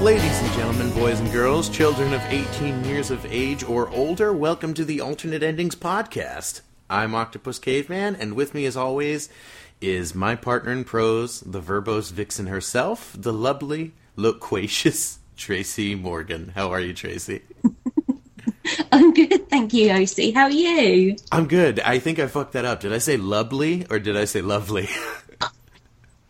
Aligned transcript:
Ladies 0.00 0.40
and 0.40 0.52
gentlemen, 0.52 0.90
boys 0.92 1.18
and 1.18 1.32
girls, 1.32 1.68
children 1.68 2.12
of 2.14 2.22
18 2.28 2.84
years 2.84 3.10
of 3.10 3.26
age 3.26 3.64
or 3.64 3.88
older, 3.88 4.32
welcome 4.32 4.72
to 4.74 4.84
the 4.84 5.00
Alternate 5.00 5.42
Endings 5.42 5.74
Podcast. 5.74 6.60
I'm 6.88 7.16
Octopus 7.16 7.58
Caveman, 7.58 8.14
and 8.14 8.34
with 8.34 8.54
me, 8.54 8.64
as 8.66 8.76
always, 8.76 9.28
is 9.80 10.14
my 10.14 10.36
partner 10.36 10.70
in 10.70 10.84
prose, 10.84 11.40
the 11.40 11.60
verbose 11.60 12.12
vixen 12.12 12.46
herself, 12.46 13.12
the 13.18 13.32
lovely, 13.32 13.92
loquacious 14.14 15.18
Tracey 15.36 15.96
Morgan. 15.96 16.52
How 16.54 16.70
are 16.70 16.80
you, 16.80 16.94
Tracey? 16.94 17.42
I'm 18.92 19.12
good, 19.12 19.50
thank 19.50 19.74
you, 19.74 19.90
OC. 19.90 20.32
How 20.32 20.44
are 20.44 20.50
you? 20.50 21.16
I'm 21.32 21.48
good. 21.48 21.80
I 21.80 21.98
think 21.98 22.20
I 22.20 22.28
fucked 22.28 22.52
that 22.52 22.64
up. 22.64 22.78
Did 22.78 22.92
I 22.92 22.98
say 22.98 23.16
lovely 23.16 23.84
or 23.90 23.98
did 23.98 24.16
I 24.16 24.26
say 24.26 24.42
lovely? 24.42 24.88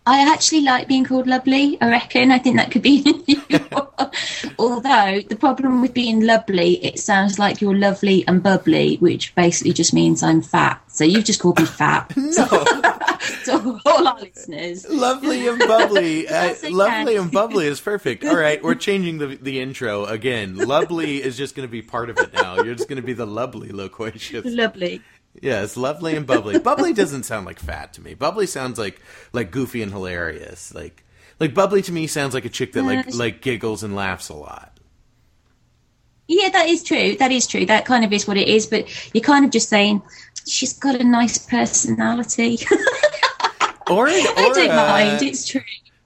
I 0.08 0.32
actually 0.32 0.62
like 0.62 0.88
being 0.88 1.04
called 1.04 1.26
lovely. 1.26 1.76
I 1.82 1.90
reckon. 1.90 2.30
I 2.30 2.38
think 2.38 2.56
that 2.56 2.70
could 2.70 2.80
be. 2.80 3.04
Although 4.58 5.20
the 5.20 5.36
problem 5.38 5.82
with 5.82 5.92
being 5.92 6.24
lovely, 6.24 6.82
it 6.82 6.98
sounds 6.98 7.38
like 7.38 7.60
you're 7.60 7.76
lovely 7.76 8.26
and 8.26 8.42
bubbly, 8.42 8.96
which 9.00 9.34
basically 9.34 9.74
just 9.74 9.92
means 9.92 10.22
I'm 10.22 10.40
fat. 10.40 10.80
So 10.86 11.04
you've 11.04 11.26
just 11.26 11.40
called 11.40 11.58
me 11.58 11.66
fat. 11.66 12.10
no. 12.16 12.46
to 13.44 13.80
all 13.84 14.08
our 14.08 14.18
listeners. 14.18 14.88
Lovely 14.88 15.46
and 15.46 15.58
bubbly. 15.58 16.26
Uh, 16.26 16.54
lovely 16.70 17.16
and 17.16 17.30
bubbly 17.30 17.66
is 17.66 17.78
perfect. 17.78 18.24
All 18.24 18.36
right, 18.36 18.62
we're 18.62 18.76
changing 18.76 19.18
the 19.18 19.36
the 19.36 19.60
intro 19.60 20.06
again. 20.06 20.56
Lovely 20.56 21.22
is 21.22 21.36
just 21.36 21.54
going 21.54 21.68
to 21.68 21.70
be 21.70 21.82
part 21.82 22.08
of 22.08 22.18
it 22.18 22.32
now. 22.32 22.62
You're 22.62 22.74
just 22.74 22.88
going 22.88 23.00
to 23.00 23.06
be 23.06 23.12
the 23.12 23.26
lovely 23.26 23.68
loquacious. 23.68 24.46
Lovely. 24.46 25.02
Yes, 25.42 25.76
lovely 25.76 26.16
and 26.16 26.26
bubbly. 26.26 26.58
bubbly 26.58 26.92
doesn't 26.92 27.24
sound 27.24 27.46
like 27.46 27.58
fat 27.58 27.92
to 27.94 28.00
me. 28.00 28.14
Bubbly 28.14 28.46
sounds 28.46 28.78
like 28.78 29.00
like 29.32 29.50
goofy 29.50 29.82
and 29.82 29.92
hilarious. 29.92 30.74
Like 30.74 31.04
like 31.40 31.54
bubbly 31.54 31.82
to 31.82 31.92
me 31.92 32.06
sounds 32.06 32.34
like 32.34 32.44
a 32.44 32.48
chick 32.48 32.72
that 32.72 32.82
like 32.82 33.06
Yes. 33.06 33.14
like 33.16 33.40
giggles 33.42 33.82
and 33.82 33.94
laughs 33.94 34.28
a 34.28 34.34
lot. 34.34 34.78
Yeah, 36.26 36.50
that 36.50 36.68
is 36.68 36.82
true. 36.84 37.16
That 37.16 37.32
is 37.32 37.46
true. 37.46 37.64
That 37.66 37.86
kind 37.86 38.04
of 38.04 38.12
is 38.12 38.26
what 38.28 38.36
it 38.36 38.48
is. 38.48 38.66
But 38.66 38.86
you're 39.14 39.22
kind 39.24 39.44
of 39.44 39.50
just 39.50 39.68
saying 39.68 40.02
she's 40.46 40.72
got 40.74 41.00
a 41.00 41.04
nice 41.04 41.38
personality. 41.38 42.58
Or, 43.90 44.04
or 44.04 44.08
I 44.10 44.50
don't 44.54 44.68
mind. 44.68 45.22
It's 45.22 45.48
true. 45.48 45.62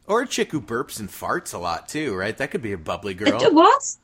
Or 0.07 0.23
a 0.23 0.27
chick 0.27 0.53
who 0.53 0.61
burps 0.61 1.01
and 1.01 1.09
farts 1.09 1.53
a 1.53 1.59
lot 1.59 1.89
too, 1.89 2.15
right? 2.15 2.37
That 2.39 2.53
could 2.53 2.63
be 2.63 2.71
a 2.73 2.79
bubbly 2.79 3.13
girl. 3.13 3.41
What? 3.53 3.97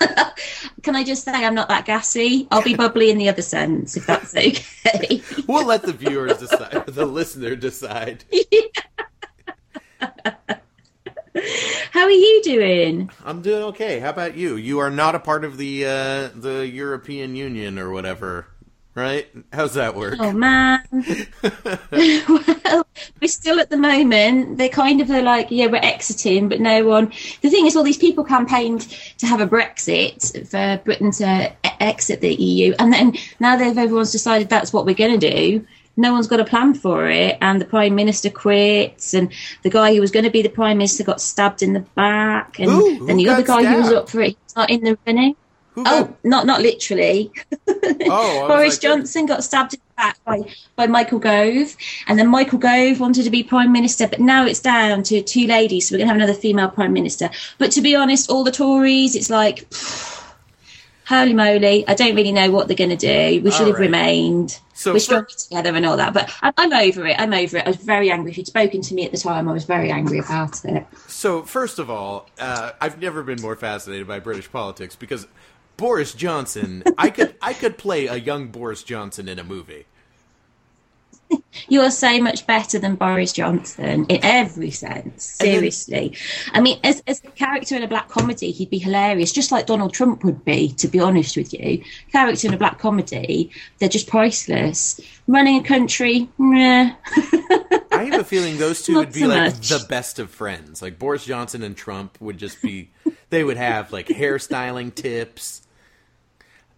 Can 0.82 0.96
I 0.96 1.04
just 1.04 1.24
say 1.24 1.32
I'm 1.32 1.54
not 1.54 1.68
that 1.68 1.84
gassy? 1.84 2.48
I'll 2.50 2.62
be 2.62 2.74
bubbly 2.74 3.10
in 3.10 3.18
the 3.18 3.28
other 3.28 3.42
sense, 3.42 3.96
if 3.96 4.06
that's 4.06 4.34
okay. 4.36 5.22
We'll 5.46 5.66
let 5.66 5.82
the 5.82 5.92
viewers 5.92 6.38
decide, 6.38 6.86
the 6.86 7.06
listener 7.06 7.56
decide. 7.56 8.24
How 11.92 12.02
are 12.02 12.10
you 12.10 12.40
doing? 12.42 13.10
I'm 13.24 13.42
doing 13.42 13.62
okay. 13.64 13.98
How 14.00 14.10
about 14.10 14.36
you? 14.36 14.56
You 14.56 14.78
are 14.80 14.90
not 14.90 15.14
a 15.14 15.18
part 15.20 15.44
of 15.44 15.56
the 15.56 15.84
uh, 15.86 16.28
the 16.34 16.66
European 16.66 17.34
Union 17.36 17.78
or 17.78 17.90
whatever, 17.90 18.46
right? 18.98 19.28
How's 19.52 19.74
that 19.74 19.94
work? 19.94 20.16
Oh 20.18 20.32
man. 20.32 20.82
well, 21.42 22.86
we're 23.22 23.28
still 23.28 23.60
at 23.60 23.70
the 23.70 23.76
moment. 23.76 24.58
They're 24.58 24.68
kind 24.68 25.00
of 25.00 25.10
are 25.10 25.22
like, 25.22 25.50
yeah, 25.50 25.66
we're 25.66 25.76
exiting, 25.76 26.48
but 26.48 26.60
no 26.60 26.84
one. 26.84 27.12
The 27.40 27.50
thing 27.50 27.66
is, 27.66 27.76
all 27.76 27.84
these 27.84 27.96
people 27.96 28.24
campaigned 28.24 28.82
to 29.18 29.26
have 29.26 29.40
a 29.40 29.46
Brexit 29.46 30.48
for 30.48 30.82
Britain 30.84 31.12
to 31.12 31.52
e- 31.64 31.70
exit 31.80 32.20
the 32.20 32.34
EU, 32.34 32.74
and 32.78 32.92
then 32.92 33.14
now 33.40 33.56
they've 33.56 33.78
everyone's 33.78 34.12
decided 34.12 34.48
that's 34.48 34.72
what 34.72 34.84
we're 34.84 34.94
going 34.94 35.18
to 35.18 35.30
do. 35.30 35.66
No 35.96 36.12
one's 36.12 36.28
got 36.28 36.38
a 36.38 36.44
plan 36.44 36.74
for 36.74 37.08
it, 37.08 37.38
and 37.40 37.60
the 37.60 37.64
prime 37.64 37.94
minister 37.94 38.30
quits, 38.30 39.14
and 39.14 39.32
the 39.62 39.70
guy 39.70 39.94
who 39.94 40.00
was 40.00 40.10
going 40.10 40.24
to 40.24 40.30
be 40.30 40.42
the 40.42 40.48
prime 40.48 40.78
minister 40.78 41.04
got 41.04 41.20
stabbed 41.20 41.62
in 41.62 41.72
the 41.72 41.80
back, 41.80 42.58
and? 42.58 42.70
Who 42.70 43.06
then 43.06 43.16
the 43.16 43.28
other 43.28 43.42
guy 43.42 43.64
who 43.64 43.78
was 43.78 43.92
up 43.92 44.08
for 44.08 44.20
it, 44.20 44.36
he's 44.44 44.56
not 44.56 44.70
in 44.70 44.82
the 44.82 44.98
running. 45.06 45.36
Who 45.78 45.84
Oh, 45.86 46.04
got- 46.04 46.24
not 46.24 46.46
not 46.46 46.60
literally. 46.60 47.30
Oh, 47.68 48.46
Boris 48.48 48.74
like- 48.74 48.80
Johnson 48.80 49.26
got 49.26 49.44
stabbed 49.44 49.74
in 49.74 49.80
the 49.80 49.94
back 49.96 50.18
by, 50.24 50.40
by 50.74 50.86
Michael 50.88 51.18
Gove, 51.20 51.76
and 52.08 52.18
then 52.18 52.26
Michael 52.28 52.58
Gove 52.58 52.98
wanted 52.98 53.22
to 53.24 53.30
be 53.30 53.42
prime 53.44 53.70
minister, 53.72 54.08
but 54.08 54.18
now 54.20 54.44
it's 54.44 54.60
down 54.60 55.02
to 55.04 55.22
two 55.22 55.46
ladies, 55.46 55.88
so 55.88 55.94
we're 55.94 55.98
going 55.98 56.08
to 56.08 56.14
have 56.14 56.20
another 56.22 56.34
female 56.38 56.68
prime 56.68 56.92
minister. 56.92 57.30
But 57.58 57.70
to 57.72 57.80
be 57.80 57.94
honest, 57.94 58.28
all 58.28 58.42
the 58.42 58.50
Tories, 58.50 59.14
it's 59.14 59.30
like, 59.30 59.72
holy 61.06 61.32
moly, 61.34 61.86
I 61.88 61.94
don't 61.94 62.14
really 62.14 62.32
know 62.32 62.50
what 62.50 62.68
they're 62.68 62.76
going 62.76 62.90
to 62.90 62.96
do. 62.96 63.40
We 63.42 63.50
should 63.50 63.60
All 63.62 63.66
have 63.68 63.74
right. 63.74 63.80
remained. 63.80 64.58
So 64.74 64.92
we're 64.92 65.00
for- 65.00 65.24
together 65.24 65.74
and 65.74 65.84
all 65.84 65.96
that, 65.96 66.14
but 66.14 66.32
I, 66.42 66.52
I'm 66.56 66.72
over 66.72 67.04
it. 67.06 67.16
I'm 67.18 67.32
over 67.34 67.56
it. 67.56 67.64
I 67.66 67.68
was 67.68 67.78
very 67.78 68.10
angry. 68.12 68.30
If 68.30 68.38
you'd 68.38 68.46
spoken 68.46 68.80
to 68.82 68.94
me 68.94 69.04
at 69.04 69.10
the 69.10 69.16
time, 69.18 69.48
I 69.48 69.52
was 69.52 69.64
very 69.64 69.90
angry 69.90 70.20
about 70.20 70.64
it. 70.64 70.86
So 71.08 71.42
first 71.42 71.80
of 71.80 71.90
all, 71.90 72.28
uh, 72.38 72.70
I've 72.80 73.00
never 73.00 73.24
been 73.24 73.42
more 73.42 73.56
fascinated 73.56 74.06
by 74.06 74.20
British 74.20 74.48
politics 74.52 74.94
because 74.94 75.26
Boris 75.78 76.12
Johnson, 76.12 76.82
I 76.98 77.08
could 77.08 77.34
I 77.40 77.54
could 77.54 77.78
play 77.78 78.06
a 78.06 78.16
young 78.16 78.48
Boris 78.48 78.82
Johnson 78.82 79.28
in 79.28 79.38
a 79.38 79.44
movie. 79.44 79.86
You 81.68 81.82
are 81.82 81.90
so 81.90 82.20
much 82.22 82.46
better 82.46 82.78
than 82.78 82.94
Boris 82.94 83.32
Johnson 83.34 84.06
in 84.06 84.20
every 84.24 84.70
sense. 84.70 85.36
And 85.40 85.48
then- 85.48 85.54
Seriously. 85.56 86.16
I 86.54 86.60
mean, 86.62 86.78
as, 86.84 87.02
as 87.06 87.22
a 87.22 87.30
character 87.32 87.76
in 87.76 87.82
a 87.82 87.88
black 87.88 88.08
comedy, 88.08 88.50
he'd 88.50 88.70
be 88.70 88.78
hilarious, 88.78 89.32
just 89.32 89.52
like 89.52 89.66
Donald 89.66 89.92
Trump 89.92 90.24
would 90.24 90.42
be, 90.44 90.68
to 90.74 90.88
be 90.88 91.00
honest 91.00 91.36
with 91.36 91.52
you. 91.52 91.84
Character 92.12 92.48
in 92.48 92.54
a 92.54 92.56
black 92.56 92.78
comedy, 92.78 93.50
they're 93.78 93.88
just 93.90 94.08
priceless. 94.08 95.00
Running 95.26 95.60
a 95.60 95.62
country, 95.62 96.28
meh. 96.38 96.94
I 97.92 98.04
have 98.10 98.20
a 98.20 98.24
feeling 98.24 98.56
those 98.56 98.82
two 98.82 98.92
Not 98.94 98.98
would 99.06 99.12
be 99.12 99.20
so 99.20 99.26
like 99.28 99.54
much. 99.54 99.68
the 99.68 99.84
best 99.88 100.18
of 100.18 100.30
friends. 100.30 100.80
Like 100.80 100.98
Boris 100.98 101.24
Johnson 101.26 101.62
and 101.62 101.76
Trump 101.76 102.16
would 102.20 102.38
just 102.38 102.62
be. 102.62 102.88
they 103.28 103.44
would 103.44 103.58
have 103.58 103.92
like 103.92 104.06
hairstyling 104.06 104.94
tips. 104.94 105.62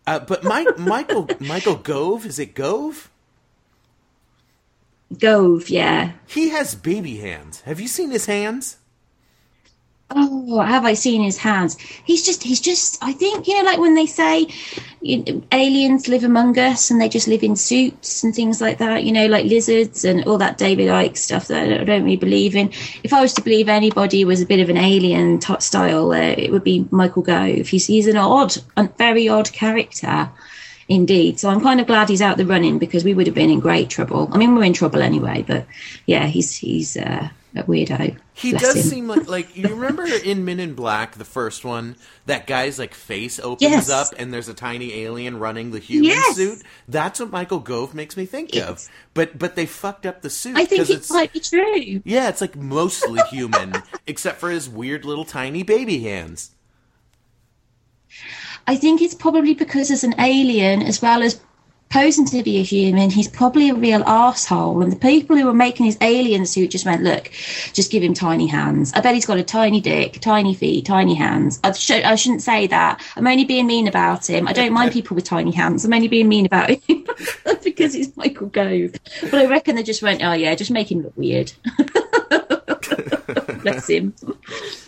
Uh, 0.06 0.20
but 0.20 0.44
Mike, 0.44 0.78
Michael 0.78 1.28
Michael 1.38 1.76
Gove 1.76 2.26
is 2.26 2.38
it 2.38 2.54
Gove? 2.54 3.10
Gove, 5.18 5.68
yeah. 5.68 6.12
He 6.26 6.50
has 6.50 6.74
baby 6.74 7.16
hands. 7.16 7.62
Have 7.62 7.80
you 7.80 7.88
seen 7.88 8.10
his 8.10 8.26
hands? 8.26 8.76
Oh, 10.12 10.60
have 10.60 10.84
I 10.84 10.94
seen 10.94 11.22
his 11.22 11.38
hands? 11.38 11.78
He's 11.78 12.24
just, 12.24 12.42
he's 12.42 12.60
just, 12.60 12.98
I 13.02 13.12
think, 13.12 13.46
you 13.46 13.54
know, 13.54 13.62
like 13.62 13.78
when 13.78 13.94
they 13.94 14.06
say 14.06 14.48
you 15.02 15.24
know, 15.24 15.42
aliens 15.52 16.08
live 16.08 16.24
among 16.24 16.58
us 16.58 16.90
and 16.90 17.00
they 17.00 17.08
just 17.08 17.26
live 17.26 17.42
in 17.42 17.56
suits 17.56 18.22
and 18.22 18.34
things 18.34 18.60
like 18.60 18.78
that, 18.78 19.04
you 19.04 19.12
know, 19.12 19.26
like 19.26 19.46
lizards 19.46 20.04
and 20.04 20.24
all 20.24 20.38
that 20.38 20.58
David 20.58 20.88
Icke 20.88 21.16
stuff 21.16 21.48
that 21.48 21.72
I 21.72 21.84
don't 21.84 22.04
really 22.04 22.16
believe 22.16 22.54
in. 22.54 22.70
If 23.02 23.12
I 23.12 23.20
was 23.20 23.32
to 23.34 23.42
believe 23.42 23.68
anybody 23.68 24.24
was 24.24 24.42
a 24.42 24.46
bit 24.46 24.60
of 24.60 24.68
an 24.68 24.76
alien 24.76 25.38
t- 25.38 25.60
style, 25.60 26.12
uh, 26.12 26.34
it 26.36 26.50
would 26.52 26.64
be 26.64 26.86
Michael 26.90 27.22
Gove. 27.22 27.68
He's, 27.68 27.86
he's 27.86 28.06
an 28.06 28.16
odd, 28.16 28.56
a 28.76 28.88
very 28.98 29.28
odd 29.28 29.52
character. 29.52 30.30
Indeed. 30.88 31.38
So 31.38 31.48
I'm 31.48 31.60
kind 31.60 31.80
of 31.80 31.86
glad 31.86 32.08
he's 32.08 32.20
out 32.20 32.36
the 32.36 32.44
running 32.44 32.80
because 32.80 33.04
we 33.04 33.14
would 33.14 33.28
have 33.28 33.34
been 33.34 33.48
in 33.48 33.60
great 33.60 33.90
trouble. 33.90 34.28
I 34.32 34.38
mean, 34.38 34.56
we're 34.56 34.64
in 34.64 34.72
trouble 34.72 35.02
anyway, 35.02 35.44
but 35.46 35.64
yeah, 36.04 36.26
he's, 36.26 36.56
he's, 36.56 36.96
uh, 36.96 37.28
a 37.56 37.62
weirdo. 37.64 38.16
He 38.32 38.50
Bless 38.52 38.62
does 38.62 38.76
him. 38.76 38.82
seem 38.82 39.08
like 39.08 39.28
like 39.28 39.56
you 39.56 39.68
remember 39.68 40.04
in 40.06 40.44
Men 40.44 40.60
in 40.60 40.74
Black, 40.74 41.16
the 41.16 41.24
first 41.24 41.64
one, 41.64 41.96
that 42.26 42.46
guy's 42.46 42.78
like 42.78 42.94
face 42.94 43.38
opens 43.40 43.62
Yes. 43.62 43.90
up 43.90 44.08
and 44.18 44.32
there's 44.32 44.48
a 44.48 44.54
tiny 44.54 44.92
alien 45.02 45.38
running 45.38 45.70
the 45.70 45.78
human 45.78 46.10
Yes. 46.10 46.36
suit. 46.36 46.62
That's 46.88 47.20
what 47.20 47.30
Michael 47.30 47.58
Gove 47.60 47.94
makes 47.94 48.16
me 48.16 48.26
think 48.26 48.54
of. 48.56 48.86
But 49.14 49.38
but 49.38 49.56
they 49.56 49.66
fucked 49.66 50.06
up 50.06 50.22
the 50.22 50.30
suit 50.30 50.56
I 50.56 50.64
think 50.64 50.88
it 50.88 50.90
it's 50.90 51.10
might 51.10 51.32
be 51.32 51.40
true. 51.40 52.02
yeah, 52.04 52.28
it's 52.28 52.40
like 52.40 52.56
mostly 52.56 53.20
human 53.30 53.74
except 54.06 54.38
for 54.38 54.50
his 54.50 54.68
weird 54.68 55.04
little 55.04 55.24
tiny 55.24 55.62
baby 55.62 56.00
hands. 56.00 56.52
I 58.66 58.76
think 58.76 59.00
it's 59.02 59.14
probably 59.14 59.54
because 59.54 59.90
as 59.90 60.04
an 60.04 60.14
alien, 60.20 60.82
as 60.82 61.00
well 61.00 61.22
as 61.22 61.40
posing 61.90 62.24
to 62.24 62.42
be 62.42 62.58
a 62.58 62.62
human, 62.62 63.10
he's 63.10 63.28
probably 63.28 63.68
a 63.68 63.74
real 63.74 64.02
asshole. 64.04 64.80
And 64.82 64.92
the 64.92 64.96
people 64.96 65.36
who 65.36 65.44
were 65.44 65.52
making 65.52 65.86
his 65.86 65.98
alien 66.00 66.46
suit 66.46 66.70
just 66.70 66.86
went, 66.86 67.02
look, 67.02 67.30
just 67.72 67.90
give 67.90 68.02
him 68.02 68.14
tiny 68.14 68.46
hands. 68.46 68.92
I 68.94 69.00
bet 69.00 69.14
he's 69.14 69.26
got 69.26 69.38
a 69.38 69.42
tiny 69.42 69.80
dick, 69.80 70.20
tiny 70.20 70.54
feet, 70.54 70.86
tiny 70.86 71.14
hands. 71.14 71.58
I, 71.64 71.72
sh- 71.72 71.90
I 71.90 72.14
shouldn't 72.14 72.42
say 72.42 72.68
that. 72.68 73.04
I'm 73.16 73.26
only 73.26 73.44
being 73.44 73.66
mean 73.66 73.88
about 73.88 74.28
him. 74.30 74.46
I 74.46 74.52
don't 74.52 74.72
mind 74.72 74.92
people 74.92 75.16
with 75.16 75.24
tiny 75.24 75.50
hands. 75.50 75.84
I'm 75.84 75.92
only 75.92 76.08
being 76.08 76.28
mean 76.28 76.46
about 76.46 76.70
him 76.70 77.06
because 77.64 77.92
he's 77.92 78.16
Michael 78.16 78.46
Gove. 78.46 78.92
But 79.22 79.34
I 79.34 79.46
reckon 79.46 79.74
they 79.74 79.82
just 79.82 80.02
went, 80.02 80.22
oh 80.22 80.32
yeah, 80.32 80.54
just 80.54 80.70
make 80.70 80.90
him 80.90 81.02
look 81.02 81.16
weird. 81.16 81.52
Bless 83.62 83.88
him. 83.88 84.14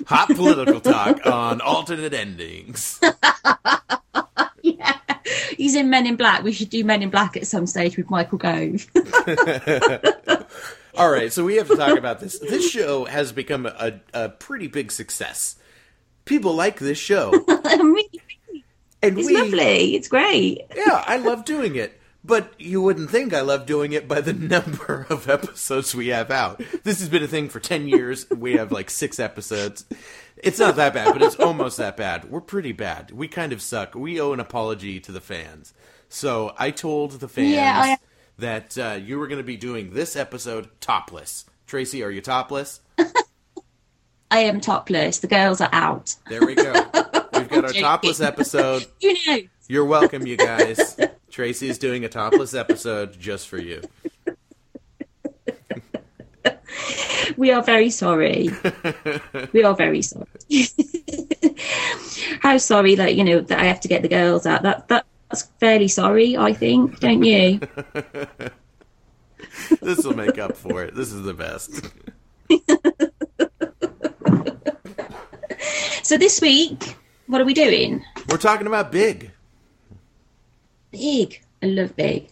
Hot 0.06 0.28
political 0.28 0.80
talk 0.80 1.26
on 1.26 1.60
alternate 1.60 2.14
endings. 2.14 3.00
Yeah. 4.64 4.96
He's 5.56 5.74
in 5.74 5.90
Men 5.90 6.06
in 6.06 6.16
Black. 6.16 6.42
We 6.42 6.52
should 6.52 6.70
do 6.70 6.84
Men 6.84 7.02
in 7.02 7.10
Black 7.10 7.36
at 7.36 7.46
some 7.46 7.66
stage 7.66 7.96
with 7.96 8.10
Michael 8.10 8.38
Gove. 8.38 8.86
All 10.94 11.10
right, 11.10 11.32
so 11.32 11.44
we 11.44 11.56
have 11.56 11.68
to 11.68 11.76
talk 11.76 11.96
about 11.96 12.20
this. 12.20 12.38
This 12.38 12.70
show 12.70 13.06
has 13.06 13.32
become 13.32 13.64
a, 13.66 14.00
a 14.12 14.28
pretty 14.28 14.66
big 14.66 14.92
success. 14.92 15.56
People 16.26 16.54
like 16.54 16.78
this 16.78 16.98
show, 16.98 17.32
and 17.48 17.96
It's 19.02 19.26
we 19.26 19.36
lovely. 19.36 19.94
It's 19.96 20.08
great. 20.08 20.60
yeah, 20.76 21.02
I 21.06 21.16
love 21.16 21.44
doing 21.44 21.76
it. 21.76 21.98
But 22.24 22.52
you 22.60 22.80
wouldn't 22.80 23.10
think 23.10 23.34
I 23.34 23.40
love 23.40 23.66
doing 23.66 23.92
it 23.92 24.06
by 24.06 24.20
the 24.20 24.32
number 24.32 25.06
of 25.10 25.28
episodes 25.28 25.92
we 25.92 26.08
have 26.08 26.30
out. 26.30 26.62
This 26.84 27.00
has 27.00 27.08
been 27.08 27.24
a 27.24 27.26
thing 27.26 27.48
for 27.48 27.58
10 27.58 27.88
years. 27.88 28.30
We 28.30 28.52
have 28.52 28.70
like 28.70 28.90
six 28.90 29.18
episodes. 29.18 29.84
It's 30.42 30.58
not 30.58 30.74
that 30.76 30.92
bad, 30.92 31.12
but 31.12 31.22
it's 31.22 31.36
almost 31.36 31.76
that 31.76 31.96
bad. 31.96 32.24
We're 32.30 32.40
pretty 32.40 32.72
bad. 32.72 33.12
We 33.12 33.28
kind 33.28 33.52
of 33.52 33.62
suck. 33.62 33.94
We 33.94 34.20
owe 34.20 34.32
an 34.32 34.40
apology 34.40 34.98
to 35.00 35.12
the 35.12 35.20
fans. 35.20 35.72
So 36.08 36.52
I 36.58 36.70
told 36.72 37.12
the 37.12 37.28
fans 37.28 37.50
Yeah, 37.52 37.80
I- 37.80 37.98
that 38.38 38.76
uh, 38.76 38.98
you 39.02 39.18
were 39.18 39.28
going 39.28 39.38
to 39.38 39.44
be 39.44 39.56
doing 39.56 39.92
this 39.94 40.16
episode 40.16 40.68
topless. 40.80 41.44
Tracey, 41.66 42.02
are 42.02 42.10
you 42.10 42.20
topless? 42.20 42.80
I 44.30 44.40
am 44.40 44.60
topless. 44.60 45.18
The 45.20 45.26
girls 45.28 45.60
are 45.60 45.68
out. 45.72 46.16
There 46.28 46.44
we 46.44 46.54
go. 46.56 46.72
We've 47.34 47.48
got 47.48 47.64
our 47.64 47.72
topless 47.72 48.20
episode. 48.20 48.86
You 49.00 49.14
know. 49.26 49.38
You're 49.68 49.84
welcome, 49.84 50.26
you 50.26 50.36
guys. 50.36 50.98
Tracey's 51.30 51.78
doing 51.78 52.04
a 52.04 52.08
topless 52.08 52.52
episode 52.52 53.18
just 53.18 53.48
for 53.48 53.58
you. 53.58 53.80
We 57.36 57.50
are 57.50 57.62
very 57.62 57.90
sorry. 57.90 58.48
we 59.52 59.64
are 59.64 59.74
very 59.74 60.02
sorry. 60.02 60.26
How 62.40 62.58
sorry 62.58 62.94
that 62.96 63.14
you 63.14 63.24
know 63.24 63.40
that 63.40 63.58
I 63.58 63.64
have 63.64 63.80
to 63.80 63.88
get 63.88 64.02
the 64.02 64.08
girls 64.08 64.46
out. 64.46 64.62
That 64.62 64.88
that's 64.88 65.42
fairly 65.60 65.88
sorry, 65.88 66.36
I 66.36 66.52
think, 66.52 67.00
don't 67.00 67.22
you? 67.22 67.60
This 69.80 70.04
will 70.04 70.14
make 70.16 70.38
up 70.38 70.56
for 70.56 70.82
it. 70.84 70.94
This 70.94 71.12
is 71.12 71.22
the 71.22 71.34
best. 71.34 71.70
So 76.02 76.18
this 76.18 76.40
week, 76.40 76.96
what 77.26 77.40
are 77.40 77.44
we 77.44 77.54
doing? 77.54 78.04
We're 78.28 78.36
talking 78.36 78.66
about 78.66 78.90
Big. 78.92 79.30
Big. 80.90 81.40
I 81.62 81.66
love 81.66 81.94
big. 81.96 82.28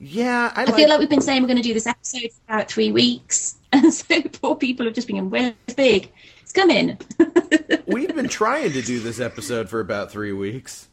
Yeah, 0.00 0.52
I 0.54 0.62
I 0.62 0.64
like. 0.64 0.74
feel 0.76 0.88
like 0.88 0.98
we've 1.00 1.08
been 1.10 1.20
saying 1.20 1.42
we're 1.42 1.48
going 1.48 1.56
to 1.60 1.62
do 1.62 1.74
this 1.74 1.86
episode 1.86 2.30
for 2.32 2.40
about 2.52 2.68
three 2.70 2.92
weeks, 2.92 3.56
and 3.72 3.92
so 3.92 4.22
poor 4.22 4.54
people 4.56 4.86
have 4.86 4.94
just 4.94 5.08
been, 5.08 5.28
"Where's 5.30 5.54
big? 5.76 6.10
It's 6.42 6.52
coming." 6.52 6.98
We've 7.86 8.14
been 8.14 8.28
trying 8.28 8.72
to 8.72 8.82
do 8.82 9.00
this 9.00 9.18
episode 9.20 9.68
for 9.68 9.80
about 9.80 10.10
three 10.12 10.32
weeks. 10.32 10.88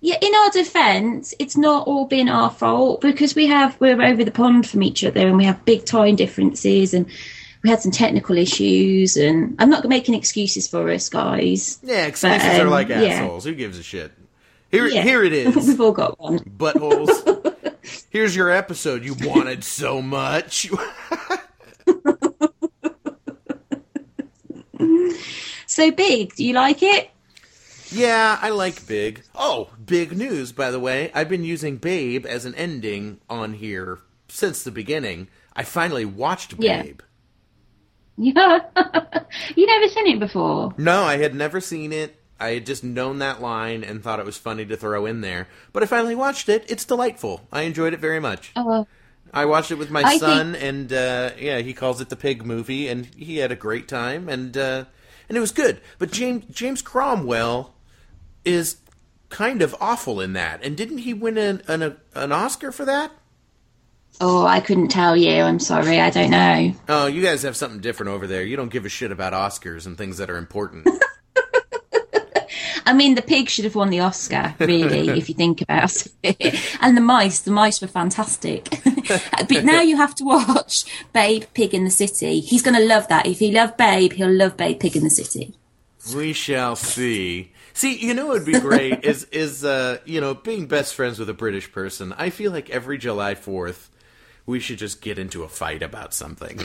Yeah, 0.00 0.16
in 0.20 0.32
our 0.34 0.50
defence, 0.50 1.34
it's 1.38 1.56
not 1.56 1.86
all 1.86 2.04
been 2.06 2.28
our 2.28 2.50
fault 2.50 3.00
because 3.00 3.34
we 3.34 3.46
have 3.46 3.80
we're 3.80 4.00
over 4.02 4.22
the 4.24 4.30
pond 4.30 4.68
from 4.68 4.82
each 4.82 5.02
other 5.04 5.26
and 5.26 5.36
we 5.36 5.44
have 5.44 5.64
big 5.64 5.84
time 5.86 6.14
differences 6.16 6.92
and 6.94 7.06
we 7.62 7.70
had 7.70 7.80
some 7.80 7.90
technical 7.90 8.36
issues 8.36 9.16
and 9.16 9.56
I'm 9.58 9.70
not 9.70 9.88
making 9.88 10.14
excuses 10.14 10.68
for 10.68 10.90
us, 10.90 11.08
guys. 11.08 11.78
Yeah, 11.82 12.06
excuses 12.06 12.42
But, 12.42 12.60
are 12.60 12.64
um, 12.66 12.70
like 12.70 12.88
yeah. 12.88 13.02
assholes. 13.02 13.44
Who 13.44 13.54
gives 13.54 13.78
a 13.78 13.82
shit? 13.82 14.12
Here, 14.70 14.86
Yeah. 14.86 15.02
here 15.02 15.24
it 15.24 15.32
is. 15.32 15.54
We've 15.66 15.80
all 15.80 15.92
got 15.92 16.20
one. 16.20 16.40
Buttholes. 16.40 17.35
Here's 18.16 18.34
your 18.34 18.48
episode 18.48 19.04
you 19.04 19.12
wanted 19.12 19.62
so 19.64 20.00
much. 20.00 20.70
So 25.66 25.90
big, 25.90 26.34
do 26.34 26.42
you 26.42 26.54
like 26.54 26.82
it? 26.82 27.10
yeah, 27.90 28.38
I 28.40 28.48
like 28.48 28.86
Big. 28.86 29.22
Oh, 29.34 29.68
big 29.84 30.16
news, 30.16 30.50
by 30.52 30.70
the 30.70 30.80
way. 30.80 31.10
I've 31.12 31.28
been 31.28 31.44
using 31.44 31.76
Babe 31.76 32.24
as 32.24 32.46
an 32.46 32.54
ending 32.54 33.20
on 33.28 33.52
here 33.52 33.98
since 34.28 34.62
the 34.62 34.70
beginning. 34.70 35.28
I 35.54 35.64
finally 35.64 36.06
watched 36.06 36.54
Yeah. 36.58 36.84
Babe. 36.84 37.00
Yeah. 38.16 38.60
you 39.56 39.66
never 39.66 39.88
seen 39.88 40.06
it 40.06 40.20
before. 40.20 40.72
No, 40.78 41.02
I 41.02 41.18
had 41.18 41.34
never 41.34 41.60
seen 41.60 41.92
it. 41.92 42.18
I 42.38 42.50
had 42.50 42.66
just 42.66 42.84
known 42.84 43.18
that 43.18 43.40
line 43.40 43.82
and 43.82 44.02
thought 44.02 44.20
it 44.20 44.26
was 44.26 44.36
funny 44.36 44.66
to 44.66 44.76
throw 44.76 45.06
in 45.06 45.20
there. 45.20 45.48
But 45.72 45.82
I 45.82 45.86
finally 45.86 46.14
watched 46.14 46.48
it. 46.48 46.64
It's 46.68 46.84
delightful. 46.84 47.46
I 47.50 47.62
enjoyed 47.62 47.94
it 47.94 48.00
very 48.00 48.20
much. 48.20 48.52
Oh, 48.56 48.86
I 49.32 49.44
watched 49.44 49.70
it 49.70 49.76
with 49.76 49.90
my 49.90 50.02
I 50.02 50.18
son, 50.18 50.54
and 50.54 50.92
uh, 50.92 51.30
yeah, 51.38 51.58
he 51.58 51.72
calls 51.72 52.00
it 52.00 52.08
the 52.08 52.16
pig 52.16 52.44
movie, 52.44 52.88
and 52.88 53.06
he 53.06 53.38
had 53.38 53.52
a 53.52 53.56
great 53.56 53.88
time, 53.88 54.28
and 54.28 54.56
uh, 54.56 54.84
and 55.28 55.36
it 55.36 55.40
was 55.40 55.52
good. 55.52 55.80
But 55.98 56.10
James 56.10 56.44
James 56.50 56.82
Cromwell 56.82 57.74
is 58.44 58.76
kind 59.28 59.62
of 59.62 59.74
awful 59.80 60.20
in 60.20 60.32
that, 60.34 60.62
and 60.62 60.76
didn't 60.76 60.98
he 60.98 61.12
win 61.12 61.36
an 61.38 61.62
an, 61.66 61.96
an 62.14 62.32
Oscar 62.32 62.72
for 62.72 62.84
that? 62.84 63.12
oh, 64.20 64.46
I 64.46 64.60
couldn't 64.60 64.88
tell 64.88 65.16
you. 65.16 65.42
I'm 65.42 65.58
sorry, 65.58 66.00
I 66.00 66.10
don't 66.10 66.30
know. 66.30 66.74
Oh, 66.88 67.06
you 67.06 67.22
guys 67.22 67.42
have 67.42 67.56
something 67.56 67.80
different 67.80 68.12
over 68.12 68.26
there. 68.26 68.42
You 68.42 68.56
don't 68.56 68.70
give 68.70 68.86
a 68.86 68.88
shit 68.88 69.12
about 69.12 69.32
Oscars 69.32 69.86
and 69.86 69.96
things 69.98 70.18
that 70.18 70.30
are 70.30 70.38
important. 70.38 70.88
I 72.86 72.92
mean, 72.92 73.16
the 73.16 73.22
pig 73.22 73.48
should 73.48 73.64
have 73.64 73.74
won 73.74 73.90
the 73.90 74.00
Oscar, 74.00 74.54
really, 74.60 75.08
if 75.18 75.28
you 75.28 75.34
think 75.34 75.60
about 75.60 76.06
it. 76.22 76.78
And 76.80 76.96
the 76.96 77.00
mice, 77.00 77.40
the 77.40 77.50
mice 77.50 77.80
were 77.80 77.88
fantastic. 77.88 78.70
but 79.48 79.64
now 79.64 79.82
you 79.82 79.96
have 79.96 80.14
to 80.14 80.24
watch 80.24 80.84
Babe 81.12 81.42
Pig 81.52 81.74
in 81.74 81.84
the 81.84 81.90
City. 81.90 82.38
He's 82.40 82.62
going 82.62 82.76
to 82.76 82.86
love 82.86 83.08
that. 83.08 83.26
If 83.26 83.40
he 83.40 83.50
loved 83.50 83.76
Babe, 83.76 84.12
he'll 84.12 84.32
love 84.32 84.56
Babe 84.56 84.78
Pig 84.78 84.96
in 84.96 85.02
the 85.02 85.10
City. 85.10 85.54
We 86.14 86.32
shall 86.32 86.76
see. 86.76 87.52
See, 87.72 87.98
you 87.98 88.14
know 88.14 88.26
what 88.26 88.38
would 88.38 88.46
be 88.46 88.58
great 88.60 89.04
is 89.04 89.24
is 89.24 89.64
uh, 89.64 89.98
you 90.04 90.20
know 90.20 90.34
being 90.34 90.66
best 90.66 90.94
friends 90.94 91.18
with 91.18 91.28
a 91.28 91.34
British 91.34 91.72
person. 91.72 92.14
I 92.16 92.30
feel 92.30 92.52
like 92.52 92.70
every 92.70 92.96
July 92.96 93.34
Fourth, 93.34 93.90
we 94.46 94.60
should 94.60 94.78
just 94.78 95.00
get 95.00 95.18
into 95.18 95.42
a 95.42 95.48
fight 95.48 95.82
about 95.82 96.14
something. 96.14 96.60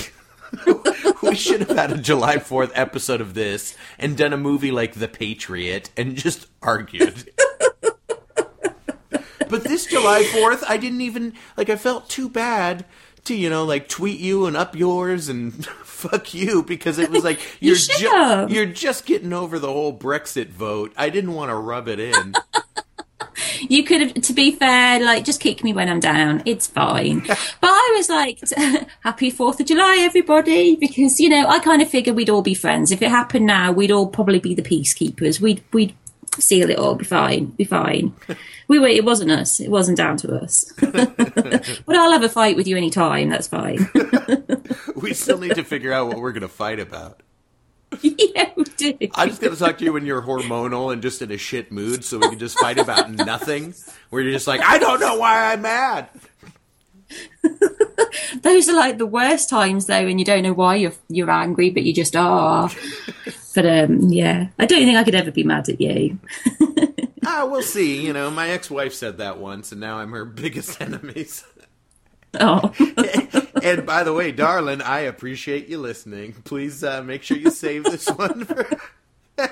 we 1.23 1.35
should 1.35 1.61
have 1.61 1.77
had 1.77 1.91
a 1.91 1.97
July 1.97 2.39
Fourth 2.39 2.71
episode 2.75 3.21
of 3.21 3.33
this 3.33 3.75
and 3.97 4.17
done 4.17 4.33
a 4.33 4.37
movie 4.37 4.71
like 4.71 4.93
The 4.93 5.07
Patriot 5.07 5.89
and 5.95 6.15
just 6.15 6.47
argued. 6.61 7.31
but 9.49 9.63
this 9.63 9.85
July 9.85 10.23
Fourth, 10.23 10.63
I 10.67 10.77
didn't 10.77 11.01
even 11.01 11.33
like. 11.57 11.69
I 11.69 11.75
felt 11.75 12.09
too 12.09 12.29
bad 12.29 12.85
to 13.25 13.35
you 13.35 13.49
know 13.49 13.65
like 13.65 13.87
tweet 13.87 14.19
you 14.19 14.45
and 14.45 14.57
up 14.57 14.75
yours 14.75 15.29
and 15.29 15.65
fuck 15.83 16.33
you 16.33 16.63
because 16.63 16.97
it 16.97 17.11
was 17.11 17.23
like 17.23 17.39
you're 17.59 17.75
should 17.75 17.97
ju- 17.97 18.47
you're 18.49 18.65
just 18.65 19.05
getting 19.05 19.33
over 19.33 19.59
the 19.59 19.71
whole 19.71 19.97
Brexit 19.97 20.49
vote. 20.49 20.91
I 20.97 21.09
didn't 21.09 21.33
want 21.33 21.49
to 21.49 21.55
rub 21.55 21.87
it 21.87 21.99
in. 21.99 22.33
You 23.69 23.83
could 23.83 24.01
have, 24.01 24.13
to 24.13 24.33
be 24.33 24.51
fair, 24.51 25.03
like, 25.03 25.23
just 25.23 25.39
kick 25.39 25.63
me 25.63 25.73
when 25.73 25.89
I'm 25.89 25.99
down. 25.99 26.41
It's 26.45 26.67
fine. 26.67 27.19
but 27.27 27.37
I 27.63 27.93
was 27.97 28.09
like, 28.09 28.39
happy 29.01 29.31
4th 29.31 29.59
of 29.59 29.65
July, 29.65 29.97
everybody, 30.01 30.75
because, 30.75 31.19
you 31.19 31.29
know, 31.29 31.47
I 31.47 31.59
kind 31.59 31.81
of 31.81 31.89
figured 31.89 32.15
we'd 32.15 32.29
all 32.29 32.41
be 32.41 32.53
friends. 32.53 32.91
If 32.91 33.01
it 33.01 33.09
happened 33.09 33.45
now, 33.45 33.71
we'd 33.71 33.91
all 33.91 34.07
probably 34.07 34.39
be 34.39 34.55
the 34.55 34.61
peacekeepers. 34.61 35.39
We'd, 35.39 35.63
we'd 35.71 35.95
seal 36.39 36.69
it 36.69 36.77
all, 36.77 36.95
be 36.95 37.05
fine, 37.05 37.45
be 37.45 37.63
fine. 37.63 38.13
We 38.67 38.79
were, 38.79 38.87
it 38.87 39.03
wasn't 39.03 39.31
us. 39.31 39.59
It 39.59 39.69
wasn't 39.69 39.97
down 39.97 40.15
to 40.17 40.33
us. 40.33 40.71
but 40.79 41.89
I'll 41.89 42.13
have 42.13 42.23
a 42.23 42.29
fight 42.29 42.55
with 42.55 42.67
you 42.67 42.77
anytime. 42.77 43.27
That's 43.27 43.45
fine. 43.45 43.89
we 44.95 45.13
still 45.13 45.39
need 45.39 45.55
to 45.55 45.65
figure 45.65 45.91
out 45.91 46.07
what 46.07 46.19
we're 46.19 46.31
going 46.31 46.43
to 46.43 46.47
fight 46.47 46.79
about. 46.79 47.21
yeah, 48.01 48.49
we 48.55 48.63
do. 48.63 48.97
I'm 49.15 49.29
just 49.29 49.41
going 49.41 49.53
to 49.53 49.59
talk 49.59 49.77
to 49.79 49.83
you 49.83 49.93
when 49.93 50.05
you're 50.05 50.21
hormonal 50.21 50.93
and 50.93 51.01
just 51.01 51.21
in 51.21 51.31
a 51.31 51.37
shit 51.37 51.71
mood 51.71 52.05
so 52.05 52.17
we 52.17 52.29
can 52.29 52.39
just 52.39 52.57
fight 52.59 52.77
about 52.77 53.11
nothing. 53.11 53.73
Where 54.09 54.21
you're 54.21 54.31
just 54.31 54.47
like, 54.47 54.61
I 54.61 54.77
don't 54.77 54.99
know 54.99 55.17
why 55.17 55.51
I'm 55.53 55.61
mad. 55.61 56.09
Those 58.41 58.69
are 58.69 58.75
like 58.75 58.97
the 58.97 59.05
worst 59.05 59.49
times 59.49 59.85
though, 59.87 60.07
and 60.07 60.19
you 60.19 60.25
don't 60.25 60.43
know 60.43 60.53
why 60.53 60.75
you're 60.75 60.93
you're 61.09 61.29
angry, 61.29 61.69
but 61.69 61.83
you 61.83 61.93
just 61.93 62.15
are. 62.15 62.69
but 63.53 63.65
um, 63.65 63.99
yeah, 64.09 64.47
I 64.57 64.65
don't 64.65 64.79
think 64.79 64.97
I 64.97 65.03
could 65.03 65.15
ever 65.15 65.31
be 65.31 65.43
mad 65.43 65.69
at 65.69 65.81
you. 65.81 66.17
Ah, 67.23 67.45
we'll 67.45 67.61
see. 67.61 68.03
You 68.03 68.13
know, 68.13 68.31
my 68.31 68.49
ex-wife 68.49 68.95
said 68.95 69.19
that 69.19 69.37
once, 69.37 69.71
and 69.71 69.79
now 69.79 69.99
I'm 69.99 70.11
her 70.11 70.25
biggest 70.25 70.81
enemies. 70.81 71.45
Oh, 72.39 72.73
and 73.61 73.85
by 73.85 74.03
the 74.03 74.13
way, 74.13 74.31
darling, 74.31 74.81
I 74.81 75.01
appreciate 75.01 75.67
you 75.67 75.77
listening. 75.79 76.33
Please 76.43 76.83
uh, 76.83 77.01
make 77.03 77.23
sure 77.23 77.37
you 77.37 77.51
save 77.51 77.83
this 77.85 78.07
one. 78.15 78.45
For... 78.45 78.67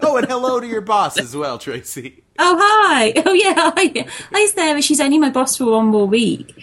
oh, 0.00 0.16
and 0.16 0.26
hello 0.26 0.60
to 0.60 0.66
your 0.66 0.80
boss 0.80 1.18
as 1.18 1.36
well, 1.36 1.58
Tracey. 1.58 2.22
oh 2.38 2.56
hi, 2.60 3.12
oh 3.24 3.32
yeah, 3.32 3.54
hi, 3.76 4.06
hi 4.32 4.46
Sarah. 4.46 4.82
She's 4.82 5.00
only 5.00 5.18
my 5.18 5.30
boss 5.30 5.56
for 5.56 5.66
one 5.66 5.86
more 5.86 6.06
week, 6.06 6.54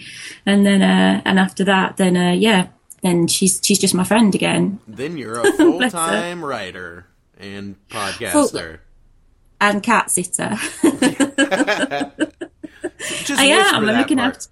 and 0.46 0.64
then 0.64 0.82
uh, 0.82 1.22
and 1.24 1.38
after 1.38 1.64
that, 1.64 1.96
then 1.96 2.16
uh, 2.16 2.32
yeah, 2.32 2.68
then 3.02 3.26
she's 3.26 3.60
she's 3.62 3.78
just 3.78 3.94
my 3.94 4.04
friend 4.04 4.34
again. 4.34 4.80
Then 4.88 5.16
you're 5.16 5.40
a 5.40 5.52
full-time 5.56 6.44
writer 6.44 7.06
and 7.38 7.76
podcaster. 7.88 8.78
and 9.60 9.82
cat 9.82 10.10
sitter. 10.10 10.56
Just 13.24 13.40
I 13.40 13.44
am. 13.46 13.74
I'm 13.74 13.84
looking 13.84 14.18
part. 14.18 14.36
after 14.36 14.48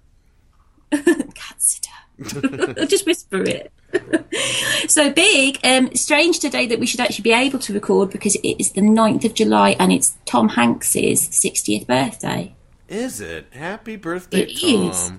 cat 1.35 1.61
sitter. 1.61 2.85
Just 2.85 3.05
whisper 3.05 3.43
it. 3.43 3.71
so 4.89 5.11
big. 5.11 5.59
Um, 5.63 5.93
strange 5.95 6.39
today 6.39 6.67
that 6.67 6.79
we 6.79 6.85
should 6.85 6.99
actually 6.99 7.23
be 7.23 7.33
able 7.33 7.59
to 7.59 7.73
record 7.73 8.11
because 8.11 8.35
it 8.35 8.59
is 8.59 8.71
the 8.71 8.81
9th 8.81 9.25
of 9.25 9.33
July 9.33 9.75
and 9.79 9.91
it's 9.91 10.15
Tom 10.25 10.49
Hanks's 10.49 11.21
60th 11.29 11.87
birthday. 11.87 12.53
Is 12.87 13.19
it? 13.21 13.47
Happy 13.53 13.95
birthday, 13.95 14.41
It 14.41 14.59
Tom. 14.59 14.89
is. 14.89 15.11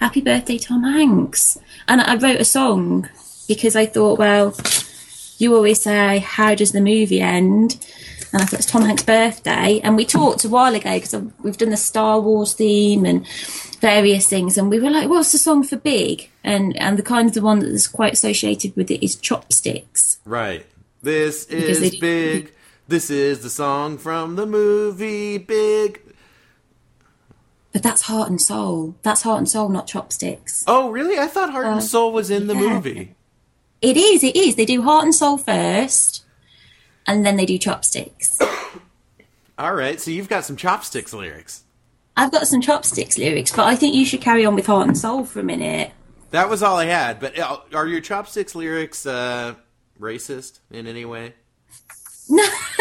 Happy 0.00 0.20
birthday, 0.20 0.58
Tom 0.58 0.82
Hanks. 0.82 1.58
And 1.86 2.00
I 2.00 2.16
wrote 2.16 2.40
a 2.40 2.44
song 2.44 3.08
because 3.46 3.76
I 3.76 3.86
thought, 3.86 4.18
well, 4.18 4.56
you 5.38 5.54
always 5.54 5.80
say, 5.80 6.18
how 6.18 6.54
does 6.54 6.72
the 6.72 6.80
movie 6.80 7.20
end? 7.20 7.84
and 8.32 8.40
I 8.42 8.46
thought 8.46 8.60
it's 8.60 8.66
Tom 8.70 8.82
Hanks' 8.82 9.02
birthday. 9.02 9.80
And 9.84 9.94
we 9.94 10.04
talked 10.06 10.44
a 10.44 10.48
while 10.48 10.74
ago 10.74 10.94
because 10.94 11.14
we've 11.42 11.58
done 11.58 11.68
the 11.70 11.76
Star 11.76 12.18
Wars 12.18 12.54
theme 12.54 13.04
and 13.04 13.26
various 13.82 14.26
things, 14.28 14.56
and 14.56 14.70
we 14.70 14.80
were 14.80 14.88
like, 14.90 15.10
"What's 15.10 15.32
the 15.32 15.38
song 15.38 15.62
for 15.64 15.76
Big?" 15.76 16.30
And 16.42 16.74
and 16.78 16.96
the 16.96 17.02
kind 17.02 17.28
of 17.28 17.34
the 17.34 17.42
one 17.42 17.58
that's 17.58 17.86
quite 17.88 18.14
associated 18.14 18.74
with 18.76 18.90
it 18.90 19.04
is 19.04 19.16
Chopsticks. 19.16 20.18
Right. 20.24 20.64
This 21.02 21.44
Because 21.44 21.82
is 21.82 21.96
big. 21.96 22.52
This 22.88 23.10
is 23.10 23.40
the 23.42 23.50
song 23.50 23.98
from 23.98 24.36
the 24.36 24.46
movie 24.46 25.36
Big. 25.36 26.00
But 27.72 27.82
that's 27.82 28.02
Heart 28.02 28.30
and 28.30 28.40
Soul. 28.40 28.94
That's 29.02 29.22
Heart 29.22 29.38
and 29.38 29.48
Soul, 29.48 29.68
not 29.68 29.86
Chopsticks. 29.86 30.62
Oh, 30.66 30.90
really? 30.90 31.18
I 31.18 31.26
thought 31.26 31.50
Heart 31.50 31.66
and 31.66 31.82
Soul 31.82 32.12
was 32.12 32.30
in 32.30 32.46
the 32.46 32.54
Uh, 32.54 32.60
yeah. 32.60 32.68
movie. 32.74 33.14
It 33.80 33.96
is. 33.96 34.22
It 34.22 34.36
is. 34.36 34.54
They 34.56 34.64
do 34.66 34.82
Heart 34.82 35.04
and 35.04 35.14
Soul 35.14 35.38
first, 35.38 36.24
and 37.06 37.24
then 37.26 37.36
they 37.36 37.46
do 37.46 37.58
Chopsticks. 37.58 38.38
All 39.58 39.74
right, 39.74 40.00
so 40.00 40.10
you've 40.10 40.28
got 40.28 40.44
some 40.44 40.56
chopsticks 40.56 41.12
lyrics. 41.12 41.61
I've 42.16 42.30
got 42.32 42.46
some 42.46 42.60
Chopsticks 42.60 43.16
lyrics, 43.18 43.50
but 43.54 43.66
I 43.66 43.74
think 43.74 43.94
you 43.94 44.04
should 44.04 44.20
carry 44.20 44.44
on 44.44 44.54
with 44.54 44.66
Heart 44.66 44.88
and 44.88 44.98
Soul 44.98 45.24
for 45.24 45.40
a 45.40 45.44
minute. 45.44 45.92
That 46.30 46.48
was 46.48 46.62
all 46.62 46.76
I 46.76 46.86
had. 46.86 47.20
But 47.20 47.38
uh, 47.38 47.58
are 47.74 47.86
your 47.86 48.00
chopsticks 48.00 48.54
lyrics 48.54 49.04
uh, 49.06 49.54
racist 50.00 50.60
in 50.70 50.86
any 50.86 51.04
way? 51.04 51.34
No. 52.28 52.42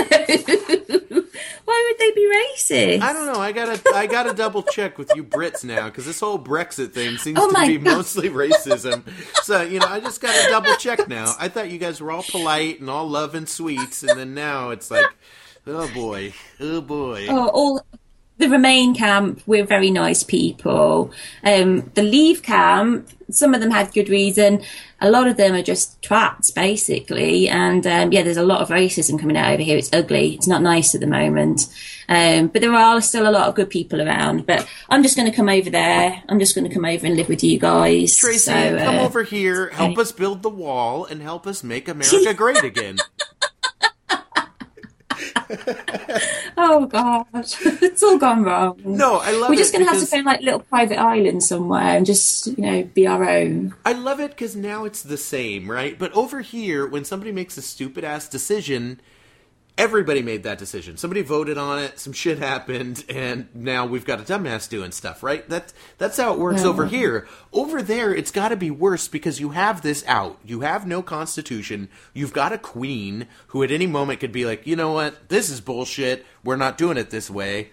Why 1.65 1.87
would 1.89 1.99
they 1.99 2.11
be 2.11 2.31
racist? 2.57 3.01
I 3.01 3.13
don't 3.13 3.25
know. 3.25 3.39
I 3.41 3.51
gotta 3.51 3.81
I 3.93 4.07
gotta 4.07 4.33
double 4.33 4.63
check 4.63 4.97
with 4.97 5.11
you 5.15 5.23
Brits 5.23 5.63
now 5.63 5.85
because 5.87 6.05
this 6.05 6.19
whole 6.19 6.39
Brexit 6.39 6.91
thing 6.93 7.17
seems 7.17 7.37
Oh 7.39 7.49
to 7.51 7.67
be 7.67 7.77
God. 7.77 7.97
mostly 7.97 8.29
racism. 8.29 9.03
So 9.43 9.61
you 9.61 9.79
know, 9.79 9.87
I 9.87 9.99
just 9.99 10.21
gotta 10.21 10.49
double 10.49 10.75
check 10.75 11.07
now. 11.07 11.33
I 11.39 11.47
thought 11.49 11.69
you 11.69 11.77
guys 11.77 12.01
were 12.01 12.11
all 12.11 12.23
polite 12.23 12.79
and 12.79 12.89
all 12.89 13.07
love 13.07 13.35
and 13.35 13.47
sweets, 13.47 14.03
and 14.03 14.17
then 14.17 14.33
now 14.33 14.69
it's 14.69 14.89
like, 14.91 15.05
oh 15.67 15.89
boy, 15.93 16.33
oh 16.59 16.81
boy. 16.81 17.27
Oh, 17.29 17.47
all 17.49 17.85
the 18.41 18.49
Remain 18.49 18.93
camp, 18.93 19.41
we're 19.45 19.65
very 19.65 19.91
nice 19.91 20.23
people. 20.23 21.11
Um, 21.43 21.89
the 21.93 22.03
Leave 22.03 22.43
camp, 22.43 23.07
some 23.29 23.53
of 23.53 23.61
them 23.61 23.71
had 23.71 23.93
good 23.93 24.09
reason. 24.09 24.61
A 24.99 25.09
lot 25.09 25.27
of 25.27 25.37
them 25.37 25.53
are 25.55 25.63
just 25.63 26.01
twats, 26.01 26.53
basically. 26.53 27.47
And 27.47 27.87
um, 27.87 28.11
yeah, 28.11 28.23
there's 28.23 28.37
a 28.37 28.43
lot 28.43 28.61
of 28.61 28.69
racism 28.69 29.19
coming 29.19 29.37
out 29.37 29.53
over 29.53 29.63
here. 29.63 29.77
It's 29.77 29.93
ugly. 29.93 30.33
It's 30.33 30.47
not 30.47 30.61
nice 30.61 30.93
at 30.93 31.01
the 31.01 31.07
moment. 31.07 31.67
Um, 32.09 32.47
but 32.47 32.61
there 32.61 32.73
are 32.73 33.01
still 33.01 33.27
a 33.27 33.31
lot 33.31 33.47
of 33.47 33.55
good 33.55 33.69
people 33.69 34.01
around. 34.01 34.45
But 34.45 34.67
I'm 34.89 35.01
just 35.01 35.15
going 35.15 35.29
to 35.31 35.35
come 35.35 35.47
over 35.47 35.69
there. 35.69 36.21
I'm 36.27 36.39
just 36.39 36.53
going 36.55 36.67
to 36.67 36.73
come 36.73 36.85
over 36.85 37.05
and 37.05 37.15
live 37.15 37.29
with 37.29 37.43
you 37.43 37.57
guys. 37.57 38.17
Tracey, 38.17 38.51
So, 38.51 38.53
uh, 38.53 38.83
come 38.83 38.95
over 38.97 39.23
here, 39.23 39.69
help 39.69 39.97
us 39.97 40.11
build 40.11 40.43
the 40.43 40.49
wall, 40.49 41.05
and 41.05 41.21
help 41.21 41.47
us 41.47 41.63
make 41.63 41.87
America 41.87 42.33
great 42.35 42.63
again. 42.63 42.97
Oh 46.57 46.85
god, 46.85 47.25
it's 47.33 48.03
all 48.03 48.17
gone 48.17 48.43
wrong. 48.43 48.79
No, 48.83 49.15
I 49.17 49.31
love 49.31 49.43
it. 49.43 49.49
We're 49.51 49.55
just 49.55 49.73
going 49.73 49.85
to 49.85 49.91
have 49.91 49.99
to 49.99 50.05
find 50.05 50.25
like 50.25 50.41
little 50.41 50.59
private 50.59 50.99
island 50.99 51.43
somewhere 51.43 51.97
and 51.97 52.05
just 52.05 52.47
you 52.47 52.57
know 52.57 52.83
be 52.83 53.07
our 53.07 53.27
own. 53.27 53.73
I 53.85 53.93
love 53.93 54.19
it 54.19 54.31
because 54.31 54.55
now 54.55 54.85
it's 54.85 55.01
the 55.01 55.17
same, 55.17 55.71
right? 55.71 55.97
But 55.97 56.11
over 56.13 56.41
here, 56.41 56.85
when 56.85 57.05
somebody 57.05 57.31
makes 57.31 57.57
a 57.57 57.61
stupid 57.61 58.03
ass 58.03 58.27
decision, 58.27 58.99
everybody 59.81 60.21
made 60.21 60.43
that 60.43 60.59
decision. 60.59 60.95
Somebody 60.95 61.23
voted 61.23 61.57
on 61.57 61.79
it, 61.79 61.99
some 61.99 62.13
shit 62.13 62.37
happened, 62.37 63.03
and 63.09 63.47
now 63.55 63.87
we've 63.87 64.05
got 64.05 64.19
a 64.19 64.23
dumbass 64.23 64.69
doing 64.69 64.91
stuff, 64.91 65.23
right? 65.23 65.47
That 65.49 65.73
that's 65.97 66.17
how 66.17 66.33
it 66.33 66.39
works 66.39 66.61
Yeah. 66.61 66.67
over 66.69 66.85
here. 66.85 67.27
Over 67.51 67.81
there, 67.81 68.13
it's 68.13 68.29
got 68.31 68.49
to 68.49 68.55
be 68.55 68.69
worse 68.69 69.07
because 69.07 69.39
you 69.39 69.49
have 69.49 69.81
this 69.81 70.03
out. 70.07 70.37
You 70.45 70.61
have 70.61 70.85
no 70.85 71.01
constitution. 71.01 71.89
You've 72.13 72.31
got 72.33 72.53
a 72.53 72.59
queen 72.59 73.27
who 73.47 73.63
at 73.63 73.71
any 73.71 73.87
moment 73.87 74.19
could 74.19 74.31
be 74.31 74.45
like, 74.45 74.67
you 74.67 74.75
know 74.75 74.91
what, 74.91 75.29
this 75.29 75.49
is 75.49 75.61
bullshit. 75.61 76.25
We're 76.43 76.57
not 76.57 76.77
doing 76.77 76.97
it 76.97 77.09
this 77.09 77.29
way. 77.29 77.71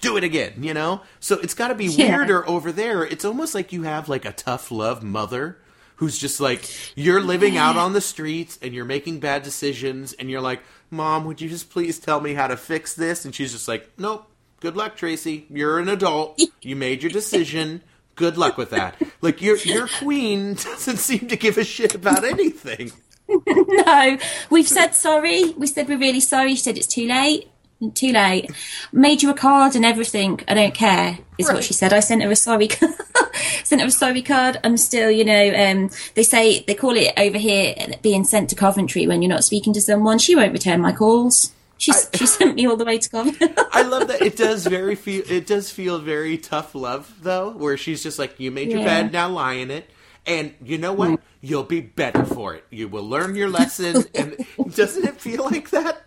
Do 0.00 0.16
it 0.16 0.22
again, 0.22 0.52
you 0.60 0.74
know? 0.74 1.00
So 1.18 1.40
it's 1.40 1.54
got 1.54 1.68
to 1.68 1.74
be 1.74 1.86
Yeah. 1.86 2.16
weirder 2.18 2.48
over 2.48 2.70
there. 2.70 3.02
It's 3.04 3.24
almost 3.24 3.52
like 3.52 3.72
you 3.72 3.82
have 3.82 4.08
like 4.08 4.24
a 4.24 4.30
tough 4.32 4.70
love 4.70 5.02
mother 5.02 5.58
who's 5.98 6.18
just 6.18 6.40
like 6.40 6.64
you're 6.96 7.20
living 7.20 7.56
out 7.56 7.76
on 7.76 7.92
the 7.92 8.00
streets 8.00 8.58
and 8.62 8.72
you're 8.74 8.84
making 8.84 9.20
bad 9.20 9.42
decisions 9.42 10.12
and 10.14 10.30
you're 10.30 10.40
like, 10.40 10.62
"Mom, 10.90 11.24
would 11.26 11.40
you 11.40 11.48
just 11.48 11.70
please 11.70 11.98
tell 11.98 12.20
me 12.20 12.34
how 12.34 12.46
to 12.46 12.56
fix 12.56 12.94
this?" 12.94 13.24
And 13.24 13.34
she's 13.34 13.52
just 13.52 13.68
like, 13.68 13.90
"Nope. 13.98 14.26
Good 14.60 14.76
luck, 14.76 14.96
Tracey. 14.96 15.46
You're 15.50 15.78
an 15.78 15.88
adult. 15.88 16.40
You 16.62 16.74
made 16.74 17.02
your 17.02 17.12
decision. 17.12 17.82
Good 18.16 18.36
luck 18.38 18.56
with 18.56 18.70
that." 18.70 19.00
Like 19.20 19.42
your 19.42 19.56
your 19.58 19.88
queen 19.88 20.54
doesn't 20.64 20.98
seem 20.98 21.28
to 21.28 21.36
give 21.36 21.58
a 21.58 21.64
shit 21.64 21.94
about 21.94 22.24
anything. 22.24 22.92
No, 23.46 24.16
we've 24.48 24.66
said 24.66 24.94
sorry. 24.94 25.50
We 25.50 25.66
said 25.66 25.86
we're 25.86 25.98
really 25.98 26.20
sorry. 26.20 26.52
She 26.54 26.62
said 26.62 26.78
it's 26.78 26.86
too 26.86 27.06
late. 27.06 27.50
Too 27.94 28.12
late. 28.12 28.50
Made 28.92 29.22
you 29.22 29.30
a 29.30 29.34
card 29.34 29.76
and 29.76 29.84
everything. 29.84 30.40
I 30.48 30.54
don't 30.54 30.74
care. 30.74 31.18
Is 31.38 31.46
Right. 31.46 31.54
what 31.54 31.64
she 31.64 31.72
said. 31.74 31.92
I 31.92 32.00
sent 32.00 32.22
her 32.24 32.30
a 32.30 32.34
sorry. 32.36 32.68
sent 33.62 33.80
her 33.80 33.86
a 33.86 33.90
sorry 33.90 34.22
card. 34.22 34.58
I'm 34.64 34.76
still, 34.76 35.10
you 35.12 35.24
know. 35.24 35.54
Um, 35.54 35.90
they 36.14 36.24
say 36.24 36.64
they 36.66 36.74
call 36.74 36.96
it 36.96 37.12
over 37.16 37.38
here 37.38 37.74
being 38.02 38.24
sent 38.24 38.50
to 38.50 38.56
Coventry 38.56 39.06
when 39.06 39.22
you're 39.22 39.28
not 39.28 39.44
speaking 39.44 39.72
to 39.74 39.80
someone. 39.80 40.18
She 40.18 40.34
won't 40.34 40.52
return 40.52 40.80
my 40.80 40.90
calls. 40.92 41.52
She 41.76 41.92
she 42.14 42.26
sent 42.26 42.56
me 42.56 42.66
all 42.66 42.74
the 42.76 42.84
way 42.84 42.98
to 42.98 43.08
Coventry. 43.08 43.48
I 43.72 43.82
love 43.82 44.08
that 44.08 44.22
it 44.22 44.36
does 44.46 44.66
very 44.66 44.96
feel 44.96 45.22
it 45.30 45.46
does 45.46 45.70
feel 45.70 46.00
very 46.00 46.36
tough 46.36 46.74
love 46.74 47.14
though, 47.22 47.50
where 47.50 47.76
she's 47.76 48.02
just 48.02 48.18
like, 48.18 48.40
"You 48.40 48.50
made 48.50 48.70
your 48.70 48.80
Yeah. 48.80 49.02
bed, 49.02 49.12
now 49.12 49.28
lie 49.28 49.52
in 49.52 49.70
it." 49.70 49.88
And 50.26 50.52
you 50.64 50.78
know 50.78 50.92
what? 50.92 51.20
You'll 51.40 51.62
be 51.62 51.80
better 51.80 52.24
for 52.24 52.54
it. 52.56 52.64
You 52.70 52.88
will 52.88 53.08
learn 53.08 53.36
your 53.36 53.48
lesson. 53.48 54.04
And 54.16 54.44
doesn't 54.74 55.04
it 55.04 55.20
feel 55.20 55.44
like 55.44 55.70
that? 55.70 56.04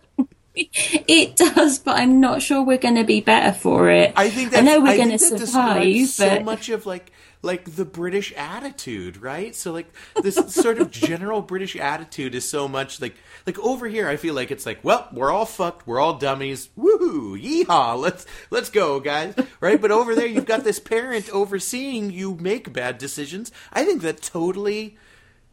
it 0.56 1.36
does, 1.36 1.80
but 1.80 1.98
I'm 1.98 2.20
not 2.20 2.42
sure 2.42 2.64
we're 2.64 2.78
going 2.78 2.96
to 2.96 3.04
be 3.04 3.22
better 3.22 3.54
for 3.54 3.90
it. 3.90 4.14
I 4.16 4.30
think 4.30 4.50
I 4.50 4.62
that's, 4.62 4.66
know 4.66 4.82
we're 4.82 4.98
going 4.98 5.12
to 5.12 5.20
survive, 5.20 5.40
describes 5.40 6.14
so 6.14 6.40
much 6.42 6.70
of 6.70 6.86
like 6.86 7.12
like 7.44 7.76
the 7.76 7.86
British 7.86 8.34
attitude, 8.34 9.18
right? 9.18 9.56
So 9.56 9.72
like 9.72 9.92
this 10.22 10.36
sort 10.54 10.78
of 10.78 10.92
general 10.92 11.42
British 11.42 11.76
attitude 11.76 12.36
is 12.36 12.48
so 12.48 12.68
much 12.68 13.02
like 13.02 13.16
like 13.48 13.58
over 13.60 13.88
here. 13.88 14.08
I 14.08 14.18
feel 14.18 14.34
like 14.34 14.52
it's 14.52 14.66
like, 14.66 14.84
well, 14.84 15.08
we're 15.12 15.32
all 15.32 15.46
fucked, 15.46 15.88
we're 15.88 16.00
all 16.00 16.16
dummies, 16.16 16.70
woohoo, 16.78 17.42
yeehaw, 17.42 17.98
let's 17.98 18.26
let's 18.50 18.70
go, 18.70 19.00
guys, 19.00 19.36
right? 19.60 19.82
But 19.82 19.92
over 19.92 20.16
there, 20.16 20.28
you've 20.28 20.46
got 20.46 20.64
this 20.64 20.80
parent 20.80 21.30
overseeing 21.30 22.12
you 22.12 22.36
make 22.36 22.74
bad 22.74 22.98
decisions. 22.98 23.52
I 23.74 23.86
think 23.86 24.02
that 24.02 24.22
totally. 24.22 24.98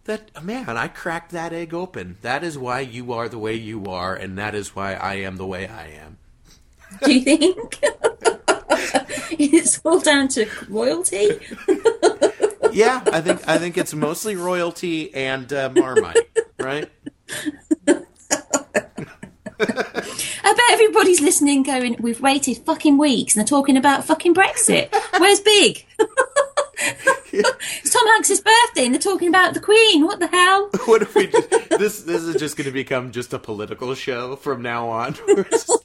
That 0.08 0.42
man, 0.42 0.70
I 0.70 0.88
cracked 0.88 1.32
that 1.32 1.52
egg 1.52 1.74
open. 1.74 2.16
That 2.22 2.42
is 2.42 2.56
why 2.56 2.80
you 2.80 3.12
are 3.12 3.28
the 3.28 3.38
way 3.38 3.56
you 3.56 3.84
are, 3.84 4.14
and 4.14 4.38
that 4.38 4.54
is 4.54 4.74
why 4.74 4.94
I 4.94 5.16
am 5.16 5.36
the 5.36 5.44
way 5.44 5.66
I 5.68 5.88
am. 5.88 6.16
do 7.04 7.12
you 7.12 7.20
think 7.20 7.78
it's 9.38 9.78
all 9.84 10.00
down 10.00 10.28
to 10.28 10.48
royalty? 10.68 11.38
Yeah, 12.70 13.02
I 13.06 13.20
think 13.22 13.48
I 13.48 13.58
think 13.58 13.78
it's 13.78 13.94
mostly 13.94 14.36
royalty 14.36 15.12
and 15.14 15.50
uh, 15.52 15.70
Marmite, 15.74 16.28
right? 16.60 16.88
I 17.88 18.04
bet 19.58 20.70
everybody's 20.70 21.20
listening, 21.20 21.62
going, 21.62 21.96
"We've 21.98 22.20
waited 22.20 22.58
fucking 22.58 22.98
weeks, 22.98 23.34
and 23.34 23.40
they're 23.40 23.48
talking 23.48 23.76
about 23.78 24.04
fucking 24.04 24.34
Brexit. 24.34 24.94
Where's 25.18 25.40
Big? 25.40 25.86
It's 26.80 27.90
Tom 27.92 28.06
Hanks's 28.08 28.40
birthday, 28.40 28.84
and 28.86 28.94
they're 28.94 29.00
talking 29.00 29.28
about 29.28 29.54
the 29.54 29.60
Queen. 29.60 30.04
What 30.04 30.20
the 30.20 30.28
hell? 30.28 30.70
What 30.86 31.02
if 31.02 31.14
we 31.14 31.26
just, 31.26 31.50
this 31.70 32.02
this 32.02 32.22
is 32.22 32.36
just 32.36 32.56
going 32.56 32.64
to 32.66 32.72
become 32.72 33.12
just 33.12 33.32
a 33.34 33.38
political 33.38 33.94
show 33.94 34.36
from 34.36 34.62
now 34.62 34.88
on? 34.88 35.14
Just- 35.14 35.84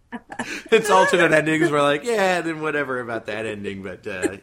it's 0.70 0.90
alternate 0.90 1.32
endings. 1.32 1.70
We're 1.70 1.82
like, 1.82 2.04
yeah, 2.04 2.40
then 2.40 2.60
whatever 2.60 3.00
about 3.00 3.26
that 3.26 3.44
ending, 3.46 3.82
but. 3.82 4.06
Uh, 4.06 4.36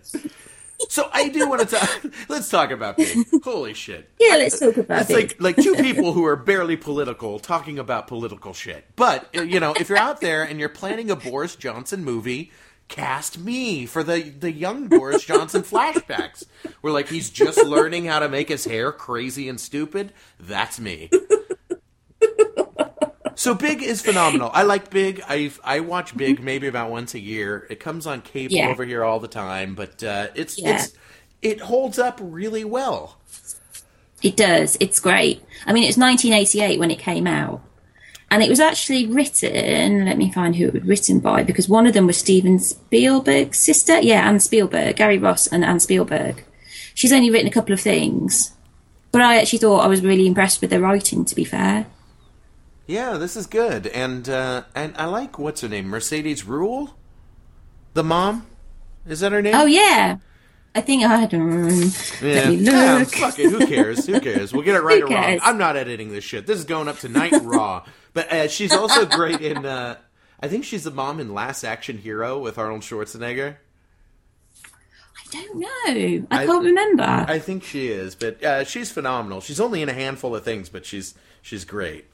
so 0.87 1.09
I 1.11 1.27
do 1.27 1.49
want 1.49 1.67
to 1.67 1.75
talk. 1.75 2.05
Let's 2.29 2.49
talk 2.49 2.71
about 2.71 2.95
Big. 2.97 3.17
Holy 3.43 3.73
shit! 3.73 4.09
Yeah, 4.19 4.37
let's 4.37 4.59
talk 4.59 4.77
about 4.77 5.01
It's 5.01 5.09
it. 5.09 5.13
like 5.13 5.41
like 5.41 5.55
two 5.57 5.75
people 5.75 6.13
who 6.13 6.25
are 6.25 6.37
barely 6.37 6.77
political 6.77 7.37
talking 7.39 7.77
about 7.79 8.07
political 8.07 8.53
shit. 8.53 8.85
But 8.95 9.27
you 9.33 9.59
know, 9.59 9.73
if 9.73 9.89
you're 9.89 9.97
out 9.97 10.21
there 10.21 10.43
and 10.43 10.57
you're 10.59 10.69
planning 10.69 11.11
a 11.11 11.17
Boris 11.17 11.55
Johnson 11.57 12.03
movie, 12.05 12.51
cast 12.89 13.37
me 13.39 13.85
for 13.85 14.03
the 14.03 14.21
the 14.21 14.51
young 14.51 14.87
Boris 14.89 15.23
Johnson 15.23 15.61
flashbacks. 15.63 16.45
Where 16.81 16.91
like 16.91 17.07
he's 17.07 17.29
just 17.29 17.63
learning 17.63 18.05
how 18.05 18.19
to 18.19 18.27
make 18.27 18.49
his 18.49 18.65
hair 18.65 18.91
crazy 18.91 19.47
and 19.47 19.59
stupid. 19.59 20.11
That's 20.39 20.79
me. 20.79 21.09
So 23.35 23.55
Big 23.55 23.81
is 23.81 24.01
phenomenal. 24.01 24.51
I 24.53 24.63
like 24.63 24.89
Big. 24.89 25.21
I 25.25 25.49
I 25.63 25.79
watch 25.79 26.17
Big 26.17 26.43
maybe 26.43 26.67
about 26.67 26.91
once 26.91 27.13
a 27.13 27.19
year. 27.19 27.65
It 27.69 27.79
comes 27.79 28.05
on 28.05 28.21
cable 28.21 28.53
Yeah. 28.55 28.67
over 28.67 28.83
here 28.83 29.01
all 29.01 29.21
the 29.21 29.29
time, 29.29 29.75
but 29.75 30.03
uh, 30.03 30.27
it's 30.35 30.59
Yeah. 30.59 30.75
it's 30.75 30.93
it 31.41 31.61
holds 31.61 31.97
up 31.97 32.19
really 32.21 32.65
well. 32.65 33.17
It 34.21 34.35
does. 34.35 34.75
It's 34.81 34.99
great. 34.99 35.41
I 35.65 35.71
mean, 35.71 35.83
it 35.83 35.87
was 35.87 35.97
1988 35.97 36.79
when 36.79 36.91
it 36.91 36.99
came 36.99 37.25
out. 37.27 37.61
And 38.31 38.43
it 38.43 38.49
was 38.49 38.59
actually 38.59 39.07
written, 39.07 40.05
let 40.05 40.17
me 40.17 40.31
find 40.31 40.55
who 40.55 40.67
it 40.67 40.73
was 40.73 40.83
written 40.83 41.19
by, 41.19 41.43
because 41.43 41.67
one 41.67 41.87
of 41.87 41.93
them 41.93 42.05
was 42.05 42.17
Steven 42.17 42.59
Spielberg's 42.59 43.57
sister. 43.57 43.99
Yeah, 43.99 44.27
Anne 44.27 44.39
Spielberg, 44.39 44.97
Gary 44.97 45.17
Ross 45.17 45.47
and 45.47 45.65
Anne 45.65 45.79
Spielberg. 45.79 46.43
She's 46.93 47.11
only 47.13 47.31
written 47.31 47.47
a 47.47 47.51
couple 47.51 47.73
of 47.73 47.81
things. 47.81 48.51
But 49.11 49.21
I 49.23 49.39
actually 49.39 49.59
thought 49.59 49.83
I 49.83 49.87
was 49.87 50.01
really 50.03 50.27
impressed 50.27 50.61
with 50.61 50.69
the 50.69 50.79
writing, 50.79 51.25
to 51.25 51.35
be 51.35 51.43
fair. 51.43 51.87
Yeah, 52.85 53.17
this 53.17 53.35
is 53.35 53.45
good, 53.45 53.85
and 53.87 54.27
uh, 54.27 54.63
and 54.73 54.95
I 54.97 55.05
like 55.05 55.37
what's 55.37 55.61
her 55.61 55.67
name, 55.67 55.87
Mercedes 55.87 56.43
Ruehl, 56.43 56.93
the 57.93 58.03
mom. 58.03 58.47
Is 59.07 59.19
that 59.19 59.31
her 59.31 59.43
name? 59.43 59.53
Oh 59.55 59.65
yeah, 59.67 60.17
I 60.73 60.81
think 60.81 61.03
I 61.03 61.17
had. 61.17 61.33
Um, 61.35 61.69
Yeah. 62.21 62.49
Yeah, 62.49 63.03
fuck 63.03 63.37
it. 63.37 63.51
Who 63.51 63.67
cares? 63.67 64.07
Who 64.07 64.19
cares? 64.19 64.53
We'll 64.53 64.63
get 64.63 64.75
it 64.75 64.79
right 64.83 65.03
or 65.03 65.07
wrong. 65.07 65.39
I'm 65.43 65.57
not 65.59 65.75
editing 65.77 66.11
this 66.11 66.23
shit. 66.23 66.47
This 66.47 66.57
is 66.57 66.65
going 66.65 66.87
up 66.87 66.97
tonight 66.97 67.33
raw. 67.43 67.85
But 68.13 68.31
uh, 68.31 68.47
she's 68.47 68.73
also 68.73 69.05
great 69.05 69.41
in. 69.41 69.65
Uh, 69.65 69.97
I 70.39 70.47
think 70.47 70.65
she's 70.65 70.83
the 70.83 70.91
mom 70.91 71.19
in 71.19 71.33
Last 71.33 71.63
Action 71.63 71.97
Hero 71.97 72.39
with 72.39 72.57
Arnold 72.57 72.81
Schwarzenegger. 72.81 73.57
I 75.17 75.31
don't 75.31 75.55
know. 75.59 76.27
I, 76.31 76.43
I- 76.43 76.45
can't 76.45 76.65
remember. 76.65 77.03
I 77.03 77.39
think 77.39 77.63
she 77.63 77.89
is, 77.89 78.15
but 78.15 78.43
uh, 78.43 78.63
she's 78.63 78.91
phenomenal. 78.91 79.41
She's 79.41 79.59
only 79.59 79.81
in 79.81 79.89
a 79.89 79.93
handful 79.93 80.35
of 80.35 80.43
things, 80.43 80.69
but 80.69 80.85
she's 80.85 81.13
she's 81.41 81.65
great. 81.65 82.05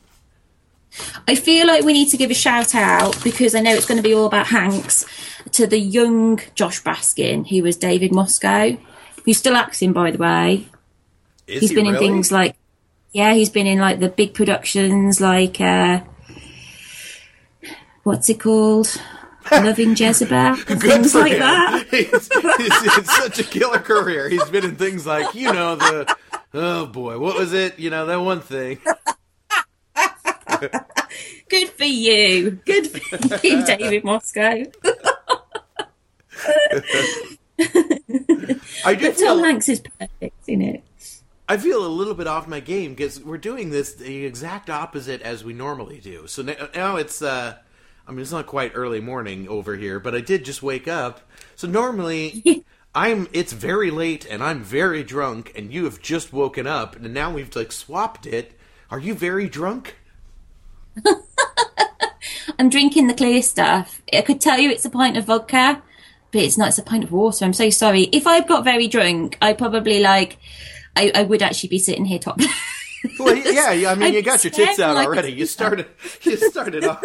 I 1.27 1.35
feel 1.35 1.67
like 1.67 1.83
we 1.83 1.93
need 1.93 2.09
to 2.09 2.17
give 2.17 2.31
a 2.31 2.35
shout 2.35 2.73
out 2.73 3.21
because 3.23 3.53
I 3.53 3.59
know 3.59 3.73
it's 3.73 3.85
going 3.85 3.97
to 3.97 4.03
be 4.03 4.13
all 4.13 4.25
about 4.27 4.47
Hanks 4.47 5.05
to 5.51 5.67
the 5.67 5.79
young 5.79 6.39
Josh 6.55 6.81
Baskin, 6.83 7.47
who 7.47 7.63
was 7.63 7.75
David 7.75 8.13
Moscow, 8.13 8.77
who's 9.25 9.37
still 9.37 9.55
acting, 9.55 9.91
by 9.91 10.11
the 10.11 10.17
way. 10.17 10.67
Is 11.47 11.61
He's 11.61 11.69
he 11.71 11.75
been 11.75 11.87
in 11.87 11.97
things 11.97 12.31
like, 12.31 12.55
yeah, 13.15 13.33
he's 13.33 13.49
been 13.49 13.65
in 13.65 13.79
like 13.79 14.01
the 14.01 14.09
big 14.09 14.33
productions, 14.33 15.21
like 15.21 15.61
uh, 15.61 16.01
what's 18.03 18.27
it 18.27 18.41
called, 18.41 19.01
Loving 19.51 19.95
Jezebel, 19.95 20.57
things 20.57 21.15
like 21.15 21.31
him. 21.31 21.39
that. 21.39 21.85
He's, 21.91 22.09
he's 22.11 22.93
had 22.93 23.07
such 23.07 23.39
a 23.39 23.43
killer 23.45 23.79
career. 23.79 24.27
He's 24.27 24.43
been 24.49 24.65
in 24.65 24.75
things 24.75 25.05
like 25.05 25.33
you 25.33 25.53
know 25.53 25.77
the 25.77 26.13
oh 26.53 26.87
boy, 26.87 27.17
what 27.17 27.37
was 27.39 27.53
it? 27.53 27.79
You 27.79 27.89
know 27.89 28.05
that 28.05 28.17
one 28.17 28.41
thing. 28.41 28.79
Good 31.49 31.69
for 31.69 31.85
you. 31.85 32.59
Good 32.65 32.89
for 32.89 33.47
you, 33.47 33.65
David 33.65 34.03
Moscow. 34.03 34.63
I 38.83 38.93
do 38.93 39.05
Tom 39.05 39.13
feel 39.13 39.41
Hanks 39.41 39.69
is 39.69 39.79
perfect 39.79 40.49
in 40.49 40.61
it. 40.61 40.83
I 41.47 41.57
feel 41.57 41.85
a 41.85 41.87
little 41.87 42.15
bit 42.15 42.27
off 42.27 42.47
my 42.47 42.59
game 42.59 42.95
because 42.95 43.21
we're 43.21 43.37
doing 43.37 43.69
this 43.69 43.93
the 43.93 44.25
exact 44.25 44.69
opposite 44.69 45.21
as 45.21 45.43
we 45.43 45.53
normally 45.53 45.99
do. 45.99 46.25
So 46.27 46.41
now, 46.41 46.69
now 46.73 46.95
it's, 46.95 47.21
uh, 47.21 47.57
I 48.07 48.11
mean, 48.11 48.21
it's 48.21 48.31
not 48.31 48.47
quite 48.47 48.71
early 48.73 48.99
morning 48.99 49.47
over 49.47 49.75
here, 49.75 49.99
but 49.99 50.15
I 50.15 50.21
did 50.21 50.43
just 50.43 50.63
wake 50.63 50.87
up. 50.87 51.21
So 51.55 51.67
normally, 51.67 52.65
I'm, 52.95 53.27
it's 53.31 53.53
very 53.53 53.91
late 53.91 54.25
and 54.25 54.41
I'm 54.43 54.63
very 54.63 55.03
drunk, 55.03 55.51
and 55.55 55.71
you 55.71 55.83
have 55.83 56.01
just 56.01 56.33
woken 56.33 56.65
up, 56.65 56.95
and 56.95 57.13
now 57.13 57.31
we've 57.31 57.55
like 57.55 57.71
swapped 57.71 58.25
it. 58.25 58.57
Are 58.89 58.99
you 58.99 59.13
very 59.13 59.47
drunk? 59.47 59.97
I'm 62.57 62.69
drinking 62.69 63.07
the 63.07 63.13
clear 63.13 63.41
stuff. 63.41 64.01
I 64.13 64.21
could 64.21 64.39
tell 64.41 64.59
you 64.59 64.69
it's 64.69 64.85
a 64.85 64.89
pint 64.89 65.17
of 65.17 65.25
vodka, 65.25 65.83
but 66.31 66.41
it's 66.41 66.57
not. 66.57 66.69
It's 66.69 66.77
a 66.77 66.83
pint 66.83 67.03
of 67.03 67.11
water. 67.11 67.45
I'm 67.45 67.53
so 67.53 67.69
sorry. 67.69 68.03
If 68.03 68.25
I 68.25 68.39
got 68.41 68.63
very 68.63 68.87
drunk, 68.87 69.37
I 69.41 69.53
probably 69.53 69.99
like, 69.99 70.37
I, 70.95 71.11
I 71.13 71.23
would 71.23 71.41
actually 71.41 71.69
be 71.69 71.79
sitting 71.79 72.05
here 72.05 72.19
topless. 72.19 72.51
Well, 73.19 73.35
yeah, 73.35 73.71
yeah, 73.71 73.91
I 73.91 73.95
mean, 73.99 74.15
you 74.15 74.23
got 74.23 74.43
your 74.43 74.49
tits 74.49 74.79
out 74.79 74.95
like 74.95 75.05
already. 75.07 75.31
You 75.31 75.45
started, 75.45 75.85
you 76.23 76.37
started 76.37 76.85
off. 76.85 77.03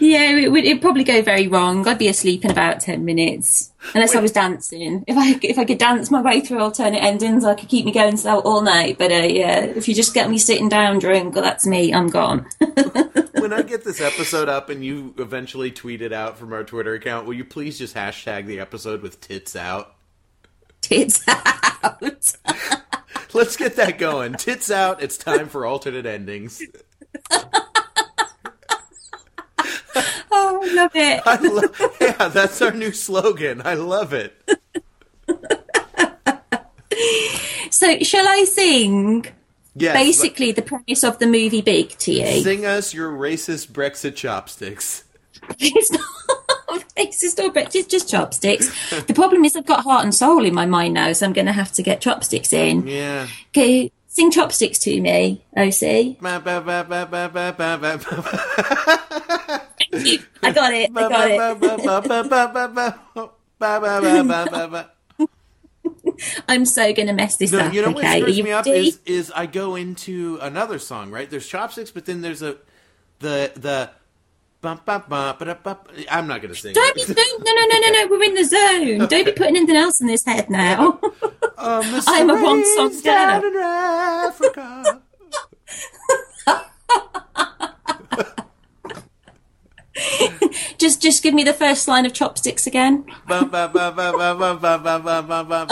Yeah, 0.00 0.36
it 0.36 0.50
would. 0.50 0.64
It'd 0.64 0.82
probably 0.82 1.04
go 1.04 1.22
very 1.22 1.48
wrong. 1.48 1.86
I'd 1.86 1.98
be 1.98 2.08
asleep 2.08 2.44
in 2.44 2.50
about 2.50 2.80
ten 2.80 3.04
minutes, 3.04 3.72
unless 3.94 4.14
I 4.14 4.20
was 4.20 4.32
dancing. 4.32 5.04
If 5.06 5.16
I 5.16 5.38
if 5.42 5.58
I 5.58 5.64
could 5.64 5.78
dance 5.78 6.10
my 6.10 6.20
way 6.20 6.40
through 6.40 6.60
alternate 6.60 7.02
endings, 7.02 7.44
I 7.44 7.54
could 7.54 7.68
keep 7.68 7.84
me 7.84 7.92
going 7.92 8.16
so 8.16 8.40
all 8.40 8.62
night. 8.62 8.98
But 8.98 9.12
uh, 9.12 9.26
yeah, 9.26 9.60
if 9.64 9.88
you 9.88 9.94
just 9.94 10.14
get 10.14 10.30
me 10.30 10.38
sitting 10.38 10.68
down 10.68 10.98
drunk, 10.98 11.34
well, 11.34 11.44
that's 11.44 11.66
me. 11.66 11.92
I'm 11.92 12.08
gone. 12.08 12.46
when 13.34 13.52
I 13.52 13.62
get 13.62 13.84
this 13.84 14.00
episode 14.00 14.48
up 14.48 14.70
and 14.70 14.84
you 14.84 15.14
eventually 15.18 15.70
tweet 15.70 16.02
it 16.02 16.12
out 16.12 16.38
from 16.38 16.52
our 16.52 16.64
Twitter 16.64 16.94
account, 16.94 17.26
will 17.26 17.34
you 17.34 17.44
please 17.44 17.78
just 17.78 17.94
hashtag 17.94 18.46
the 18.46 18.60
episode 18.60 19.02
with 19.02 19.20
tits 19.20 19.56
out? 19.56 19.94
Tits 20.80 21.26
out. 21.28 22.02
Let's 23.34 23.56
get 23.56 23.76
that 23.76 23.98
going. 23.98 24.34
Tits 24.34 24.70
out. 24.70 25.02
It's 25.02 25.16
time 25.18 25.48
for 25.48 25.66
alternate 25.66 26.06
endings. 26.06 26.62
Oh, 30.30 30.60
I 30.62 30.72
love 30.74 30.90
it. 30.94 31.22
I 31.26 31.36
lo- 31.40 31.90
yeah, 32.00 32.28
that's 32.28 32.60
our 32.62 32.72
new 32.72 32.92
slogan. 32.92 33.62
I 33.64 33.74
love 33.74 34.12
it. 34.12 34.34
So, 37.70 37.98
shall 37.98 38.26
I 38.26 38.44
sing 38.44 39.26
Yes. 39.74 39.94
basically 39.94 40.52
the 40.52 40.62
premise 40.62 41.04
of 41.04 41.18
the 41.18 41.26
movie 41.26 41.60
Big 41.60 41.90
to 41.98 42.12
you? 42.12 42.40
sing 42.42 42.64
us 42.64 42.94
your 42.94 43.10
racist 43.12 43.68
Brexit 43.72 44.14
chopsticks. 44.14 45.04
It's 45.58 45.90
not 45.92 46.00
racist 46.96 47.38
or 47.38 47.52
it's 47.58 47.86
just 47.86 48.08
chopsticks. 48.08 48.70
the 49.06 49.12
problem 49.12 49.44
is 49.44 49.54
I've 49.56 49.66
got 49.66 49.82
heart 49.84 50.04
and 50.04 50.14
soul 50.14 50.44
in 50.46 50.54
my 50.54 50.64
mind 50.64 50.94
now, 50.94 51.12
so 51.12 51.26
I'm 51.26 51.32
going 51.34 51.46
to 51.46 51.52
have 51.52 51.70
to 51.72 51.82
get 51.82 52.00
chopsticks 52.00 52.52
in. 52.54 52.86
Yeah. 52.86 53.26
Okay, 53.48 53.92
sing 54.08 54.30
chopsticks 54.30 54.78
to 54.80 55.00
me, 55.00 55.44
OC. 55.56 56.16
I 60.42 60.52
got 60.52 60.74
it. 60.74 60.90
I 60.94 61.08
got 61.08 61.30
it. 61.30 61.40
I'm 66.48 66.64
so 66.64 66.92
gonna 66.92 67.12
mess 67.12 67.36
this 67.36 67.52
no, 67.52 67.60
up. 67.60 67.72
You 67.72 67.82
know 67.82 67.88
okay? 67.88 68.22
what 68.22 68.30
screws 68.30 68.42
me 68.42 68.52
up 68.52 68.66
is, 68.66 69.00
is 69.04 69.32
I 69.34 69.46
go 69.46 69.76
into 69.76 70.38
another 70.40 70.78
song, 70.78 71.10
right? 71.10 71.28
There's 71.28 71.46
chopsticks, 71.46 71.90
but 71.90 72.06
then 72.06 72.20
there's 72.20 72.42
a 72.42 72.56
the 73.18 73.52
the 73.54 73.90
bum, 74.60 74.80
bum, 74.84 75.04
bum, 75.08 75.36
ba, 75.38 75.58
bum. 75.62 75.78
I'm 76.10 76.26
not 76.26 76.42
gonna 76.42 76.54
sing. 76.54 76.74
Don't 76.74 76.94
be 76.94 77.04
don't, 77.04 77.44
no 77.44 77.54
no 77.54 77.66
no 77.66 77.80
no 77.80 77.90
no. 77.90 78.06
We're 78.08 78.22
in 78.24 78.34
the 78.34 78.44
zone. 78.44 79.02
Okay. 79.02 79.06
Don't 79.06 79.24
be 79.24 79.32
putting 79.32 79.56
anything 79.56 79.76
else 79.76 80.00
in 80.00 80.06
this 80.06 80.24
head 80.24 80.50
now. 80.50 81.00
Um, 81.58 82.02
I'm 82.06 82.28
a 82.28 82.34
one 82.34 82.62
song 82.76 83.00
down 83.00 83.42
in 83.42 83.56
Africa. 83.56 85.00
just 90.78 91.00
just 91.02 91.22
give 91.22 91.34
me 91.34 91.44
the 91.44 91.52
first 91.52 91.88
line 91.88 92.06
of 92.06 92.12
chopsticks 92.12 92.66
again. 92.66 93.04
I'm 93.28 93.54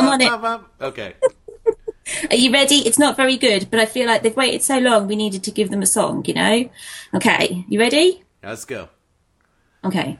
on 0.08 0.20
it. 0.20 0.60
Okay. 0.80 1.14
Are 2.30 2.36
you 2.36 2.52
ready? 2.52 2.86
It's 2.86 2.98
not 2.98 3.16
very 3.16 3.36
good, 3.36 3.70
but 3.70 3.80
I 3.80 3.86
feel 3.86 4.06
like 4.06 4.22
they've 4.22 4.36
waited 4.36 4.62
so 4.62 4.78
long. 4.78 5.08
We 5.08 5.16
needed 5.16 5.42
to 5.44 5.50
give 5.50 5.70
them 5.70 5.82
a 5.82 5.86
song, 5.86 6.24
you 6.26 6.34
know. 6.34 6.68
Okay, 7.14 7.64
you 7.68 7.80
ready? 7.80 8.22
Let's 8.42 8.64
go. 8.64 8.88
Okay. 9.84 10.18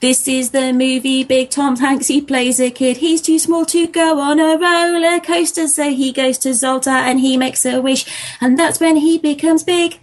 This 0.00 0.28
is 0.28 0.50
the 0.50 0.72
movie 0.72 1.24
Big 1.24 1.50
Tom 1.50 1.74
Hanks. 1.74 2.06
He 2.06 2.20
plays 2.20 2.60
a 2.60 2.70
kid. 2.70 2.98
He's 2.98 3.20
too 3.20 3.36
small 3.36 3.64
to 3.66 3.88
go 3.88 4.20
on 4.20 4.38
a 4.38 4.56
roller 4.56 5.18
coaster, 5.18 5.66
so 5.66 5.90
he 5.90 6.12
goes 6.12 6.38
to 6.38 6.50
Zoltar 6.50 6.92
and 6.92 7.18
he 7.18 7.36
makes 7.36 7.66
a 7.66 7.80
wish, 7.80 8.06
and 8.40 8.56
that's 8.56 8.78
when 8.78 8.94
he 8.94 9.18
becomes 9.18 9.64
big. 9.64 9.98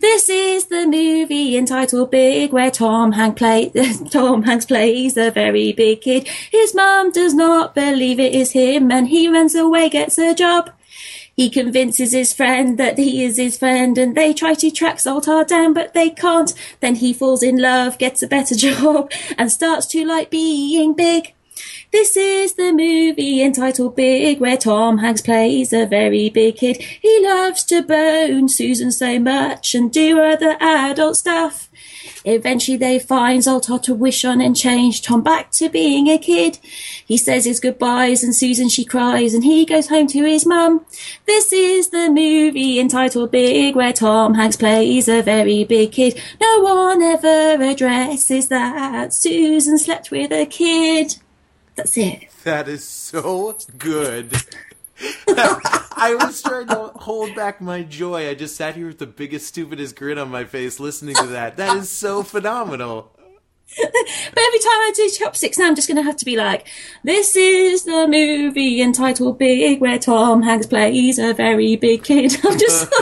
This 0.00 0.30
is 0.30 0.66
the 0.66 0.86
movie 0.86 1.58
entitled 1.58 2.10
Big, 2.10 2.54
where 2.54 2.70
Tom 2.70 3.12
Hanks 3.12 3.38
play 3.38 3.70
Tom 4.10 4.44
Hanks 4.44 4.64
plays 4.64 5.18
a 5.18 5.30
very 5.30 5.72
big 5.72 6.00
kid. 6.00 6.26
His 6.50 6.74
mum 6.74 7.12
does 7.12 7.34
not 7.34 7.74
believe 7.74 8.18
it 8.18 8.32
is 8.32 8.52
him, 8.52 8.90
and 8.90 9.08
he 9.08 9.28
runs 9.28 9.54
away, 9.54 9.90
gets 9.90 10.16
a 10.16 10.34
job. 10.34 10.70
He 11.36 11.50
convinces 11.50 12.12
his 12.12 12.32
friend 12.32 12.78
that 12.78 12.96
he 12.96 13.24
is 13.24 13.36
his 13.36 13.58
friend 13.58 13.98
and 13.98 14.16
they 14.16 14.32
try 14.32 14.54
to 14.54 14.70
track 14.70 14.96
Zoltar 14.96 15.46
down, 15.46 15.74
but 15.74 15.94
they 15.94 16.10
can't. 16.10 16.54
Then 16.80 16.96
he 16.96 17.12
falls 17.12 17.42
in 17.42 17.58
love, 17.58 17.98
gets 17.98 18.22
a 18.22 18.28
better 18.28 18.54
job 18.56 19.10
and 19.36 19.50
starts 19.50 19.86
to 19.86 20.04
like 20.04 20.30
being 20.30 20.94
big. 20.94 21.34
This 21.92 22.16
is 22.16 22.54
the 22.54 22.72
movie 22.72 23.40
entitled 23.40 23.94
Big, 23.94 24.40
where 24.40 24.56
Tom 24.56 24.98
Hanks 24.98 25.22
plays 25.22 25.72
a 25.72 25.86
very 25.86 26.28
big 26.28 26.56
kid. 26.56 26.82
He 26.82 27.24
loves 27.24 27.62
to 27.64 27.82
bone 27.82 28.48
Susan 28.48 28.90
so 28.90 29.20
much 29.20 29.74
and 29.74 29.92
do 29.92 30.20
other 30.20 30.56
adult 30.60 31.16
stuff. 31.16 31.68
Eventually 32.24 32.76
they 32.76 32.98
find 32.98 33.42
Zoltar 33.42 33.82
to 33.82 33.94
wish 33.94 34.24
on 34.24 34.40
and 34.40 34.56
change 34.56 35.02
Tom 35.02 35.22
back 35.22 35.50
to 35.52 35.68
being 35.68 36.08
a 36.08 36.18
kid. 36.18 36.58
He 37.04 37.16
says 37.18 37.44
his 37.44 37.60
goodbyes 37.60 38.24
and 38.24 38.34
Susan 38.34 38.68
she 38.68 38.84
cries 38.84 39.34
and 39.34 39.44
he 39.44 39.66
goes 39.66 39.88
home 39.88 40.06
to 40.08 40.24
his 40.24 40.46
mum. 40.46 40.86
This 41.26 41.52
is 41.52 41.90
the 41.90 42.10
movie 42.10 42.80
entitled 42.80 43.30
Big 43.30 43.76
where 43.76 43.92
Tom 43.92 44.34
Hanks 44.34 44.56
plays 44.56 45.08
a 45.08 45.22
very 45.22 45.64
big 45.64 45.92
kid. 45.92 46.20
No 46.40 46.60
one 46.60 47.02
ever 47.02 47.62
addresses 47.62 48.48
that 48.48 49.12
Susan 49.12 49.78
slept 49.78 50.10
with 50.10 50.32
a 50.32 50.46
kid. 50.46 51.16
That's 51.74 51.96
it. 51.96 52.28
That 52.44 52.68
is 52.68 52.84
so 52.84 53.56
good. 53.78 54.32
I 55.28 56.16
was 56.18 56.42
trying 56.42 56.68
to 56.68 56.92
hold 56.96 57.34
back 57.34 57.60
my 57.60 57.82
joy. 57.82 58.28
I 58.28 58.34
just 58.34 58.56
sat 58.56 58.76
here 58.76 58.86
with 58.86 58.98
the 58.98 59.06
biggest, 59.06 59.46
stupidest 59.46 59.96
grin 59.96 60.18
on 60.18 60.30
my 60.30 60.44
face 60.44 60.78
listening 60.80 61.14
to 61.16 61.26
that. 61.28 61.56
That 61.56 61.76
is 61.76 61.90
so 61.90 62.22
phenomenal. 62.22 63.10
but 63.76 64.38
every 64.38 64.58
time 64.58 64.72
I 64.72 64.92
do 64.94 65.10
chopsticks 65.10 65.58
now, 65.58 65.66
I'm 65.66 65.74
just 65.74 65.88
going 65.88 65.96
to 65.96 66.02
have 66.02 66.16
to 66.18 66.24
be 66.24 66.36
like, 66.36 66.68
this 67.02 67.34
is 67.34 67.84
the 67.84 68.06
movie 68.06 68.80
entitled 68.80 69.38
Big, 69.38 69.80
where 69.80 69.98
Tom 69.98 70.42
Hanks 70.42 70.66
plays 70.66 71.18
a 71.18 71.32
very 71.32 71.74
big 71.76 72.04
kid. 72.04 72.36
I'm 72.44 72.58
just, 72.58 72.88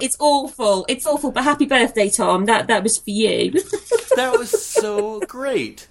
it's 0.00 0.16
awful. 0.18 0.84
It's 0.88 1.06
awful. 1.06 1.30
But 1.32 1.44
happy 1.44 1.66
birthday, 1.66 2.10
Tom. 2.10 2.46
That 2.46 2.66
that 2.66 2.82
was 2.82 2.98
for 2.98 3.10
you. 3.10 3.52
that 4.16 4.34
was 4.36 4.50
so 4.50 5.20
great. 5.20 5.86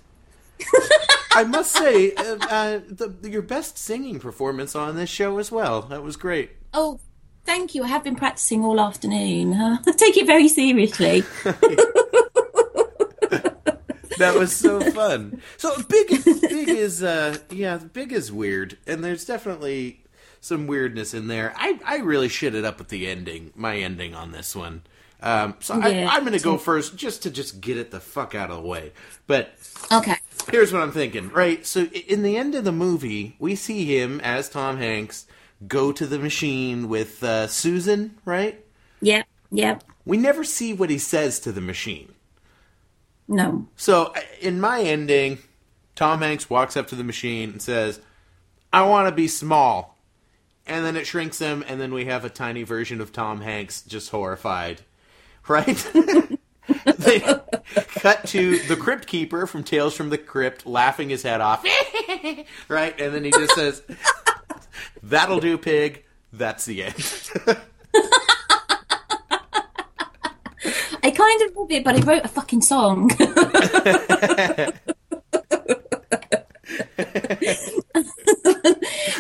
I 1.34 1.43
must 1.45 1.71
say, 1.71 2.13
uh, 2.13 2.38
uh, 2.41 2.80
the, 2.88 3.15
your 3.24 3.41
best 3.41 3.78
singing 3.78 4.19
performance 4.19 4.76
on 4.76 4.95
this 4.95 5.10
show 5.10 5.38
as 5.38 5.52
well. 5.52 5.84
That 5.84 6.04
was 6.04 6.17
great. 6.17 6.52
Oh, 6.74 7.00
thank 7.45 7.74
you. 7.74 7.84
I 7.84 7.88
have 7.88 8.04
been 8.04 8.15
practicing 8.15 8.63
all 8.63 8.80
afternoon. 8.80 9.54
I 9.54 9.78
take 9.97 10.17
it 10.17 10.28
very 10.28 10.47
seriously. 10.47 11.21
that 14.17 14.36
was 14.36 14.56
so 14.56 14.82
fun. 14.91 15.41
So 15.58 15.82
big, 15.84 16.10
big 16.10 16.69
is 16.69 17.02
uh, 17.02 17.38
yeah, 17.50 17.78
big 17.78 18.12
is 18.12 18.32
weird, 18.32 18.78
and 18.86 19.04
there's 19.04 19.26
definitely 19.26 20.04
some 20.41 20.67
weirdness 20.67 21.13
in 21.13 21.28
there. 21.28 21.54
I 21.56 21.80
I 21.86 21.97
really 21.97 22.30
shit 22.30 22.56
it 22.56 22.65
up 22.65 22.78
with 22.78 22.89
the 22.89 23.08
ending, 23.08 23.52
my 23.56 23.78
ending 23.78 24.13
on 24.13 24.32
this 24.32 24.56
one. 24.56 24.84
Um, 25.24 25.56
so 25.60 25.78
yeah. 25.78 26.10
I, 26.12 26.17
am 26.17 26.21
going 26.26 26.38
to 26.38 26.43
go 26.43 26.58
first, 26.58 26.95
just 26.95 27.24
to 27.24 27.30
just 27.30 27.62
get 27.62 27.78
it 27.78 27.91
the 27.91 28.00
fuck 28.00 28.34
out 28.34 28.50
of 28.50 28.58
the 28.58 28.67
way. 28.67 28.91
But 29.28 29.54
okay, 29.91 30.15
here's 30.49 30.73
what 30.73 30.82
I'm 30.82 30.91
thinking. 30.91 31.30
Right, 31.30 31.65
so 31.65 31.86
in 31.86 32.23
the 32.23 32.38
end 32.38 32.56
of 32.56 32.63
the 32.63 32.71
movie, 32.71 33.36
we 33.39 33.56
see 33.56 33.86
him 33.97 34.19
as 34.21 34.49
Tom 34.49 34.77
Hanks 34.77 35.25
go 35.67 35.91
to 35.91 36.08
the 36.08 36.19
machine 36.19 36.89
with 36.89 37.23
uh, 37.23 37.47
Susan. 37.47 38.17
Right? 38.25 38.63
Yep. 39.01 39.27
Yep. 39.51 39.84
We 40.06 40.17
never 40.17 40.43
see 40.43 40.73
what 40.73 40.89
he 40.89 40.97
says 40.97 41.39
to 41.41 41.51
the 41.51 41.62
machine. 41.62 42.13
No. 43.27 43.67
So 43.75 44.13
in 44.41 44.60
my 44.60 44.82
ending, 44.82 45.39
Tom 45.95 46.21
Hanks 46.21 46.49
walks 46.49 46.75
up 46.75 46.88
to 46.88 46.95
the 46.95 47.04
machine 47.04 47.51
and 47.51 47.62
says, 47.62 47.99
"I 48.73 48.84
want 48.84 49.08
to 49.08 49.15
be 49.15 49.27
small," 49.27 49.97
and 50.65 50.86
then 50.86 50.97
it 50.97 51.08
shrinks 51.08 51.39
him, 51.39 51.63
and 51.67 51.80
then 51.80 51.93
we 51.93 52.06
have 52.06 52.25
a 52.25 52.30
tiny 52.30 52.63
version 52.63 52.99
of 52.99 53.13
Tom 53.13 53.41
Hanks 53.41 53.82
just 53.82 54.10
horrified, 54.10 54.82
right? 55.47 55.77
they 56.97 57.19
cut 58.02 58.26
to 58.26 58.58
the 58.68 58.76
crypt 58.76 59.06
keeper 59.06 59.46
from 59.46 59.64
Tales 59.64 59.96
from 59.96 60.10
the 60.10 60.18
Crypt 60.18 60.66
laughing 60.66 61.10
his 61.10 61.22
head 61.22 61.40
off, 61.40 61.64
right? 62.68 63.00
And 63.00 63.14
then 63.14 63.24
he 63.24 63.30
just 63.32 63.54
says, 63.54 63.84
"That'll 65.04 65.40
do, 65.40 65.58
pig." 65.58 66.04
That's 66.34 66.66
the 66.66 66.84
end. 66.84 67.32
I 71.04 71.10
kind 71.12 71.42
of 71.42 71.56
love 71.56 71.72
it, 71.72 71.84
but 71.84 71.96
I 71.96 72.00
wrote 72.02 72.26
a 72.26 72.28
fucking 72.28 72.62
song. 72.62 73.12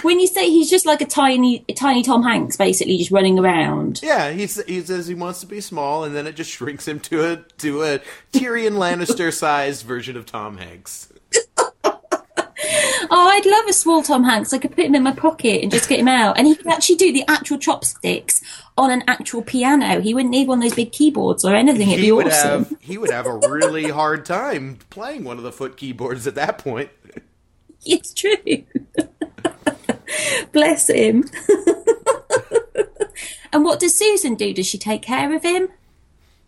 when 0.03 0.19
you 0.19 0.27
say 0.27 0.49
he's 0.49 0.69
just 0.69 0.85
like 0.85 1.01
a 1.01 1.05
tiny, 1.05 1.59
tiny 1.75 2.03
Tom 2.03 2.23
Hanks, 2.23 2.57
basically 2.57 2.97
just 2.97 3.11
running 3.11 3.39
around. 3.39 4.01
Yeah, 4.03 4.31
he's, 4.31 4.61
he 4.65 4.81
says 4.81 5.07
he 5.07 5.15
wants 5.15 5.39
to 5.41 5.45
be 5.45 5.61
small, 5.61 6.03
and 6.03 6.15
then 6.15 6.27
it 6.27 6.35
just 6.35 6.51
shrinks 6.51 6.87
him 6.87 6.99
to 7.01 7.23
a 7.23 7.37
to 7.59 7.83
a 7.83 7.99
Tyrion 8.31 8.73
Lannister 8.73 9.33
sized 9.33 9.85
version 9.85 10.17
of 10.17 10.25
Tom 10.25 10.57
Hanks. 10.57 11.11
Oh, 13.13 13.27
I'd 13.27 13.45
love 13.45 13.65
a 13.67 13.73
small 13.73 14.03
Tom 14.03 14.23
Hanks. 14.23 14.53
I 14.53 14.57
could 14.57 14.75
put 14.75 14.85
him 14.85 14.95
in 14.95 15.03
my 15.03 15.11
pocket 15.11 15.63
and 15.63 15.71
just 15.71 15.89
get 15.89 15.99
him 15.99 16.07
out. 16.07 16.37
And 16.37 16.47
he 16.47 16.55
could 16.55 16.67
actually 16.67 16.95
do 16.95 17.11
the 17.11 17.25
actual 17.27 17.57
chopsticks 17.57 18.41
on 18.77 18.89
an 18.91 19.03
actual 19.07 19.41
piano. 19.41 19.99
He 19.99 20.13
wouldn't 20.13 20.31
need 20.31 20.47
one 20.47 20.59
of 20.59 20.63
those 20.63 20.75
big 20.75 20.91
keyboards 20.91 21.43
or 21.43 21.53
anything. 21.55 21.89
It'd 21.89 21.99
he 21.99 22.05
be 22.05 22.11
awesome. 22.11 22.65
Have, 22.65 22.77
he 22.79 22.97
would 22.97 23.09
have 23.09 23.25
a 23.25 23.37
really 23.37 23.89
hard 23.89 24.25
time 24.25 24.77
playing 24.89 25.23
one 25.25 25.37
of 25.37 25.43
the 25.43 25.51
foot 25.51 25.75
keyboards 25.75 26.27
at 26.27 26.35
that 26.35 26.57
point. 26.57 26.89
It's 27.83 28.13
true. 28.13 28.37
Bless 30.51 30.89
him. 30.89 31.29
and 33.53 33.63
what 33.63 33.79
does 33.79 33.95
Susan 33.95 34.35
do? 34.35 34.53
Does 34.53 34.67
she 34.67 34.77
take 34.77 35.01
care 35.01 35.33
of 35.33 35.43
him? 35.43 35.69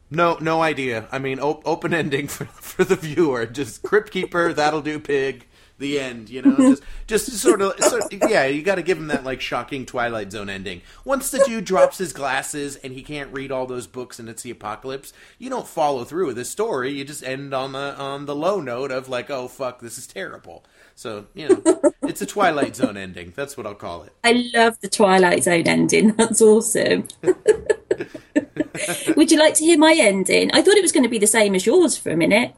No, 0.09 0.37
no 0.39 0.61
idea. 0.61 1.07
I 1.11 1.19
mean, 1.19 1.39
op- 1.39 1.67
open 1.67 1.93
ending 1.93 2.27
for 2.27 2.45
for 2.45 2.83
the 2.83 2.95
viewer. 2.95 3.45
Just 3.45 3.83
crypt 3.83 4.11
keeper, 4.11 4.53
that'll 4.53 4.81
do. 4.81 4.99
Pig 4.99 5.45
the 5.83 5.99
end. 5.99 6.29
You 6.29 6.41
know, 6.41 6.55
just 6.57 6.83
just 7.05 7.31
sort 7.37 7.61
of, 7.61 7.79
sort 7.83 8.11
of 8.11 8.29
yeah. 8.29 8.45
You 8.45 8.63
got 8.63 8.75
to 8.75 8.81
give 8.81 8.97
him 8.97 9.07
that 9.07 9.23
like 9.23 9.41
shocking 9.41 9.85
Twilight 9.85 10.31
Zone 10.31 10.49
ending. 10.49 10.81
Once 11.05 11.29
the 11.29 11.43
dude 11.45 11.65
drops 11.65 11.99
his 11.99 12.13
glasses 12.13 12.77
and 12.77 12.93
he 12.93 13.03
can't 13.03 13.31
read 13.31 13.51
all 13.51 13.67
those 13.67 13.85
books 13.85 14.17
and 14.17 14.27
it's 14.27 14.41
the 14.41 14.49
apocalypse, 14.51 15.13
you 15.37 15.49
don't 15.49 15.67
follow 15.67 16.03
through 16.03 16.27
with 16.27 16.37
the 16.37 16.45
story. 16.45 16.91
You 16.93 17.03
just 17.03 17.23
end 17.23 17.53
on 17.53 17.73
the 17.73 17.95
on 17.95 18.25
the 18.25 18.35
low 18.35 18.59
note 18.59 18.91
of 18.91 19.09
like, 19.09 19.29
oh 19.29 19.47
fuck, 19.47 19.81
this 19.81 19.99
is 19.99 20.07
terrible. 20.07 20.65
So 20.95 21.27
you 21.33 21.49
know, 21.49 21.61
it's 22.03 22.21
a 22.21 22.25
Twilight 22.25 22.75
Zone 22.75 22.97
ending. 22.97 23.33
That's 23.35 23.57
what 23.57 23.67
I'll 23.67 23.75
call 23.75 24.03
it. 24.03 24.13
I 24.23 24.49
love 24.53 24.79
the 24.79 24.89
Twilight 24.89 25.43
Zone 25.43 25.67
ending. 25.67 26.13
That's 26.15 26.41
awesome. 26.41 27.07
Would 29.15 29.31
you 29.31 29.37
like 29.37 29.53
to 29.55 29.65
hear 29.65 29.77
my 29.77 29.95
ending? 29.97 30.51
I 30.51 30.61
thought 30.61 30.77
it 30.77 30.81
was 30.81 30.91
going 30.91 31.03
to 31.03 31.09
be 31.09 31.19
the 31.19 31.27
same 31.27 31.53
as 31.53 31.65
yours 31.65 31.97
for 31.97 32.09
a 32.09 32.17
minute 32.17 32.55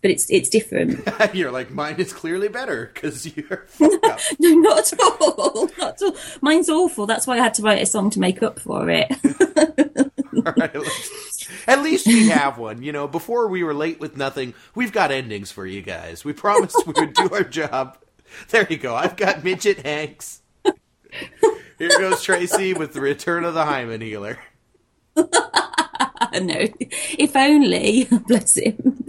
but 0.00 0.10
it's 0.10 0.30
it's 0.30 0.48
different. 0.48 1.08
you're 1.34 1.50
like 1.50 1.70
mine 1.70 1.96
is 1.98 2.12
clearly 2.12 2.48
better 2.48 2.90
because 2.92 3.36
you're 3.36 3.66
no, 3.80 3.90
not 4.38 4.92
at 4.92 5.00
all. 5.00 5.68
Not 5.78 5.94
at 5.94 6.02
all. 6.02 6.16
Mine's 6.40 6.68
awful. 6.68 7.06
That's 7.06 7.26
why 7.26 7.34
I 7.34 7.42
had 7.42 7.54
to 7.54 7.62
write 7.62 7.82
a 7.82 7.86
song 7.86 8.10
to 8.10 8.20
make 8.20 8.42
up 8.42 8.60
for 8.60 8.88
it. 8.90 9.10
right, 10.32 10.76
at 11.66 11.82
least 11.82 12.06
we 12.06 12.28
have 12.28 12.58
one. 12.58 12.82
You 12.82 12.92
know, 12.92 13.08
before 13.08 13.48
we 13.48 13.62
were 13.62 13.74
late 13.74 14.00
with 14.00 14.16
nothing, 14.16 14.54
we've 14.74 14.92
got 14.92 15.10
endings 15.10 15.50
for 15.50 15.66
you 15.66 15.82
guys. 15.82 16.24
We 16.24 16.32
promised 16.32 16.86
we 16.86 16.94
would 16.96 17.14
do 17.14 17.28
our 17.32 17.44
job. 17.44 17.98
There 18.50 18.66
you 18.68 18.76
go. 18.76 18.94
I've 18.94 19.16
got 19.16 19.42
midget 19.42 19.78
Hanks. 19.78 20.42
Here 21.78 21.88
goes 21.98 22.22
Tracey 22.22 22.74
with 22.74 22.92
the 22.92 23.00
return 23.00 23.44
of 23.44 23.54
the 23.54 23.64
hymen 23.64 24.00
healer. 24.00 24.38
no, 26.42 26.68
if 27.18 27.36
only. 27.36 28.04
Bless 28.26 28.56
him. 28.56 29.04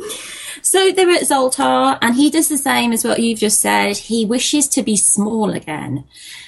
So 0.61 0.91
they're 0.91 1.09
at 1.09 1.21
Zoltar, 1.21 1.97
and 2.01 2.15
he 2.15 2.29
does 2.29 2.49
the 2.49 2.57
same 2.57 2.91
as 2.91 3.03
what 3.03 3.19
you've 3.19 3.39
just 3.39 3.61
said. 3.61 3.97
He 3.97 4.25
wishes 4.25 4.67
to 4.69 4.83
be 4.83 4.97
small 4.97 5.51
again. 5.51 6.05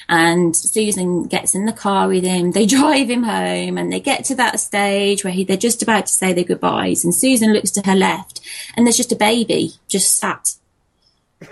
And 0.09 0.55
Susan 0.55 1.23
gets 1.23 1.55
in 1.55 1.65
the 1.65 1.73
car 1.73 2.07
with 2.07 2.23
him. 2.23 2.51
They 2.51 2.65
drive 2.77 3.09
him 3.09 3.23
home, 3.23 3.77
and 3.77 3.91
they 3.91 3.99
get 3.99 4.25
to 4.25 4.35
that 4.35 4.59
stage 4.59 5.23
where 5.23 5.33
he, 5.33 5.43
they're 5.43 5.57
just 5.57 5.81
about 5.81 6.07
to 6.07 6.13
say 6.13 6.33
their 6.33 6.43
goodbyes. 6.43 7.03
And 7.03 7.15
Susan 7.15 7.53
looks 7.53 7.71
to 7.71 7.85
her 7.85 7.95
left, 7.95 8.41
and 8.75 8.85
there's 8.85 8.97
just 8.97 9.11
a 9.11 9.17
baby 9.17 9.73
just 9.87 10.17
sat 10.17 10.55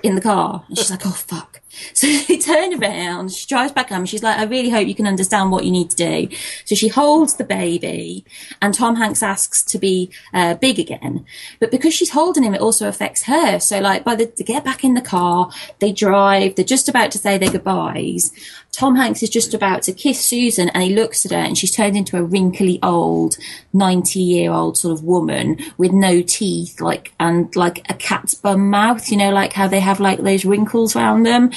in 0.04 0.16
the 0.16 0.22
car. 0.22 0.66
And 0.68 0.78
she's 0.78 0.92
like, 0.92 1.06
oh, 1.06 1.12
fuck. 1.12 1.62
So 1.94 2.08
they 2.08 2.38
turn 2.38 2.82
around, 2.82 3.32
she 3.32 3.48
drives 3.48 3.74
back 3.74 3.90
home. 3.90 4.06
She's 4.06 4.24
like, 4.24 4.38
I 4.38 4.44
really 4.44 4.70
hope 4.70 4.88
you 4.88 4.96
can 4.96 5.08
understand 5.08 5.52
what 5.52 5.66
you 5.66 5.72
need 5.72 5.90
to 5.90 5.96
do. 5.96 6.36
So 6.66 6.76
she 6.76 6.88
holds 6.88 7.36
the 7.36 7.44
baby 7.44 8.26
and 8.62 8.74
Tom 8.74 8.96
Hanks 8.96 9.22
asks 9.22 9.64
to 9.64 9.78
be 9.78 10.10
uh, 10.34 10.56
big 10.56 10.80
again. 10.80 11.26
But 11.60 11.72
because 11.72 11.94
she's 11.94 12.12
holding 12.12 12.44
him, 12.44 12.56
it 12.56 12.62
also 12.62 12.88
affects 12.88 13.24
her. 13.24 13.60
So 13.60 13.80
like 13.80 14.04
by 14.04 14.16
the, 14.16 14.32
they 14.38 14.44
get 14.44 14.64
back 14.64 14.84
in 14.84 14.94
the 14.94 15.02
car, 15.02 15.52
they 15.80 15.92
drive, 15.92 16.56
they're 16.56 16.64
just 16.64 16.90
about 16.90 17.12
to 17.12 17.18
say 17.18 17.38
their 17.38 17.52
goodbyes. 17.52 18.32
Tom 18.72 18.96
Hanks 18.96 19.24
is 19.24 19.30
just 19.30 19.54
about 19.54 19.82
to 19.84 19.94
kiss 19.94 20.24
Susan 20.24 20.70
and 20.70 20.84
he 20.84 20.96
looks 20.96 21.26
at 21.26 21.32
her 21.32 21.38
and 21.38 21.58
she's 21.58 21.76
turned 21.76 21.98
into 21.98 22.18
a 22.18 22.24
wrinkly 22.24 22.80
old 22.82 23.38
90 23.74 24.20
year 24.20 24.52
old 24.52 24.78
sort 24.78 24.94
of 24.94 25.04
woman 25.04 25.58
with 25.78 25.92
no 25.92 26.22
teeth, 26.22 26.80
like, 26.80 27.14
and 27.20 27.54
like 27.56 27.90
a 27.90 27.94
cat's 27.96 28.36
bum 28.36 28.70
mouth, 28.70 29.10
you 29.10 29.18
know, 29.18 29.32
like 29.32 29.54
how 29.54 29.68
they 29.68 29.80
have 29.80 30.00
like 30.00 30.20
those 30.20 30.46
wrinkles 30.46 30.96
around 30.96 31.24
them 31.24 31.52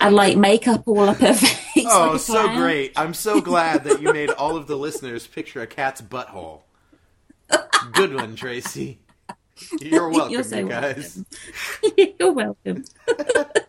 and 0.00 0.14
like 0.14 0.36
makeup 0.36 0.82
all 0.86 1.08
up 1.08 1.18
her 1.18 1.34
face. 1.74 1.86
Oh, 1.88 2.10
like 2.12 2.20
so 2.20 2.54
great. 2.54 2.92
I'm 2.96 3.14
so 3.14 3.40
glad 3.40 3.84
that 3.84 4.00
you 4.02 4.12
made 4.12 4.30
all 4.30 4.56
of 4.56 4.66
the 4.66 4.76
listeners 4.76 5.26
picture 5.26 5.60
a 5.62 5.66
cat's 5.66 6.00
butthole. 6.00 6.60
Good 7.92 8.14
one, 8.14 8.36
Tracey. 8.36 9.00
You're 9.80 10.08
welcome, 10.10 10.32
You're 10.32 10.42
so 10.42 10.58
you 10.58 10.68
guys. 10.68 11.24
Welcome. 11.82 12.14
You're 12.18 12.32
welcome. 12.32 12.84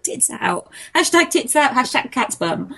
tits 0.03 0.29
out. 0.29 0.71
Hashtag 0.95 1.29
tits 1.29 1.55
out. 1.55 1.71
Hashtag 1.71 2.11
cat's 2.11 2.35
bum. 2.35 2.75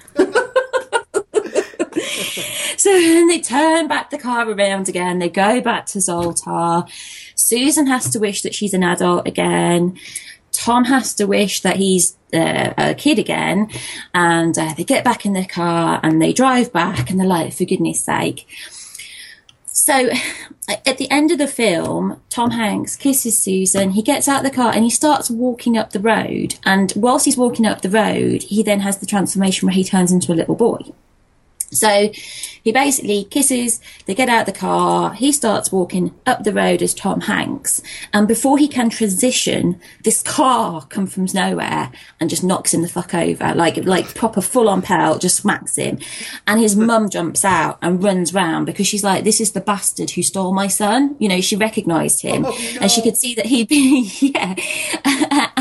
so 2.78 2.92
then 2.92 3.28
they 3.28 3.40
turn 3.42 3.88
back 3.88 4.10
the 4.10 4.18
car 4.18 4.50
around 4.50 4.90
again. 4.90 5.20
They 5.20 5.30
go 5.30 5.62
back 5.62 5.86
to 5.88 6.00
Zoltar. 6.00 6.90
Susan 7.36 7.88
has 7.88 8.10
to 8.12 8.20
wish 8.20 8.42
that 8.42 8.56
she's 8.56 8.74
an 8.74 8.84
adult 8.84 9.28
again. 9.28 9.98
Tom 10.56 10.86
has 10.86 11.14
to 11.16 11.26
wish 11.26 11.62
that 11.62 11.78
he's 11.78 12.16
uh, 12.34 12.74
a 12.78 12.96
kid 12.96 13.20
again. 13.20 13.70
And 14.14 14.58
uh, 14.58 14.74
they 14.76 14.84
get 14.84 15.04
back 15.04 15.26
in 15.26 15.34
their 15.34 15.46
car 15.46 16.00
and 16.04 16.22
they 16.22 16.34
drive 16.34 16.72
back 16.72 17.10
and 17.10 17.20
they're 17.20 17.28
like, 17.28 17.54
for 17.54 17.66
goodness 17.66 18.04
sake. 18.04 18.48
So 19.66 20.10
at 20.68 20.98
the 20.98 21.12
end 21.12 21.32
of 21.32 21.38
the 21.38 21.48
film, 21.48 22.22
Tom 22.30 22.52
Hanks 22.52 22.96
kisses 22.96 23.38
Susan. 23.38 23.92
He 23.92 24.02
gets 24.02 24.28
out 24.28 24.44
of 24.44 24.50
the 24.50 24.56
car 24.56 24.72
and 24.74 24.84
he 24.84 24.90
starts 24.90 25.30
walking 25.30 25.78
up 25.78 25.92
the 25.92 26.00
road. 26.00 26.56
And 26.64 26.94
whilst 26.96 27.26
he's 27.26 27.38
walking 27.38 27.66
up 27.66 27.82
the 27.82 27.90
road, 27.90 28.44
he 28.44 28.64
then 28.64 28.80
has 28.80 28.98
the 28.98 29.06
transformation 29.06 29.68
where 29.68 29.76
he 29.76 29.84
turns 29.84 30.12
into 30.12 30.32
a 30.32 30.36
little 30.36 30.56
boy. 30.56 30.80
So 31.72 32.10
he 32.64 32.72
basically 32.72 33.26
kisses, 33.26 33.80
they 34.06 34.16
get 34.16 34.30
out 34.30 34.48
of 34.48 34.54
the 34.54 34.60
car, 34.60 35.14
he 35.14 35.32
starts 35.32 35.72
walking 35.72 36.14
up 36.26 36.44
the 36.44 36.54
road 36.54 36.82
as 36.82 36.94
Tom 36.94 37.22
Hanks, 37.22 37.82
and 38.14 38.28
before 38.28 38.58
he 38.58 38.68
can 38.68 38.90
transition, 38.90 39.80
this 40.04 40.22
car 40.24 40.86
comes 40.88 41.14
from 41.14 41.28
nowhere 41.34 41.92
and 42.20 42.30
just 42.30 42.44
knocks 42.44 42.74
him 42.74 42.82
the 42.82 42.88
fuck 42.88 43.14
over, 43.14 43.54
like 43.56 43.78
like 43.86 44.14
proper 44.16 44.42
full 44.42 44.70
on 44.70 44.82
pelt, 44.82 45.22
just 45.22 45.38
smacks 45.38 45.76
him. 45.76 46.00
And 46.48 46.60
his 46.60 46.76
mum 46.76 47.10
jumps 47.10 47.44
out 47.46 47.78
and 47.82 48.02
runs 48.04 48.34
round 48.34 48.66
because 48.66 48.88
she's 48.88 49.04
like, 49.04 49.24
This 49.24 49.42
is 49.42 49.52
the 49.52 49.62
bastard 49.62 50.12
who 50.12 50.24
stole 50.24 50.54
my 50.54 50.68
son. 50.68 51.16
You 51.20 51.30
know, 51.30 51.42
she 51.42 51.56
recognised 51.56 52.22
him 52.22 52.46
Oh, 52.46 52.50
no. 52.50 52.82
and 52.82 52.92
she 52.92 53.02
could 53.02 53.18
see 53.18 53.36
that 53.36 53.46
he'd 53.48 53.68
been 53.70 54.06
yeah. 54.20 54.56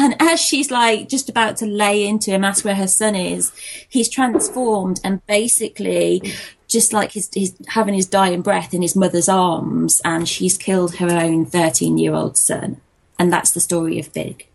And 0.05 0.21
as 0.21 0.39
she's 0.39 0.71
like 0.71 1.09
just 1.09 1.31
about 1.31 1.57
to 1.57 1.67
lay 1.67 2.07
into 2.07 2.31
him, 2.31 2.45
ask 2.45 2.63
where 2.63 2.75
her 2.75 2.87
son 2.87 3.15
is, 3.15 3.53
he's 3.89 4.11
transformed 4.11 5.01
and 5.03 5.27
basically 5.27 6.35
just 6.69 6.93
like 6.93 7.13
he's, 7.13 7.33
he's 7.33 7.55
having 7.69 7.95
his 7.95 8.05
dying 8.05 8.43
breath 8.43 8.75
in 8.75 8.83
his 8.83 8.95
mother's 8.95 9.31
arms, 9.31 10.03
and 10.05 10.29
she's 10.29 10.59
killed 10.59 10.97
her 10.97 11.09
own 11.09 11.47
13 11.47 11.97
year 11.97 12.13
old 12.13 12.37
son. 12.37 12.83
And 13.19 13.33
that's 13.33 13.53
the 13.53 13.61
story 13.61 13.99
of 13.99 14.13
Big. 14.13 14.47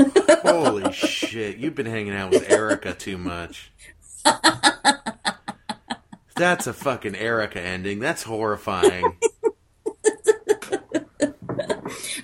Holy 0.00 0.92
shit, 0.92 1.58
you've 1.58 1.76
been 1.76 1.86
hanging 1.86 2.14
out 2.14 2.32
with 2.32 2.50
Erica 2.50 2.92
too 2.92 3.16
much. 3.16 3.70
That's 6.34 6.66
a 6.66 6.72
fucking 6.72 7.14
Erica 7.14 7.60
ending. 7.60 8.00
That's 8.00 8.24
horrifying. 8.24 9.16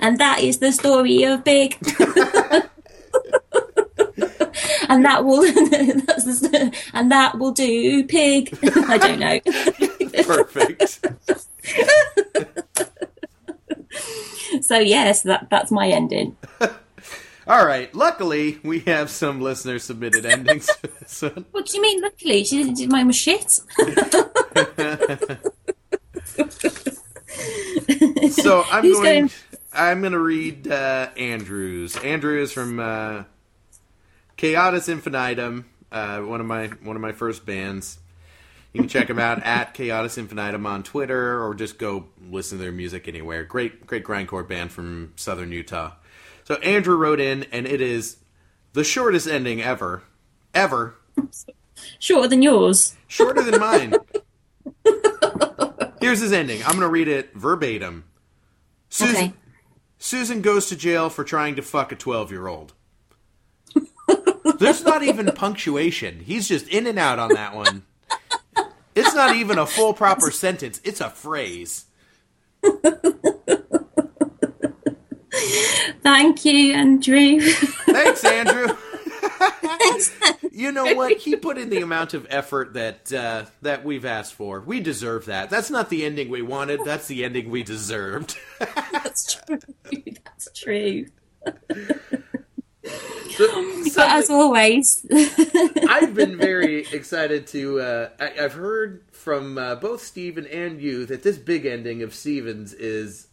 And 0.02 0.18
that 0.18 0.40
is 0.40 0.58
the 0.58 0.72
story 0.72 1.22
of 1.22 1.44
Big. 1.44 1.78
and 4.88 5.04
that 5.04 5.24
will 5.24 5.40
the, 5.42 6.72
and 6.92 7.10
that 7.12 7.38
will 7.38 7.52
do 7.52 8.04
pig. 8.04 8.56
I 8.62 8.98
don't 8.98 9.18
know. 9.18 9.40
Perfect. 10.24 11.00
so 14.64 14.78
yes, 14.78 15.22
that 15.22 15.48
that's 15.50 15.70
my 15.70 15.88
ending. 15.88 16.36
All 17.46 17.66
right. 17.66 17.92
Luckily, 17.94 18.60
we 18.62 18.80
have 18.80 19.10
some 19.10 19.40
listener 19.40 19.78
submitted 19.80 20.24
endings 20.24 20.70
one. 21.20 21.44
What 21.50 21.66
do 21.66 21.76
you 21.76 21.82
mean? 21.82 22.00
Luckily, 22.00 22.44
she 22.44 22.62
didn't. 22.62 22.90
Mine 22.90 23.08
was 23.08 23.16
shit. 23.16 23.50
So 28.30 28.64
I'm 28.70 28.82
Who's 28.84 28.96
going. 28.98 29.20
going- 29.20 29.30
I'm 29.74 30.00
going 30.00 30.12
to 30.12 30.18
read 30.20 30.68
uh, 30.68 31.08
Andrews. 31.16 31.96
Andrews 31.96 32.52
from 32.52 32.78
uh, 32.78 33.24
Kaotis 34.42 34.88
Infinitum, 34.88 35.66
uh, 35.92 36.18
one 36.18 36.40
of 36.40 36.46
my 36.46 36.66
one 36.66 36.96
of 36.96 37.02
my 37.02 37.12
first 37.12 37.46
bands. 37.46 37.98
You 38.72 38.80
can 38.80 38.88
check 38.88 39.06
them 39.06 39.20
out 39.20 39.40
at 39.44 39.72
Kaotis 39.72 40.18
Infinitum 40.18 40.66
on 40.66 40.82
Twitter, 40.82 41.40
or 41.44 41.54
just 41.54 41.78
go 41.78 42.06
listen 42.28 42.58
to 42.58 42.64
their 42.64 42.72
music 42.72 43.06
anywhere. 43.06 43.44
Great, 43.44 43.86
great 43.86 44.02
grindcore 44.02 44.46
band 44.46 44.72
from 44.72 45.12
Southern 45.14 45.52
Utah. 45.52 45.92
So 46.42 46.56
Andrew 46.56 46.96
wrote 46.96 47.20
in, 47.20 47.44
and 47.52 47.68
it 47.68 47.80
is 47.80 48.16
the 48.72 48.82
shortest 48.82 49.28
ending 49.28 49.62
ever, 49.62 50.02
ever, 50.52 50.96
Shorter 52.00 52.26
than 52.26 52.42
yours. 52.42 52.96
shorter 53.06 53.42
than 53.42 53.60
mine. 53.60 53.94
Here's 56.00 56.18
his 56.20 56.32
ending. 56.32 56.62
I'm 56.62 56.70
going 56.72 56.80
to 56.80 56.88
read 56.88 57.06
it 57.06 57.32
verbatim. 57.34 58.04
Susan, 58.90 59.14
Okay. 59.16 59.32
Susan 59.98 60.42
goes 60.42 60.66
to 60.66 60.74
jail 60.74 61.08
for 61.10 61.22
trying 61.22 61.54
to 61.54 61.62
fuck 61.62 61.92
a 61.92 61.96
12 61.96 62.32
year 62.32 62.48
old. 62.48 62.72
There's 64.62 64.84
not 64.84 65.02
even 65.02 65.26
punctuation. 65.32 66.20
He's 66.20 66.48
just 66.48 66.68
in 66.68 66.86
and 66.86 66.98
out 66.98 67.18
on 67.18 67.34
that 67.34 67.54
one. 67.54 67.82
It's 68.94 69.14
not 69.14 69.36
even 69.36 69.58
a 69.58 69.66
full 69.66 69.94
proper 69.94 70.30
sentence, 70.30 70.80
it's 70.84 71.00
a 71.00 71.10
phrase. 71.10 71.86
Thank 76.02 76.44
you, 76.44 76.74
Andrew. 76.74 77.40
Thanks, 77.40 78.24
Andrew. 78.24 78.76
you 80.52 80.72
know 80.72 80.94
what? 80.94 81.16
He 81.18 81.36
put 81.36 81.58
in 81.58 81.70
the 81.70 81.80
amount 81.80 82.14
of 82.14 82.26
effort 82.28 82.74
that 82.74 83.12
uh, 83.12 83.46
that 83.62 83.84
we've 83.84 84.04
asked 84.04 84.34
for. 84.34 84.60
We 84.60 84.80
deserve 84.80 85.26
that. 85.26 85.50
That's 85.50 85.70
not 85.70 85.90
the 85.90 86.04
ending 86.04 86.28
we 86.28 86.42
wanted. 86.42 86.80
That's 86.84 87.06
the 87.08 87.24
ending 87.24 87.50
we 87.50 87.62
deserved. 87.62 88.36
That's 88.92 89.34
true. 89.34 89.58
That's 90.24 90.48
true. 90.54 91.06
So- 93.92 94.04
as 94.06 94.30
always, 94.30 95.04
I've 95.88 96.14
been 96.14 96.36
very 96.38 96.86
excited 96.92 97.46
to. 97.48 97.80
Uh, 97.80 98.08
I, 98.20 98.44
I've 98.44 98.52
heard 98.54 99.04
from 99.12 99.58
uh, 99.58 99.74
both 99.76 100.02
Steven 100.02 100.46
and 100.46 100.80
you 100.80 101.06
that 101.06 101.22
this 101.22 101.38
big 101.38 101.66
ending 101.66 102.02
of 102.02 102.14
Stevens 102.14 102.72
is 102.72 103.26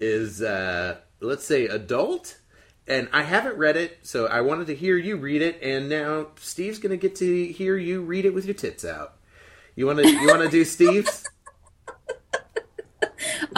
is 0.00 0.42
uh, 0.42 0.98
let's 1.20 1.44
say 1.44 1.66
adult, 1.66 2.38
and 2.86 3.08
I 3.12 3.22
haven't 3.22 3.56
read 3.56 3.76
it, 3.76 3.98
so 4.02 4.26
I 4.26 4.40
wanted 4.42 4.68
to 4.68 4.74
hear 4.74 4.96
you 4.96 5.16
read 5.16 5.42
it, 5.42 5.58
and 5.62 5.88
now 5.88 6.28
Steve's 6.38 6.78
going 6.78 6.90
to 6.90 6.96
get 6.96 7.16
to 7.16 7.46
hear 7.46 7.76
you 7.76 8.02
read 8.02 8.24
it 8.24 8.34
with 8.34 8.44
your 8.44 8.54
tits 8.54 8.84
out. 8.84 9.14
You 9.74 9.86
want 9.86 9.98
to 10.00 10.08
you 10.08 10.26
want 10.28 10.42
to 10.42 10.48
do 10.48 10.64
Steve's? 10.64 11.17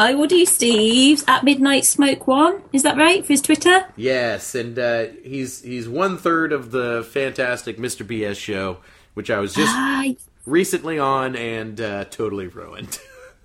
I 0.00 0.14
will 0.14 0.26
do 0.26 0.46
Steve's 0.46 1.22
at 1.28 1.44
Midnight 1.44 1.84
Smoke 1.84 2.26
One. 2.26 2.62
Is 2.72 2.84
that 2.84 2.96
right 2.96 3.20
for 3.22 3.34
his 3.34 3.42
Twitter? 3.42 3.84
Yes, 3.96 4.54
and 4.54 4.78
uh, 4.78 5.08
he's 5.22 5.60
he's 5.60 5.90
one 5.90 6.16
third 6.16 6.54
of 6.54 6.70
the 6.70 7.06
fantastic 7.12 7.76
Mr. 7.76 8.06
BS 8.06 8.36
show, 8.36 8.78
which 9.12 9.30
I 9.30 9.40
was 9.40 9.52
just 9.52 9.70
Ah, 9.74 10.04
recently 10.46 10.98
on 10.98 11.36
and 11.36 11.78
uh, 11.78 12.06
totally 12.06 12.46
ruined. 12.46 12.98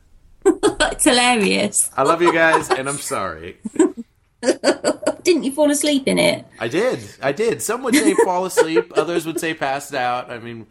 it's 0.45 1.03
hilarious. 1.03 1.91
I 1.97 2.03
love 2.03 2.21
you 2.21 2.31
guys, 2.31 2.69
and 2.69 2.87
I'm 2.87 2.99
sorry. 2.99 3.57
Didn't 4.41 5.43
you 5.43 5.51
fall 5.51 5.69
asleep 5.69 6.07
in 6.07 6.17
it? 6.17 6.45
I 6.57 6.69
did. 6.69 7.01
I 7.21 7.33
did. 7.33 7.63
Some 7.63 7.83
would 7.83 7.95
say 7.95 8.13
fall 8.23 8.45
asleep. 8.45 8.93
Others 8.97 9.25
would 9.25 9.41
say 9.41 9.53
passed 9.53 9.93
out. 9.93 10.31
I 10.31 10.39
mean, 10.39 10.67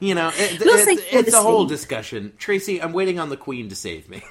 you 0.00 0.14
know, 0.14 0.30
it, 0.34 0.60
We'll 0.60 0.88
it's, 0.88 1.02
it's 1.12 1.34
a 1.34 1.42
whole 1.42 1.66
discussion. 1.66 2.32
Tracey, 2.38 2.80
I'm 2.82 2.92
waiting 2.92 3.18
on 3.18 3.28
the 3.28 3.36
Queen 3.36 3.68
to 3.68 3.76
save 3.76 4.08
me. 4.08 4.22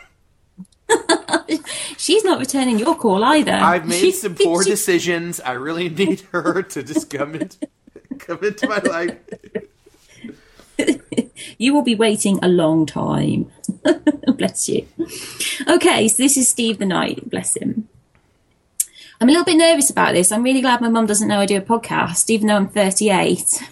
She's 1.97 2.23
not 2.23 2.39
returning 2.39 2.78
your 2.80 2.95
call 2.95 3.23
either. 3.23 3.54
I've 3.54 3.88
made 3.88 4.12
some 4.12 4.36
poor 4.36 4.63
decisions. 4.63 5.39
I 5.39 5.54
really 5.54 5.89
need 6.04 6.21
her 6.32 6.62
to 6.63 6.84
just 6.84 7.10
come 7.10 7.36
into 7.36 7.67
come 8.19 8.43
into 8.43 8.67
my 8.67 8.78
life. 8.80 9.17
You 11.58 11.73
will 11.73 11.84
be 11.84 11.95
waiting 11.95 12.38
a 12.41 12.49
long 12.49 12.86
time. 12.86 13.49
bless 14.28 14.67
you. 14.67 14.86
Okay, 15.67 16.08
so 16.10 16.21
this 16.21 16.36
is 16.36 16.49
Steve 16.49 16.80
the 16.80 16.86
Knight. 16.86 17.30
Bless 17.30 17.56
him. 17.56 17.88
I'm 19.21 19.30
a 19.30 19.32
little 19.32 19.45
bit 19.45 19.56
nervous 19.56 19.89
about 19.89 20.13
this. 20.13 20.32
I'm 20.32 20.43
really 20.43 20.62
glad 20.62 20.82
my 20.82 20.89
mum 20.89 21.06
doesn't 21.06 21.28
know 21.28 21.39
I 21.39 21.45
do 21.45 21.58
a 21.58 21.62
podcast, 21.62 22.30
even 22.30 22.47
though 22.47 22.58
I'm 22.58 22.67
38. 22.67 23.63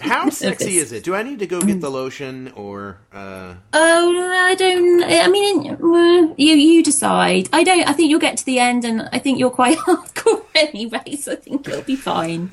How 0.00 0.28
sexy 0.44 0.78
is 0.78 0.92
it? 0.92 1.04
Do 1.04 1.14
I 1.14 1.22
need 1.22 1.38
to 1.40 1.46
go 1.46 1.60
get 1.60 1.80
the 1.80 1.90
lotion 1.90 2.52
or? 2.56 2.98
uh 3.12 3.54
Oh, 3.72 4.30
I 4.34 4.54
don't. 4.54 5.02
I 5.04 5.28
mean, 5.28 5.64
you 6.36 6.54
you 6.54 6.82
decide. 6.82 7.48
I 7.52 7.64
don't. 7.64 7.88
I 7.88 7.92
think 7.92 8.10
you'll 8.10 8.20
get 8.20 8.36
to 8.38 8.44
the 8.46 8.58
end, 8.58 8.84
and 8.84 9.08
I 9.12 9.18
think 9.18 9.38
you're 9.38 9.50
quite 9.50 9.78
hardcore 9.86 10.44
anyway. 10.54 11.16
So 11.16 11.32
I 11.32 11.36
think 11.36 11.66
you'll 11.66 11.82
be 11.82 11.96
fine. 11.96 12.50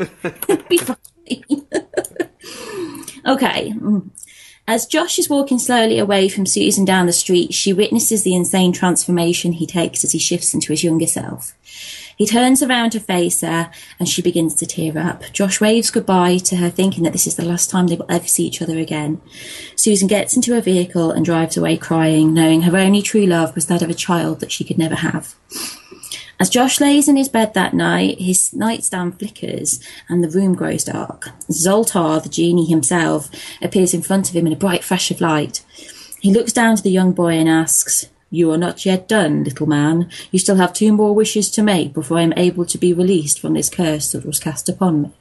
You'll 0.48 0.58
be 0.70 0.78
fine. 0.78 0.98
okay. 3.26 3.74
As 4.68 4.86
Josh 4.86 5.18
is 5.20 5.30
walking 5.30 5.60
slowly 5.60 6.00
away 6.00 6.30
from 6.30 6.46
Susan 6.46 6.86
down 6.86 7.08
the 7.08 7.14
street, 7.14 7.54
she 7.54 7.74
witnesses 7.74 8.24
the 8.24 8.36
insane 8.36 8.72
transformation 8.72 9.54
he 9.54 9.66
takes 9.66 10.04
as 10.04 10.12
he 10.12 10.20
shifts 10.20 10.54
into 10.54 10.72
his 10.72 10.84
younger 10.84 11.08
self. 11.08 11.54
He 12.22 12.28
turns 12.28 12.62
around 12.62 12.92
to 12.92 13.00
face 13.00 13.42
her 13.42 13.72
and 13.98 14.08
she 14.08 14.22
begins 14.22 14.54
to 14.54 14.68
tear 14.68 14.96
up. 14.96 15.24
Josh 15.34 15.60
waves 15.60 15.90
goodbye 15.90 16.38
to 16.38 16.58
her, 16.58 16.70
thinking 16.70 17.04
that 17.04 17.14
this 17.14 17.26
is 17.26 17.36
the 17.36 17.44
last 17.44 17.72
time 17.72 17.88
they 17.88 17.96
will 17.96 18.06
ever 18.10 18.28
see 18.28 18.46
each 18.46 18.62
other 18.62 18.78
again. 18.78 19.20
Susan 19.76 20.08
gets 20.08 20.36
into 20.36 20.54
her 20.54 20.62
vehicle 20.62 21.10
and 21.10 21.26
drives 21.26 21.58
away 21.58 21.78
crying, 21.78 22.32
knowing 22.32 22.62
her 22.62 22.78
only 22.78 23.02
true 23.02 23.26
love 23.26 23.56
was 23.56 23.66
that 23.66 23.82
of 23.82 23.90
a 23.90 23.96
child 23.96 24.40
that 24.40 24.52
she 24.52 24.64
could 24.64 24.78
never 24.78 24.94
have. 24.94 25.34
As 26.40 26.52
Josh 26.52 26.80
lays 26.80 27.10
in 27.10 27.18
his 27.18 27.28
bed 27.28 27.56
that 27.56 27.74
night, 27.74 28.22
his 28.22 28.54
nightstand 28.54 29.18
flickers 29.18 29.84
and 30.08 30.24
the 30.24 30.30
room 30.30 30.54
grows 30.54 30.84
dark. 30.84 31.30
Zoltar, 31.50 32.22
the 32.22 32.30
genie 32.30 32.70
himself, 32.70 33.32
appears 33.64 33.96
in 33.96 34.04
front 34.04 34.30
of 34.30 34.36
him 34.36 34.46
in 34.46 34.54
a 34.54 34.56
bright 34.56 34.84
flash 34.84 35.10
of 35.10 35.22
light. 35.22 35.66
He 36.20 36.32
looks 36.32 36.54
down 36.54 36.76
to 36.76 36.84
the 36.84 36.92
young 36.92 37.14
boy 37.14 37.32
and 37.32 37.50
asks, 37.50 38.06
You 38.32 38.50
are 38.52 38.58
not 38.58 38.86
yet 38.86 39.10
done, 39.10 39.44
little 39.44 39.68
man. 39.68 40.10
You 40.32 40.40
still 40.40 40.56
have 40.56 40.72
two 40.72 40.94
more 40.94 41.14
wishes 41.14 41.52
to 41.52 41.62
make 41.62 41.94
before 41.94 42.18
I 42.18 42.22
am 42.22 42.34
able 42.38 42.66
to 42.66 42.78
be 42.78 42.94
released 42.94 43.42
from 43.42 43.54
this 43.54 43.70
curse 43.70 44.14
that 44.14 44.26
was 44.26 44.40
cast 44.40 44.70
upon 44.70 45.02
me. 45.02 45.12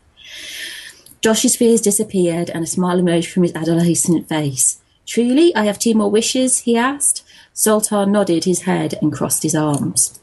Josh's 1.20 1.57
fears 1.57 1.81
disappeared 1.81 2.49
and 2.51 2.62
a 2.62 2.68
smile 2.68 3.01
emerged 3.01 3.31
from 3.31 3.42
his 3.42 3.55
adolescent 3.55 4.29
face. 4.29 4.81
Truly, 5.07 5.55
I 5.57 5.64
have 5.64 5.79
two 5.79 5.94
more 5.94 6.11
wishes? 6.11 6.61
he 6.61 6.77
asked. 6.77 7.25
Zoltar 7.53 8.09
nodded 8.09 8.44
his 8.44 8.62
head 8.62 8.94
and 9.03 9.12
crossed 9.12 9.42
his 9.42 9.57
arms. 9.57 10.20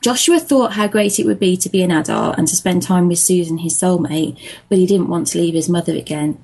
Joshua 0.00 0.38
thought 0.38 0.72
how 0.72 0.86
great 0.86 1.18
it 1.18 1.26
would 1.26 1.38
be 1.38 1.56
to 1.56 1.68
be 1.68 1.82
an 1.82 1.90
adult 1.90 2.38
and 2.38 2.48
to 2.48 2.56
spend 2.56 2.82
time 2.82 3.08
with 3.08 3.18
Susan, 3.18 3.58
his 3.58 3.78
soulmate, 3.78 4.38
but 4.68 4.78
he 4.78 4.86
didn't 4.86 5.08
want 5.08 5.26
to 5.28 5.38
leave 5.38 5.54
his 5.54 5.68
mother 5.68 5.94
again. 5.94 6.42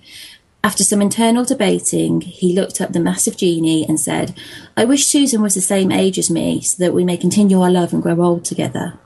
After 0.64 0.82
some 0.82 1.02
internal 1.02 1.44
debating, 1.44 2.22
he 2.22 2.54
looked 2.54 2.80
up 2.80 2.92
the 2.92 2.98
massive 2.98 3.36
genie 3.36 3.84
and 3.86 4.00
said, 4.00 4.34
I 4.78 4.86
wish 4.86 5.06
Susan 5.06 5.42
was 5.42 5.54
the 5.54 5.60
same 5.60 5.92
age 5.92 6.18
as 6.18 6.30
me 6.30 6.62
so 6.62 6.82
that 6.82 6.94
we 6.94 7.04
may 7.04 7.18
continue 7.18 7.60
our 7.60 7.70
love 7.70 7.92
and 7.92 8.02
grow 8.02 8.18
old 8.22 8.46
together. 8.46 8.98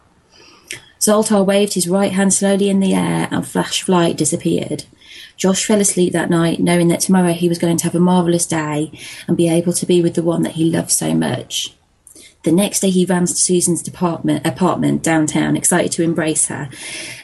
Zoltar 1.00 1.44
waved 1.44 1.74
his 1.74 1.88
right 1.88 2.12
hand 2.12 2.32
slowly 2.32 2.68
in 2.68 2.78
the 2.78 2.94
air 2.94 3.26
and 3.32 3.44
Flash 3.44 3.82
Flight 3.82 4.16
disappeared. 4.16 4.84
Josh 5.36 5.64
fell 5.64 5.80
asleep 5.80 6.12
that 6.12 6.30
night, 6.30 6.60
knowing 6.60 6.86
that 6.88 7.00
tomorrow 7.00 7.32
he 7.32 7.48
was 7.48 7.58
going 7.58 7.76
to 7.76 7.84
have 7.84 7.94
a 7.96 8.00
marvellous 8.00 8.46
day 8.46 8.92
and 9.26 9.36
be 9.36 9.48
able 9.48 9.72
to 9.72 9.86
be 9.86 10.00
with 10.00 10.14
the 10.14 10.22
one 10.22 10.42
that 10.42 10.52
he 10.52 10.70
loved 10.70 10.92
so 10.92 11.12
much. 11.12 11.74
The 12.44 12.52
next 12.52 12.80
day, 12.80 12.90
he 12.90 13.04
ran 13.04 13.26
to 13.26 13.34
Susan's 13.34 13.82
department, 13.82 14.46
apartment 14.46 15.02
downtown, 15.02 15.56
excited 15.56 15.90
to 15.92 16.04
embrace 16.04 16.46
her, 16.46 16.68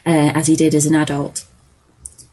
uh, 0.05 0.33
as 0.35 0.49
he 0.49 0.57
did 0.57 0.75
as 0.75 0.87
an 0.87 0.97
adult. 0.97 1.47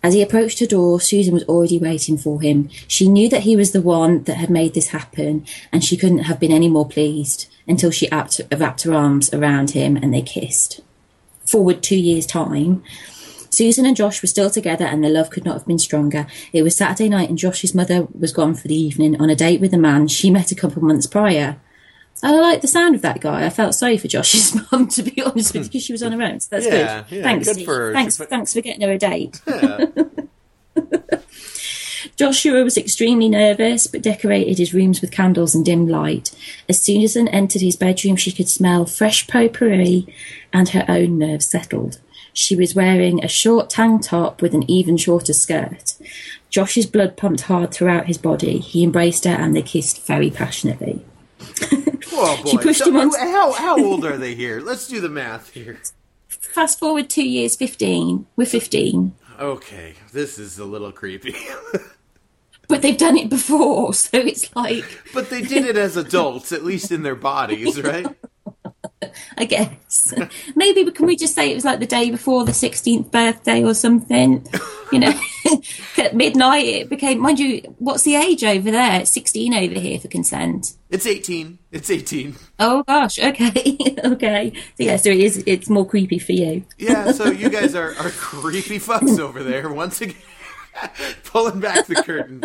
As 0.04 0.14
he 0.16 0.22
approached 0.22 0.60
her 0.60 0.66
door, 0.66 1.00
Susan 1.00 1.34
was 1.34 1.44
already 1.44 1.78
waiting 1.78 2.18
for 2.18 2.42
him. 2.42 2.70
She 2.88 3.08
knew 3.08 3.30
that 3.30 3.44
he 3.44 3.56
was 3.56 3.72
the 3.72 3.82
one 3.82 4.24
that 4.24 4.38
had 4.38 4.50
made 4.50 4.74
this 4.74 4.88
happen, 4.88 5.46
and 5.72 5.84
she 5.84 5.98
couldn't 5.98 6.20
have 6.20 6.40
been 6.40 6.52
any 6.52 6.70
more 6.70 6.88
pleased 6.88 7.48
until 7.68 7.92
she 7.92 8.10
wrapped, 8.12 8.42
her 8.84 8.94
arms 8.94 9.34
around 9.34 9.72
him 9.72 9.96
and 9.96 10.14
they 10.14 10.22
kissed. 10.22 10.82
Forward 11.46 11.84
two 11.84 11.98
years' 11.98 12.26
time, 12.26 12.84
Susan 13.50 13.86
and 13.86 13.98
Josh 13.98 14.22
were 14.22 14.28
still 14.28 14.50
together 14.50 14.86
and 14.86 15.04
their 15.04 15.12
love 15.12 15.30
could 15.30 15.46
not 15.46 15.54
have 15.54 15.68
been 15.68 15.78
stronger. 15.78 16.26
It 16.54 16.64
was 16.64 16.76
Saturday 16.76 17.10
night 17.10 17.30
and 17.30 17.38
Josh's 17.38 17.76
mother 17.76 18.08
was 18.18 18.34
gone 18.34 18.56
for 18.56 18.68
the 18.68 18.76
evening 18.76 19.20
on 19.22 19.30
a 19.30 19.36
date 19.36 19.62
with 19.62 19.74
a 19.74 19.78
man 19.78 20.08
she 20.08 20.32
met 20.32 20.52
a 20.52 20.56
couple 20.56 20.82
months 20.82 21.06
prior. 21.06 21.58
I 22.24 22.32
like 22.40 22.62
the 22.62 22.68
sound 22.68 22.94
of 22.96 23.02
that 23.02 23.20
guy. 23.20 23.46
I 23.46 23.50
felt 23.50 23.74
sorry 23.76 23.98
for 23.98 24.08
Josh's 24.08 24.56
mum, 24.72 24.88
to 24.90 25.02
be 25.04 25.22
honest 25.24 25.54
with 25.54 25.64
you, 25.64 25.70
because 25.70 25.84
she 25.84 25.92
was 25.94 26.04
on 26.04 26.12
her 26.12 26.22
own. 26.22 26.40
So 26.40 26.50
that's 26.52 26.66
Yeah, 26.68 27.04
good. 27.10 27.16
yeah, 27.18 27.24
thanks, 27.24 27.54
good 27.54 27.66
for 27.66 27.76
her. 27.76 27.94
thanks, 27.94 28.18
She- 28.18 28.26
thanks 28.26 28.54
for 28.54 28.62
getting 28.62 28.82
her 28.88 28.92
a 28.94 28.98
date. 28.98 29.42
Yeah. 29.48 29.86
Joshua 32.18 32.64
was 32.64 32.78
extremely 32.78 33.30
nervous, 33.30 33.88
but 33.88 34.02
decorated 34.02 34.58
his 34.60 34.74
rooms 34.74 35.02
with 35.02 35.12
candles 35.12 35.56
and 35.56 35.64
dim 35.66 35.88
light. 35.88 36.32
As 36.70 36.80
soon 36.82 37.02
as 37.02 37.14
Susan 37.14 37.28
entered 37.30 37.62
his 37.62 37.76
bedroom, 37.76 38.16
she 38.16 38.32
could 38.32 38.50
smell 38.50 38.86
fresh 38.86 39.28
potpourri, 39.28 40.08
and 40.54 40.70
her 40.70 40.86
own 40.88 41.18
nerves 41.18 41.46
settled. 41.48 42.00
She 42.34 42.56
was 42.56 42.76
wearing 42.76 43.24
a 43.24 43.28
short 43.28 43.70
tank 43.70 44.04
top 44.04 44.42
with 44.42 44.54
an 44.54 44.70
even 44.70 44.98
shorter 44.98 45.34
skirt. 45.34 45.96
Josh's 46.50 46.86
blood 46.86 47.18
pumped 47.18 47.42
hard 47.42 47.74
throughout 47.74 48.06
his 48.08 48.18
body. 48.18 48.60
He 48.60 48.84
embraced 48.84 49.24
her, 49.26 49.32
and 49.32 49.56
they 49.56 49.62
kissed 49.62 50.06
very 50.06 50.30
passionately. 50.30 51.04
Oh 52.14 52.42
boy. 52.44 52.50
She 52.50 52.58
pushed 52.58 52.80
So, 52.80 52.90
him 52.90 52.98
on- 52.98 53.12
How 53.12 53.52
how 53.54 53.78
old 53.84 54.06
are 54.06 54.18
they 54.18 54.36
here? 54.36 54.60
Let's 54.62 54.88
do 54.88 55.00
the 55.02 55.10
math 55.10 55.52
here. 55.54 55.80
Fast 56.28 56.80
forward 56.80 57.10
two 57.10 57.28
years, 57.28 57.56
fifteen. 57.56 58.26
We're 58.36 58.46
fifteen. 58.46 59.14
Okay, 59.40 59.96
this 60.14 60.38
is 60.38 60.60
a 60.60 60.66
little 60.66 60.92
creepy. 60.92 61.36
But 62.68 62.82
they've 62.84 62.98
done 62.98 63.18
it 63.18 63.30
before, 63.30 63.94
so 64.06 64.18
it's 64.18 64.56
like, 64.56 64.86
but 65.14 65.30
they 65.30 65.42
did 65.42 65.66
it 65.66 65.76
as 65.76 65.98
adults, 65.98 66.54
at 66.54 66.64
least 66.64 66.90
in 66.90 67.04
their 67.04 67.16
bodies, 67.16 67.82
right? 67.82 68.08
I 69.38 69.46
guess. 69.46 70.14
Maybe 70.56 70.90
can 70.92 71.06
we 71.06 71.16
just 71.16 71.36
say 71.36 71.52
it 71.52 71.56
was 71.56 71.66
like 71.66 71.80
the 71.80 71.86
day 71.86 72.12
before 72.12 72.46
the 72.46 72.52
16th 72.52 73.12
birthday 73.12 73.64
or 73.64 73.74
something? 73.74 74.46
You 74.92 75.00
know, 75.00 75.14
at 75.98 76.16
midnight 76.16 76.66
it 76.66 76.90
became, 76.90 77.20
mind 77.20 77.40
you, 77.40 77.62
what's 77.80 78.04
the 78.04 78.16
age 78.16 78.44
over 78.44 78.72
there? 78.72 79.02
It's 79.02 79.12
16 79.12 79.54
over 79.54 79.80
here 79.80 80.00
for 80.00 80.08
consent. 80.08 80.74
It's 80.90 81.06
18. 81.06 81.60
It's 81.72 81.90
18. 81.90 82.36
Oh 82.60 82.84
gosh, 82.84 83.18
okay, 83.18 83.78
okay. 84.04 84.52
So 84.78 84.84
yeah, 84.84 84.98
so 84.98 85.10
it 85.10 85.20
is, 85.20 85.44
it's 85.46 85.70
more 85.70 85.88
creepy 85.88 86.20
for 86.20 86.34
you. 86.34 86.66
Yeah, 86.78 87.12
so 87.12 87.32
you 87.32 87.50
guys 87.50 87.76
are, 87.76 87.96
are 87.96 88.10
creepy 88.10 88.80
fucks 88.80 89.20
over 89.20 89.44
there 89.44 89.70
once 89.70 90.02
again. 90.02 90.18
Pulling 91.26 91.60
back 91.60 91.88
the 91.88 91.96
curtain. 91.96 92.44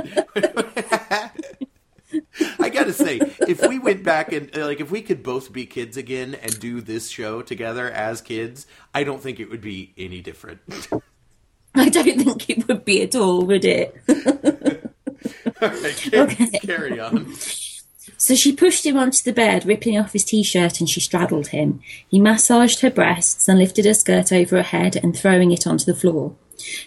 I 2.61 2.69
gotta 2.69 2.93
say, 2.93 3.19
if 3.49 3.67
we 3.67 3.79
went 3.79 4.03
back 4.03 4.33
and 4.33 4.57
uh, 4.57 4.67
like 4.67 4.81
if 4.81 4.91
we 4.91 5.03
could 5.03 5.23
both 5.23 5.53
be 5.53 5.67
kids 5.67 5.97
again 5.97 6.35
and 6.35 6.59
do 6.61 6.81
this 6.81 7.09
show 7.09 7.43
together 7.43 7.91
as 7.91 8.21
kids, 8.21 8.67
I 8.95 9.05
don't 9.05 9.23
think 9.23 9.41
it 9.41 9.51
would 9.51 9.61
be 9.61 9.93
any 9.97 10.21
different. 10.21 10.61
I 11.75 11.89
don't 11.89 12.05
think 12.23 12.49
it 12.51 12.69
would 12.69 12.85
be 12.85 13.03
at 13.03 13.15
all, 13.15 13.43
would 13.47 13.65
it? 13.65 13.95
All 15.63 15.69
right, 15.69 15.97
carry, 15.97 16.21
Okay. 16.33 16.51
carry 16.61 17.01
on. 17.01 17.33
So 18.19 18.35
she 18.35 18.53
pushed 18.55 18.87
him 18.87 18.97
onto 18.97 19.23
the 19.23 19.33
bed, 19.33 19.67
ripping 19.67 19.99
off 19.99 20.13
his 20.13 20.25
t-shirt, 20.25 20.81
and 20.81 20.89
she 20.89 21.01
straddled 21.01 21.49
him. 21.49 21.81
He 22.09 22.19
massaged 22.21 22.81
her 22.81 22.91
breasts 22.91 23.47
and 23.49 23.59
lifted 23.59 23.85
her 23.85 23.95
skirt 23.95 24.33
over 24.33 24.57
her 24.57 24.63
head 24.63 24.97
and 24.97 25.17
throwing 25.17 25.51
it 25.53 25.67
onto 25.67 25.85
the 25.85 25.95
floor. 25.95 26.35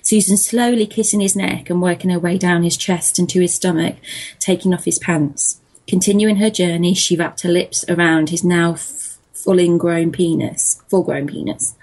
Susan 0.02 0.38
slowly 0.38 0.86
kissing 0.86 1.20
his 1.20 1.36
neck 1.36 1.70
and 1.70 1.82
working 1.82 2.10
her 2.10 2.20
way 2.20 2.38
down 2.38 2.64
his 2.64 2.78
chest 2.78 3.20
and 3.20 3.30
to 3.30 3.42
his 3.42 3.54
stomach, 3.54 3.98
taking 4.40 4.74
off 4.74 4.86
his 4.86 5.00
pants. 5.00 5.60
Continuing 5.88 6.38
her 6.38 6.50
journey, 6.50 6.94
she 6.94 7.16
wrapped 7.16 7.42
her 7.42 7.50
lips 7.50 7.84
around 7.90 8.30
his 8.30 8.44
now 8.44 8.74
f- 8.74 9.18
full-grown 9.34 10.12
penis, 10.12 10.82
full-grown 10.88 11.28
penis, 11.28 11.76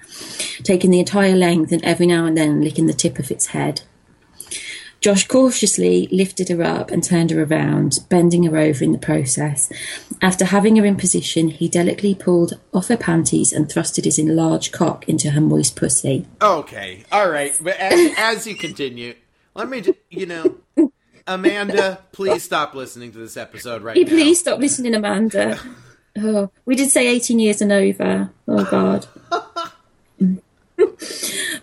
taking 0.62 0.90
the 0.90 1.00
entire 1.00 1.34
length 1.34 1.72
and 1.72 1.84
every 1.84 2.06
now 2.06 2.26
and 2.26 2.36
then 2.36 2.62
licking 2.62 2.86
the 2.86 2.92
tip 2.92 3.18
of 3.18 3.30
its 3.30 3.46
head. 3.46 3.82
Josh 5.06 5.28
cautiously 5.28 6.08
lifted 6.10 6.48
her 6.48 6.64
up 6.64 6.90
and 6.90 7.00
turned 7.00 7.30
her 7.30 7.44
around, 7.44 8.00
bending 8.08 8.42
her 8.42 8.56
over 8.56 8.82
in 8.82 8.90
the 8.90 8.98
process. 8.98 9.72
After 10.20 10.44
having 10.46 10.74
her 10.74 10.84
in 10.84 10.96
position, 10.96 11.46
he 11.46 11.68
delicately 11.68 12.12
pulled 12.12 12.58
off 12.74 12.88
her 12.88 12.96
panties 12.96 13.52
and 13.52 13.68
thrusted 13.68 14.04
his 14.04 14.18
enlarged 14.18 14.72
cock 14.72 15.08
into 15.08 15.30
her 15.30 15.40
moist 15.40 15.76
pussy. 15.76 16.26
Okay, 16.42 17.04
all 17.12 17.30
right. 17.30 17.56
But 17.60 17.76
as, 17.76 18.14
as 18.18 18.46
you 18.48 18.56
continue, 18.56 19.14
let 19.54 19.68
me, 19.68 19.80
ju- 19.80 19.94
you 20.10 20.26
know, 20.26 20.56
Amanda, 21.24 22.00
please 22.10 22.42
stop 22.42 22.74
listening 22.74 23.12
to 23.12 23.18
this 23.18 23.36
episode 23.36 23.82
right 23.82 23.96
you 23.96 24.06
now. 24.06 24.10
please 24.10 24.40
stop 24.40 24.58
listening, 24.58 24.96
Amanda? 24.96 25.56
Oh, 26.18 26.50
we 26.64 26.76
did 26.76 26.88
say 26.88 27.08
18 27.08 27.38
years 27.38 27.60
and 27.60 27.70
over. 27.70 28.30
Oh, 28.48 28.64
God. 28.64 29.06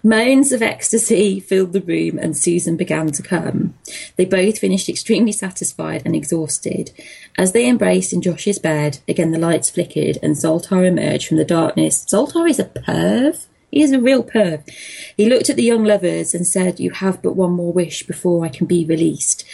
Moans 0.04 0.52
of 0.52 0.62
ecstasy 0.62 1.40
filled 1.40 1.72
the 1.72 1.82
room 1.82 2.20
and 2.20 2.36
Susan 2.36 2.76
began 2.76 3.08
to 3.12 3.24
come. 3.24 3.74
They 4.18 4.26
both 4.26 4.60
finished 4.60 4.90
extremely 4.90 5.32
satisfied 5.32 6.02
and 6.06 6.16
exhausted. 6.16 6.92
As 7.38 7.54
they 7.54 7.68
embraced 7.68 8.12
in 8.12 8.22
Josh's 8.22 8.60
bed, 8.60 9.00
again 9.08 9.32
the 9.32 9.40
lights 9.40 9.70
flickered 9.70 10.18
and 10.22 10.36
Zoltar 10.36 10.86
emerged 10.86 11.28
from 11.28 11.38
the 11.38 11.46
darkness. 11.46 12.06
Zoltar 12.06 12.50
is 12.50 12.60
a 12.60 12.66
perv. 12.66 13.46
He 13.72 13.82
is 13.82 13.92
a 13.92 14.00
real 14.00 14.24
perv. 14.24 14.70
He 15.16 15.30
looked 15.30 15.50
at 15.50 15.56
the 15.56 15.64
young 15.64 15.84
lovers 15.84 16.36
and 16.36 16.46
said, 16.46 16.80
You 16.80 16.92
have 16.92 17.22
but 17.22 17.36
one 17.36 17.54
more 17.54 17.74
wish 17.74 18.04
before 18.04 18.46
I 18.46 18.50
can 18.50 18.68
be 18.68 18.86
released. 18.86 19.46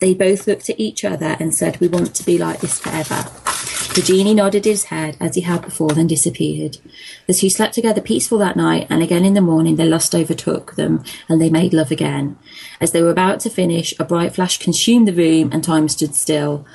They 0.00 0.14
both 0.14 0.46
looked 0.46 0.68
at 0.68 0.78
each 0.78 1.04
other 1.04 1.36
and 1.40 1.54
said, 1.54 1.80
We 1.80 1.88
want 1.88 2.14
to 2.14 2.24
be 2.24 2.38
like 2.38 2.60
this 2.60 2.78
forever. 2.78 3.26
The 3.94 4.02
genie 4.02 4.34
nodded 4.34 4.64
his 4.64 4.84
head 4.84 5.16
as 5.20 5.36
he 5.36 5.42
had 5.42 5.62
before, 5.62 5.90
then 5.90 6.08
disappeared. 6.08 6.78
The 7.28 7.34
two 7.34 7.48
slept 7.48 7.74
together 7.74 8.00
peaceful 8.00 8.38
that 8.38 8.56
night, 8.56 8.88
and 8.90 9.02
again 9.02 9.24
in 9.24 9.34
the 9.34 9.40
morning 9.40 9.76
their 9.76 9.86
lust 9.86 10.14
overtook 10.14 10.74
them, 10.74 11.04
and 11.28 11.40
they 11.40 11.48
made 11.48 11.72
love 11.72 11.92
again. 11.92 12.36
As 12.80 12.90
they 12.90 13.02
were 13.02 13.10
about 13.10 13.38
to 13.40 13.50
finish, 13.50 13.94
a 14.00 14.04
bright 14.04 14.34
flash 14.34 14.58
consumed 14.58 15.06
the 15.06 15.12
room, 15.12 15.50
and 15.52 15.62
time 15.62 15.88
stood 15.88 16.16
still. 16.16 16.66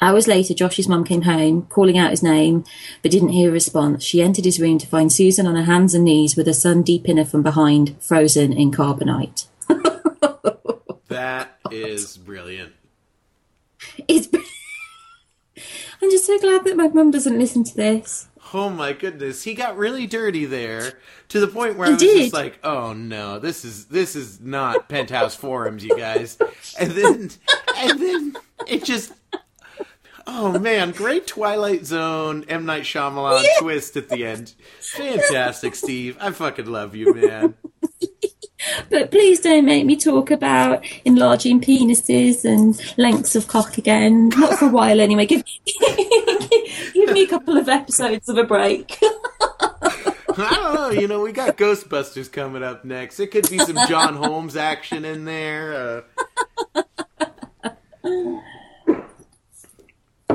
Hours 0.00 0.26
later, 0.26 0.52
Josh's 0.52 0.88
mum 0.88 1.04
came 1.04 1.22
home, 1.22 1.62
calling 1.66 1.96
out 1.96 2.10
his 2.10 2.24
name, 2.24 2.64
but 3.02 3.12
didn't 3.12 3.30
hear 3.30 3.50
a 3.50 3.52
response. 3.52 4.02
She 4.02 4.20
entered 4.20 4.44
his 4.44 4.60
room 4.60 4.78
to 4.78 4.86
find 4.86 5.12
Susan 5.12 5.46
on 5.46 5.54
her 5.54 5.62
hands 5.62 5.94
and 5.94 6.04
knees 6.04 6.34
with 6.34 6.48
her 6.48 6.52
son 6.52 6.82
deep 6.82 7.08
in 7.08 7.18
her 7.18 7.24
from 7.24 7.42
behind, 7.44 7.96
frozen 8.00 8.52
in 8.52 8.72
carbonite. 8.72 9.46
That 11.08 11.58
is 11.70 12.16
brilliant. 12.16 12.74
It's. 14.06 14.28
I'm 16.08 16.12
just 16.12 16.24
so 16.24 16.38
glad 16.38 16.64
that 16.64 16.74
my 16.74 16.88
mum 16.88 17.10
doesn't 17.10 17.38
listen 17.38 17.64
to 17.64 17.76
this. 17.76 18.28
Oh 18.54 18.70
my 18.70 18.94
goodness, 18.94 19.42
he 19.42 19.52
got 19.52 19.76
really 19.76 20.06
dirty 20.06 20.46
there 20.46 20.94
to 21.28 21.38
the 21.38 21.46
point 21.46 21.76
where 21.76 21.88
I 21.88 21.90
was 21.90 22.00
just 22.00 22.32
like, 22.32 22.58
"Oh 22.64 22.94
no, 22.94 23.38
this 23.38 23.62
is 23.62 23.88
this 23.88 24.16
is 24.16 24.40
not 24.40 24.88
Penthouse 24.88 25.34
Forums, 25.34 25.84
you 25.84 25.94
guys." 25.94 26.38
And 26.80 26.92
then 26.92 27.30
and 27.76 28.00
then 28.00 28.36
it 28.66 28.84
just 28.84 29.12
Oh 30.26 30.58
man, 30.58 30.92
great 30.92 31.26
Twilight 31.26 31.84
Zone 31.84 32.46
M 32.48 32.64
Night 32.64 32.84
Shyamalan 32.84 33.44
twist 33.58 33.94
at 33.98 34.08
the 34.08 34.24
end. 34.24 34.54
Fantastic, 34.80 35.74
Steve. 35.74 36.16
I 36.18 36.30
fucking 36.30 36.64
love 36.64 36.96
you, 36.96 37.12
man. 37.12 37.52
But 38.90 39.10
please 39.10 39.40
don't 39.40 39.64
make 39.64 39.86
me 39.86 39.96
talk 39.96 40.30
about 40.30 40.84
enlarging 41.04 41.60
penises 41.60 42.44
and 42.44 42.80
lengths 42.96 43.36
of 43.36 43.48
cock 43.48 43.78
again. 43.78 44.30
Not 44.30 44.58
for 44.58 44.66
a 44.66 44.70
while, 44.70 45.00
anyway. 45.00 45.26
Give, 45.26 45.44
give 46.94 47.12
me 47.12 47.22
a 47.24 47.28
couple 47.28 47.56
of 47.56 47.68
episodes 47.68 48.28
of 48.28 48.36
a 48.38 48.44
break. 48.44 48.98
I 50.40 50.54
don't 50.54 50.74
know. 50.74 50.90
You 51.00 51.08
know, 51.08 51.20
we 51.20 51.32
got 51.32 51.56
Ghostbusters 51.56 52.30
coming 52.30 52.62
up 52.62 52.84
next. 52.84 53.18
It 53.18 53.30
could 53.32 53.48
be 53.50 53.58
some 53.58 53.78
John 53.88 54.14
Holmes 54.14 54.56
action 54.56 55.04
in 55.04 55.24
there. 55.24 56.04
Uh, 56.74 56.82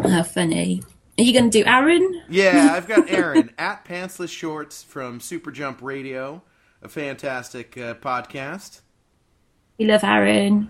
How 0.04 0.24
funny. 0.24 0.82
Are 1.18 1.24
you 1.24 1.32
going 1.32 1.50
to 1.50 1.60
do 1.64 1.66
Aaron? 1.66 2.22
Yeah, 2.28 2.72
I've 2.74 2.88
got 2.88 3.10
Aaron 3.12 3.52
at 3.58 3.86
Pantsless 3.86 4.30
Shorts 4.30 4.84
from 4.84 5.20
Super 5.20 5.52
Jump 5.52 5.82
Radio, 5.82 6.42
a 6.84 6.90
fantastic 6.90 7.78
uh, 7.78 7.96
podcast. 7.96 8.82
We 9.80 9.86
love 9.86 10.04
Aaron. 10.04 10.70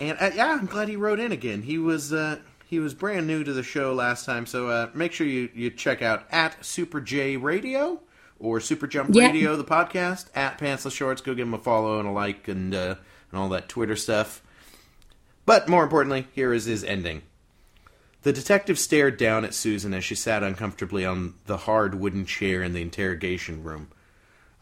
And 0.00 0.16
uh, 0.20 0.30
yeah, 0.34 0.52
I'm 0.58 0.66
glad 0.66 0.88
he 0.88 0.96
wrote 0.96 1.20
in 1.20 1.30
again. 1.30 1.62
He 1.62 1.78
was 1.78 2.12
uh, 2.12 2.38
he 2.66 2.78
was 2.78 2.94
brand 2.94 3.26
new 3.26 3.44
to 3.44 3.52
the 3.52 3.62
show 3.62 3.92
last 3.92 4.24
time, 4.24 4.46
so 4.46 4.68
uh, 4.68 4.90
make 4.94 5.12
sure 5.12 5.26
you, 5.26 5.50
you 5.54 5.70
check 5.70 6.02
out 6.02 6.24
at 6.30 6.64
Super 6.64 7.00
J 7.00 7.36
Radio 7.36 8.00
or 8.38 8.60
Super 8.60 8.86
Jump 8.86 9.10
Yeah. 9.12 9.26
Radio, 9.26 9.56
the 9.56 9.64
podcast 9.64 10.28
at 10.34 10.58
Pantsless 10.58 10.92
Shorts. 10.92 11.20
Go 11.20 11.34
give 11.34 11.46
him 11.46 11.54
a 11.54 11.58
follow 11.58 11.98
and 12.00 12.08
a 12.08 12.12
like 12.12 12.48
and 12.48 12.74
uh, 12.74 12.94
and 13.30 13.40
all 13.40 13.50
that 13.50 13.68
Twitter 13.68 13.96
stuff. 13.96 14.42
But 15.44 15.68
more 15.68 15.82
importantly, 15.82 16.26
here 16.32 16.52
is 16.52 16.64
his 16.64 16.82
ending. 16.82 17.22
The 18.22 18.32
detective 18.32 18.78
stared 18.78 19.16
down 19.16 19.44
at 19.44 19.54
Susan 19.54 19.94
as 19.94 20.04
she 20.04 20.14
sat 20.14 20.42
uncomfortably 20.42 21.06
on 21.06 21.34
the 21.46 21.56
hard 21.56 21.94
wooden 21.94 22.26
chair 22.26 22.62
in 22.62 22.72
the 22.74 22.82
interrogation 22.82 23.62
room. 23.62 23.88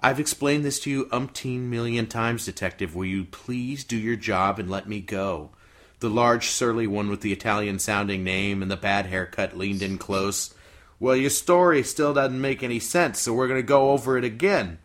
I've 0.01 0.21
explained 0.21 0.65
this 0.65 0.79
to 0.81 0.91
you 0.91 1.07
umpteen 1.07 1.63
million 1.63 2.07
times, 2.07 2.45
Detective. 2.45 2.95
Will 2.95 3.07
you 3.07 3.25
please 3.25 3.83
do 3.83 3.97
your 3.97 4.15
job 4.15 4.61
and 4.61 4.71
let 4.71 4.89
me 4.89 5.01
go? 5.01 5.51
The 5.99 6.09
large, 6.09 6.47
surly 6.47 6.87
one 6.87 7.09
with 7.11 7.23
the 7.23 7.33
Italian 7.33 7.81
sounding 7.81 8.23
name 8.23 8.63
and 8.63 8.71
the 8.71 8.77
bad 8.77 9.07
haircut 9.07 9.59
leaned 9.59 9.83
in 9.83 9.99
close. 9.99 10.55
Well, 11.01 11.17
your 11.17 11.31
story 11.31 11.83
still 11.83 12.15
doesn't 12.15 12.41
make 12.41 12.63
any 12.63 12.79
sense, 12.79 13.19
so 13.19 13.33
we're 13.33 13.49
going 13.49 13.59
to 13.59 13.67
go 13.67 13.91
over 13.91 14.17
it 14.17 14.25
again. 14.25 14.79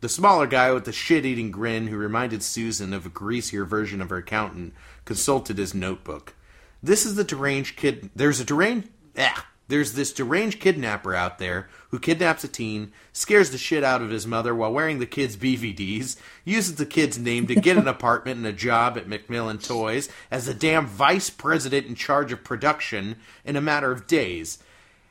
The 0.00 0.08
smaller 0.08 0.48
guy 0.48 0.72
with 0.72 0.86
the 0.86 0.92
shit 0.92 1.24
eating 1.24 1.52
grin, 1.52 1.86
who 1.86 1.96
reminded 1.96 2.42
Susan 2.42 2.92
of 2.92 3.06
a 3.06 3.10
greasier 3.10 3.64
version 3.64 4.00
of 4.02 4.10
her 4.10 4.16
accountant, 4.16 4.74
consulted 5.04 5.58
his 5.58 5.72
notebook. 5.72 6.34
This 6.82 7.06
is 7.06 7.14
the 7.14 7.22
deranged 7.22 7.76
kid. 7.76 8.10
There's 8.16 8.40
a 8.40 8.44
deranged. 8.44 8.88
Ah, 9.16 9.46
there's 9.72 9.94
this 9.94 10.12
deranged 10.12 10.60
kidnapper 10.60 11.14
out 11.14 11.38
there 11.38 11.66
who 11.88 11.98
kidnaps 11.98 12.44
a 12.44 12.48
teen, 12.48 12.92
scares 13.10 13.52
the 13.52 13.56
shit 13.56 13.82
out 13.82 14.02
of 14.02 14.10
his 14.10 14.26
mother 14.26 14.54
while 14.54 14.70
wearing 14.70 14.98
the 14.98 15.06
kid's 15.06 15.34
BVDs, 15.34 16.18
uses 16.44 16.74
the 16.74 16.84
kid's 16.84 17.18
name 17.18 17.46
to 17.46 17.54
get 17.54 17.78
an 17.78 17.88
apartment 17.88 18.36
and 18.36 18.46
a 18.46 18.52
job 18.52 18.98
at 18.98 19.08
Macmillan 19.08 19.56
Toys 19.56 20.10
as 20.30 20.44
the 20.44 20.52
damn 20.52 20.86
vice 20.86 21.30
president 21.30 21.86
in 21.86 21.94
charge 21.94 22.32
of 22.32 22.44
production 22.44 23.16
in 23.46 23.56
a 23.56 23.62
matter 23.62 23.90
of 23.90 24.06
days. 24.06 24.58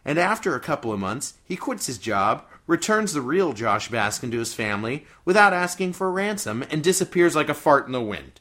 And 0.06 0.20
after 0.20 0.54
a 0.54 0.60
couple 0.60 0.94
of 0.94 1.00
months, 1.00 1.34
he 1.44 1.58
quits 1.58 1.88
his 1.88 1.98
job, 1.98 2.46
returns 2.68 3.14
the 3.14 3.22
real 3.22 3.54
Josh 3.54 3.90
Baskin 3.90 4.30
to 4.30 4.38
his 4.38 4.54
family 4.54 5.08
without 5.26 5.54
asking 5.54 5.94
for 5.94 6.08
a 6.08 6.12
ransom, 6.12 6.64
and 6.70 6.84
disappears 6.84 7.36
like 7.36 7.50
a 7.50 7.56
fart 7.56 7.88
in 7.88 7.94
the 7.94 8.00
wind. 8.00 8.40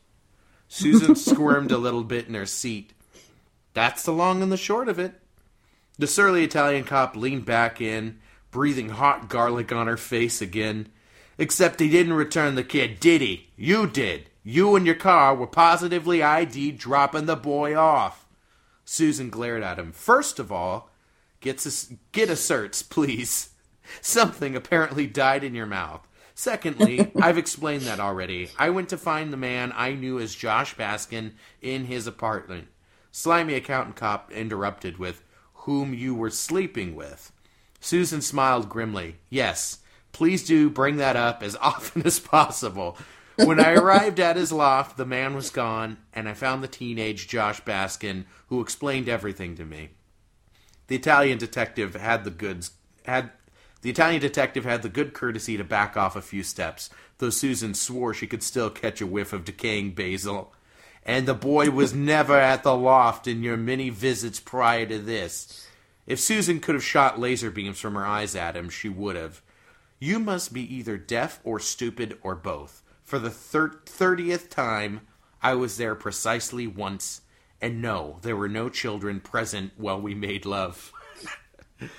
Susan 0.69 1.17
squirmed 1.17 1.73
a 1.73 1.79
little 1.79 2.05
bit 2.05 2.29
in 2.29 2.35
her 2.35 2.45
seat. 2.45 2.93
That's 3.73 4.03
the 4.03 4.13
long 4.13 4.43
and 4.43 4.53
the 4.53 4.59
short 4.59 4.91
of 4.91 4.99
it. 4.99 5.15
The 6.01 6.07
surly 6.07 6.45
Italian 6.45 6.85
cop 6.85 7.15
leaned 7.15 7.45
back 7.45 7.79
in, 7.79 8.21
breathing 8.51 8.89
hot 8.89 9.29
garlic 9.29 9.71
on 9.71 9.87
her 9.87 9.99
face 9.99 10.41
again. 10.41 10.89
Except 11.37 11.79
he 11.79 11.91
didn't 11.91 12.15
return 12.15 12.55
the 12.55 12.65
kid, 12.65 13.01
did 13.01 13.21
he? 13.21 13.51
You 13.55 13.87
did. 13.87 14.31
You 14.43 14.77
and 14.77 14.87
your 14.87 14.95
car 14.95 15.35
were 15.35 15.47
positively 15.47 16.23
ID'd 16.23 16.79
dropping 16.79 17.27
the 17.27 17.37
boy 17.37 17.77
off. 17.77 18.27
Susan 18.83 19.29
glared 19.29 19.63
at 19.63 19.79
him. 19.79 19.93
First 19.93 20.39
of 20.39 20.51
all, 20.51 20.89
get 21.41 21.67
a, 21.67 21.73
get 22.13 22.31
a 22.31 22.33
certs, 22.33 22.89
please. 22.89 23.51
Something 24.01 24.57
apparently 24.57 25.07
died 25.07 25.45
in 25.45 25.55
your 25.55 25.67
mouth. 25.67 26.09
Secondly, 26.35 27.13
I've 27.21 27.37
explained 27.37 27.83
that 27.83 28.01
already. 28.01 28.49
I 28.59 28.71
went 28.71 28.89
to 28.89 28.97
find 28.97 29.31
the 29.31 29.37
man 29.37 29.71
I 29.77 29.93
knew 29.93 30.19
as 30.19 30.35
Josh 30.35 30.75
Baskin 30.77 31.33
in 31.61 31.85
his 31.85 32.07
apartment. 32.07 32.69
Slimy 33.13 33.53
accountant 33.53 33.97
cop 33.97 34.33
interrupted 34.33 34.97
with, 34.97 35.23
Whom 35.65 35.95
you 35.95 36.15
were 36.15 36.31
sleeping 36.31 36.95
with. 36.95 37.33
Susan 37.81 38.21
smiled 38.21 38.69
grimly. 38.69 39.17
Yes, 39.29 39.79
please 40.13 40.45
do 40.45 40.71
bring 40.71 40.97
that 40.97 41.17
up 41.17 41.43
as 41.43 41.57
often 41.61 42.03
as 42.07 42.21
possible. 42.21 42.97
When 43.37 43.61
I 43.61 43.73
arrived 43.75 44.21
at 44.21 44.37
his 44.37 44.53
loft, 44.53 44.97
the 44.97 45.07
man 45.07 45.35
was 45.35 45.51
gone, 45.51 45.99
and 46.13 46.29
I 46.29 46.35
found 46.35 46.63
the 46.63 46.69
teenage 46.69 47.29
Josh 47.29 47.63
Baskin, 47.63 48.25
who 48.49 48.61
explained 48.61 49.09
everything 49.09 49.57
to 49.57 49.65
me. 49.65 49.91
The 50.89 50.97
Italian 50.97 51.39
detective 51.39 51.95
had 51.95 52.25
the 52.25 52.31
goods 52.31 52.73
had 53.07 53.31
the 53.83 53.91
Italian 53.91 54.21
detective 54.21 54.65
had 54.65 54.83
the 54.83 54.89
good 54.89 55.15
courtesy 55.15 55.57
to 55.57 55.65
back 55.65 55.97
off 55.97 56.17
a 56.17 56.23
few 56.23 56.43
steps, 56.43 56.91
though 57.19 57.31
Susan 57.31 57.73
swore 57.73 58.13
she 58.13 58.27
could 58.27 58.43
still 58.43 58.69
catch 58.69 59.01
a 59.01 59.07
whiff 59.07 59.33
of 59.33 59.45
decaying 59.45 59.93
basil. 59.93 60.53
And 61.11 61.27
the 61.27 61.35
boy 61.35 61.71
was 61.71 61.93
never 61.93 62.39
at 62.39 62.63
the 62.63 62.77
loft 62.77 63.27
in 63.27 63.43
your 63.43 63.57
many 63.57 63.91
visits 63.91 64.39
prior 64.39 64.87
to 64.87 65.01
this. 65.01 65.67
If 66.07 66.21
Susan 66.21 66.61
could 66.61 66.77
have 66.77 66.85
shot 66.85 67.19
laser 67.19 67.51
beams 67.51 67.81
from 67.81 67.97
her 67.97 68.07
eyes 68.07 68.37
at 68.37 68.55
him, 68.55 68.69
she 68.71 68.89
would 68.89 69.17
have. 69.17 69.43
You 69.99 70.21
must 70.21 70.53
be 70.53 70.63
either 70.73 70.97
deaf 70.97 71.41
or 71.43 71.59
stupid 71.59 72.17
or 72.23 72.37
both. 72.37 72.85
For 73.03 73.19
the 73.19 73.29
thir- 73.29 73.81
thirtieth 73.87 74.51
time, 74.51 75.01
I 75.43 75.55
was 75.55 75.79
there 75.79 75.97
precisely 75.97 76.69
once, 76.69 77.23
and 77.61 77.83
no, 77.83 78.21
there 78.23 78.37
were 78.37 78.49
no 78.49 78.69
children 78.69 79.19
present 79.19 79.73
while 79.77 80.01
we 80.01 80.15
made 80.15 80.47
love. 80.47 80.93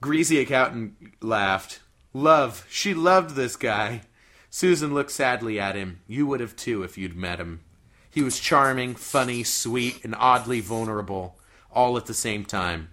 Greasy 0.00 0.38
accountant 0.38 0.94
laughed. 1.20 1.80
Love. 2.14 2.64
She 2.70 2.94
loved 2.94 3.34
this 3.34 3.56
guy. 3.56 4.02
Susan 4.48 4.94
looked 4.94 5.10
sadly 5.10 5.58
at 5.58 5.74
him. 5.74 6.02
You 6.06 6.24
would 6.28 6.38
have 6.38 6.54
too 6.54 6.84
if 6.84 6.96
you'd 6.96 7.16
met 7.16 7.40
him. 7.40 7.62
He 8.10 8.22
was 8.22 8.40
charming, 8.40 8.96
funny, 8.96 9.44
sweet, 9.44 10.04
and 10.04 10.14
oddly 10.16 10.60
vulnerable, 10.60 11.38
all 11.72 11.96
at 11.96 12.06
the 12.06 12.14
same 12.14 12.44
time. 12.44 12.88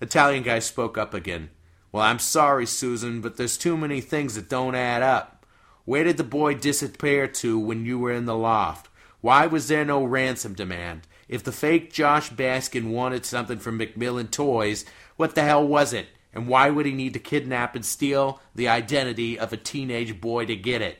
Italian 0.00 0.42
guy 0.42 0.58
spoke 0.58 0.98
up 0.98 1.14
again. 1.14 1.50
Well, 1.92 2.02
I'm 2.02 2.18
sorry, 2.18 2.66
Susan, 2.66 3.20
but 3.20 3.36
there's 3.36 3.56
too 3.56 3.76
many 3.76 4.00
things 4.00 4.34
that 4.34 4.48
don't 4.48 4.74
add 4.74 5.02
up. 5.02 5.46
Where 5.84 6.04
did 6.04 6.16
the 6.16 6.24
boy 6.24 6.54
disappear 6.54 7.26
to 7.28 7.58
when 7.58 7.86
you 7.86 7.98
were 7.98 8.12
in 8.12 8.26
the 8.26 8.36
loft? 8.36 8.90
Why 9.20 9.46
was 9.46 9.68
there 9.68 9.84
no 9.84 10.04
ransom 10.04 10.54
demand? 10.54 11.06
If 11.28 11.44
the 11.44 11.52
fake 11.52 11.92
Josh 11.92 12.30
Baskin 12.30 12.90
wanted 12.90 13.24
something 13.24 13.58
from 13.58 13.76
Macmillan 13.76 14.28
Toys, 14.28 14.84
what 15.16 15.34
the 15.34 15.42
hell 15.42 15.66
was 15.66 15.92
it? 15.92 16.08
And 16.32 16.46
why 16.46 16.68
would 16.70 16.84
he 16.84 16.92
need 16.92 17.14
to 17.14 17.18
kidnap 17.18 17.74
and 17.74 17.84
steal 17.84 18.40
the 18.54 18.68
identity 18.68 19.38
of 19.38 19.52
a 19.52 19.56
teenage 19.56 20.20
boy 20.20 20.46
to 20.46 20.56
get 20.56 20.82
it? 20.82 20.98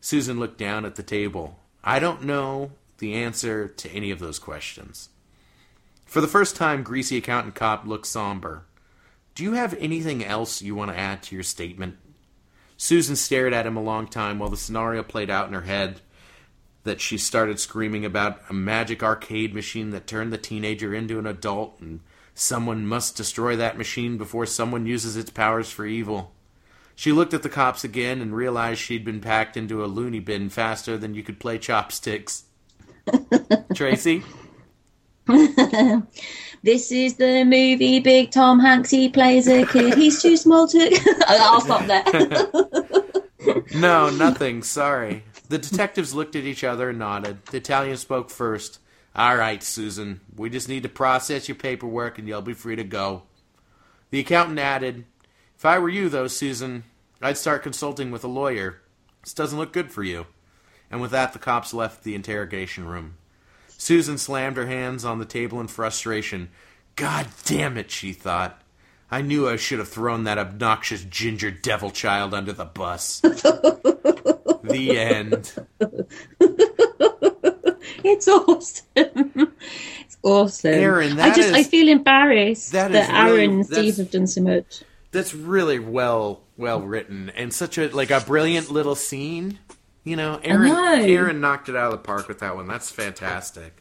Susan 0.00 0.38
looked 0.38 0.58
down 0.58 0.84
at 0.84 0.96
the 0.96 1.02
table. 1.02 1.58
I 1.86 1.98
don't 1.98 2.24
know 2.24 2.72
the 2.96 3.12
answer 3.12 3.68
to 3.68 3.90
any 3.90 4.10
of 4.10 4.18
those 4.18 4.38
questions. 4.38 5.10
For 6.06 6.22
the 6.22 6.26
first 6.26 6.56
time, 6.56 6.82
Greasy 6.82 7.18
Accountant 7.18 7.54
Cop 7.54 7.86
looked 7.86 8.06
somber. 8.06 8.64
Do 9.34 9.42
you 9.42 9.52
have 9.52 9.74
anything 9.74 10.24
else 10.24 10.62
you 10.62 10.74
want 10.74 10.92
to 10.92 10.98
add 10.98 11.22
to 11.24 11.34
your 11.34 11.42
statement? 11.42 11.98
Susan 12.78 13.16
stared 13.16 13.52
at 13.52 13.66
him 13.66 13.76
a 13.76 13.82
long 13.82 14.06
time 14.06 14.38
while 14.38 14.48
the 14.48 14.56
scenario 14.56 15.02
played 15.02 15.28
out 15.28 15.46
in 15.46 15.52
her 15.52 15.62
head. 15.62 16.00
That 16.84 17.02
she 17.02 17.18
started 17.18 17.60
screaming 17.60 18.06
about 18.06 18.40
a 18.48 18.54
magic 18.54 19.02
arcade 19.02 19.54
machine 19.54 19.90
that 19.90 20.06
turned 20.06 20.32
the 20.32 20.38
teenager 20.38 20.94
into 20.94 21.18
an 21.18 21.26
adult, 21.26 21.80
and 21.80 22.00
someone 22.34 22.86
must 22.86 23.16
destroy 23.16 23.56
that 23.56 23.76
machine 23.76 24.16
before 24.16 24.46
someone 24.46 24.86
uses 24.86 25.16
its 25.18 25.30
powers 25.30 25.70
for 25.70 25.84
evil. 25.84 26.32
She 26.96 27.12
looked 27.12 27.34
at 27.34 27.42
the 27.42 27.48
cops 27.48 27.84
again 27.84 28.20
and 28.20 28.34
realized 28.34 28.80
she'd 28.80 29.04
been 29.04 29.20
packed 29.20 29.56
into 29.56 29.84
a 29.84 29.86
loony 29.86 30.20
bin 30.20 30.48
faster 30.48 30.96
than 30.96 31.14
you 31.14 31.22
could 31.22 31.40
play 31.40 31.58
chopsticks. 31.58 32.44
Tracey? 33.74 34.22
This 36.64 36.90
is 36.90 37.16
the 37.16 37.44
movie 37.44 38.00
Big 38.00 38.30
Tom 38.30 38.58
Hanks. 38.58 38.88
He 38.88 39.10
plays 39.10 39.46
a 39.48 39.66
kid. 39.66 39.94
He's 39.98 40.22
too 40.22 40.34
small 40.36 40.66
to. 40.68 41.24
I'll 41.28 41.60
stop 41.60 41.86
there. 41.86 42.50
No, 43.74 44.08
nothing. 44.08 44.62
Sorry. 44.62 45.22
The 45.50 45.58
detectives 45.58 46.14
looked 46.14 46.34
at 46.34 46.44
each 46.44 46.64
other 46.64 46.88
and 46.88 46.98
nodded. 46.98 47.44
The 47.46 47.58
Italian 47.58 47.98
spoke 47.98 48.30
first. 48.30 48.78
All 49.14 49.36
right, 49.36 49.62
Susan. 49.62 50.22
We 50.34 50.48
just 50.48 50.66
need 50.66 50.84
to 50.84 50.88
process 50.88 51.46
your 51.46 51.56
paperwork 51.56 52.18
and 52.18 52.26
you'll 52.26 52.40
be 52.40 52.54
free 52.54 52.76
to 52.76 52.84
go. 52.84 53.24
The 54.10 54.20
accountant 54.20 54.58
added, 54.58 55.04
If 55.56 55.64
I 55.64 55.78
were 55.78 55.88
you, 55.88 56.08
though, 56.08 56.26
Susan, 56.28 56.84
I'd 57.22 57.38
start 57.38 57.62
consulting 57.62 58.10
with 58.10 58.24
a 58.24 58.28
lawyer. 58.28 58.80
This 59.22 59.34
doesn't 59.34 59.58
look 59.58 59.72
good 59.72 59.90
for 59.90 60.02
you. 60.02 60.26
And 60.90 61.00
with 61.00 61.10
that, 61.12 61.32
the 61.32 61.38
cops 61.38 61.72
left 61.72 62.04
the 62.04 62.14
interrogation 62.14 62.86
room. 62.86 63.16
Susan 63.68 64.18
slammed 64.18 64.56
her 64.56 64.66
hands 64.66 65.04
on 65.04 65.18
the 65.18 65.24
table 65.24 65.60
in 65.60 65.68
frustration. 65.68 66.50
God 66.96 67.26
damn 67.44 67.76
it, 67.76 67.90
she 67.90 68.12
thought. 68.12 68.60
I 69.10 69.20
knew 69.22 69.48
I 69.48 69.56
should 69.56 69.78
have 69.78 69.88
thrown 69.88 70.24
that 70.24 70.38
obnoxious 70.38 71.02
ginger 71.04 71.50
devil 71.50 71.90
child 71.90 72.34
under 72.34 72.52
the 72.52 72.64
bus. 72.64 73.20
the 73.20 74.96
end. 74.98 75.52
It's 78.06 78.28
awesome. 78.28 78.84
It's 78.96 80.16
awesome. 80.22 80.74
Aaron, 80.74 81.18
I 81.20 81.28
just 81.34 81.48
is- 81.48 81.54
I 81.54 81.62
feel 81.62 81.88
embarrassed 81.88 82.72
that 82.72 82.92
that, 82.92 83.04
is 83.04 83.08
really- 83.08 83.42
Aaron 83.44 83.50
and 83.56 83.66
Steve 83.66 83.96
have 83.96 84.10
done 84.10 84.26
so 84.26 84.42
much. 84.42 84.82
That's 85.14 85.34
really 85.34 85.78
well 85.78 86.42
well 86.56 86.82
written 86.82 87.30
and 87.30 87.54
such 87.54 87.78
a 87.78 87.88
like 87.88 88.10
a 88.10 88.20
brilliant 88.20 88.70
little 88.70 88.96
scene. 88.96 89.58
You 90.02 90.16
know, 90.16 90.40
Aaron. 90.42 90.70
Aaron 90.70 91.40
knocked 91.40 91.68
it 91.68 91.76
out 91.76 91.86
of 91.86 91.92
the 91.92 92.04
park 92.04 92.28
with 92.28 92.40
that 92.40 92.56
one. 92.56 92.66
That's 92.66 92.90
fantastic. 92.90 93.80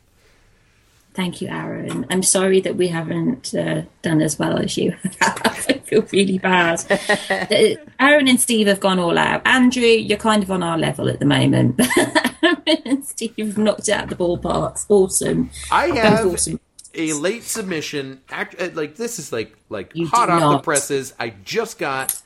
Thank 1.14 1.42
you, 1.42 1.48
Aaron. 1.48 2.06
I'm 2.10 2.24
sorry 2.24 2.60
that 2.62 2.76
we 2.76 2.88
haven't 2.88 3.54
uh, 3.54 3.84
done 4.02 4.22
as 4.22 4.40
well 4.40 4.58
as 4.58 4.78
you. 4.78 4.96
I 5.22 5.82
feel 5.86 6.06
really 6.12 6.38
bad. 6.38 6.84
Uh, 7.34 7.76
Aaron 8.00 8.28
and 8.28 8.40
Steve 8.40 8.68
have 8.68 8.80
gone 8.80 9.00
all 9.00 9.18
out. 9.18 9.46
Andrew, 9.46 9.84
you're 9.84 10.18
kind 10.18 10.44
of 10.44 10.52
on 10.52 10.62
our 10.62 10.78
level 10.78 11.10
at 11.10 11.20
the 11.20 11.26
moment. 11.26 11.80
Aaron 12.44 12.82
and 12.86 13.06
Steve 13.06 13.36
have 13.38 13.58
knocked 13.58 13.88
it 13.90 13.94
out 13.94 14.10
the 14.10 14.16
ballparks. 14.16 14.86
Awesome. 14.90 15.50
I 15.72 15.88
have 15.88 16.26
awesome. 16.26 16.60
A 16.94 17.14
late 17.14 17.44
submission. 17.44 18.22
Act, 18.30 18.62
uh, 18.62 18.70
like 18.74 18.96
this 18.96 19.20
is 19.20 19.32
like 19.32 19.56
like 19.70 19.92
You 19.96 20.08
hot 20.08 20.30
off 20.30 20.52
the 20.52 20.60
presses. 20.60 21.14
I 21.20 21.30
just 21.44 21.78
got 21.80 22.20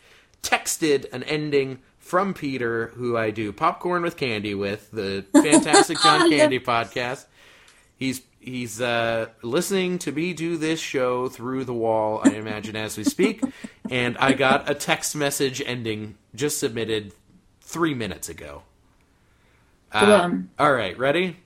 texted 0.44 1.12
an 1.14 1.24
ending 1.24 1.80
from 2.00 2.34
Peter, 2.34 2.88
who 2.96 3.18
I 3.18 3.32
do 3.32 3.52
popcorn 3.52 4.02
with 4.02 4.16
candy 4.18 4.54
with 4.56 4.90
the 4.92 5.26
fantastic 5.34 6.00
John 6.02 6.24
Oh. 6.24 6.30
Candy 6.30 6.60
podcast. 6.60 7.26
He's 7.98 8.22
he's 8.40 8.80
uh, 8.80 9.28
listening 9.42 10.00
to 10.00 10.12
me 10.12 10.34
do 10.34 10.58
this 10.58 10.80
show 10.80 11.28
through 11.28 11.66
the 11.66 11.74
wall. 11.74 12.22
I 12.24 12.30
imagine 12.32 12.76
as 12.76 12.98
we 12.98 13.04
speak, 13.04 13.42
and 13.90 14.18
I 14.20 14.34
got 14.34 14.70
a 14.70 14.74
text 14.74 15.16
message 15.16 15.62
ending 15.66 16.16
just 16.36 16.60
submitted 16.60 17.14
three 17.62 17.94
minutes 17.94 18.30
ago. 18.30 18.64
Uh, 19.92 20.30
all 20.60 20.72
right, 20.74 20.98
ready? 20.98 21.38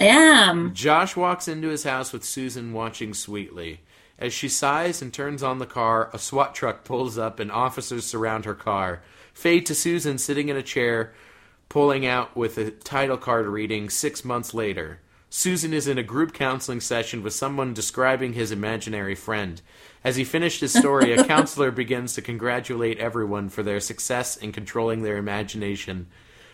I 0.00 0.04
am. 0.06 0.74
Josh 0.74 1.16
walks 1.16 1.48
into 1.48 1.68
his 1.68 1.84
house 1.84 2.12
with 2.12 2.24
Susan 2.24 2.72
watching 2.72 3.14
sweetly. 3.14 3.80
As 4.18 4.32
she 4.32 4.48
sighs 4.48 5.02
and 5.02 5.12
turns 5.12 5.42
on 5.42 5.58
the 5.58 5.66
car, 5.66 6.10
a 6.12 6.18
SWAT 6.18 6.54
truck 6.54 6.84
pulls 6.84 7.18
up 7.18 7.38
and 7.38 7.52
officers 7.52 8.06
surround 8.06 8.46
her 8.46 8.54
car. 8.54 9.02
Fade 9.34 9.66
to 9.66 9.74
Susan 9.74 10.16
sitting 10.16 10.48
in 10.48 10.56
a 10.56 10.62
chair, 10.62 11.12
pulling 11.68 12.06
out 12.06 12.34
with 12.34 12.56
a 12.56 12.70
title 12.70 13.18
card 13.18 13.46
reading 13.46 13.90
six 13.90 14.24
months 14.24 14.54
later. 14.54 15.00
Susan 15.28 15.74
is 15.74 15.86
in 15.86 15.98
a 15.98 16.02
group 16.02 16.32
counseling 16.32 16.80
session 16.80 17.22
with 17.22 17.34
someone 17.34 17.74
describing 17.74 18.32
his 18.32 18.50
imaginary 18.50 19.14
friend. 19.14 19.60
As 20.02 20.16
he 20.16 20.24
finished 20.24 20.60
his 20.60 20.72
story, 20.72 21.12
a 21.12 21.24
counselor 21.26 21.70
begins 21.70 22.14
to 22.14 22.22
congratulate 22.22 22.98
everyone 22.98 23.50
for 23.50 23.62
their 23.62 23.80
success 23.80 24.36
in 24.36 24.52
controlling 24.52 25.02
their 25.02 25.18
imagination. 25.18 26.06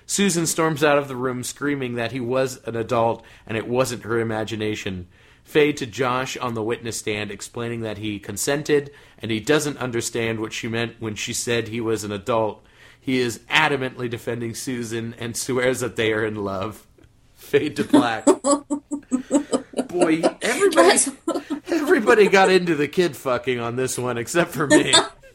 Susan 0.06 0.46
storms 0.46 0.82
out 0.84 0.98
of 0.98 1.08
the 1.08 1.16
room 1.16 1.42
screaming 1.42 1.94
that 1.94 2.12
he 2.12 2.20
was 2.20 2.60
an 2.66 2.76
adult 2.76 3.24
and 3.46 3.56
it 3.56 3.68
wasn't 3.68 4.04
her 4.04 4.20
imagination. 4.20 5.08
Fade 5.44 5.76
to 5.78 5.86
Josh 5.86 6.36
on 6.36 6.54
the 6.54 6.62
witness 6.62 6.98
stand 6.98 7.30
explaining 7.30 7.80
that 7.80 7.98
he 7.98 8.18
consented 8.18 8.90
and 9.18 9.30
he 9.30 9.40
doesn't 9.40 9.78
understand 9.78 10.40
what 10.40 10.52
she 10.52 10.68
meant 10.68 10.96
when 11.00 11.14
she 11.14 11.32
said 11.32 11.68
he 11.68 11.80
was 11.80 12.04
an 12.04 12.12
adult. 12.12 12.64
He 13.00 13.18
is 13.18 13.40
adamantly 13.50 14.08
defending 14.08 14.54
Susan 14.54 15.14
and 15.18 15.36
swears 15.36 15.80
that 15.80 15.96
they 15.96 16.12
are 16.12 16.24
in 16.24 16.36
love. 16.36 16.86
Fade 17.34 17.76
to 17.76 17.84
black. 17.84 18.24
Boy, 19.88 20.22
everybody 20.40 20.98
everybody 21.66 22.28
got 22.28 22.50
into 22.50 22.74
the 22.74 22.88
kid 22.88 23.16
fucking 23.16 23.58
on 23.58 23.76
this 23.76 23.98
one 23.98 24.16
except 24.16 24.52
for 24.52 24.66
me. 24.66 24.94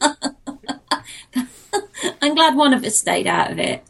I'm 2.20 2.34
glad 2.34 2.56
one 2.56 2.72
of 2.72 2.82
us 2.84 2.96
stayed 2.96 3.26
out 3.26 3.52
of 3.52 3.58
it. 3.58 3.84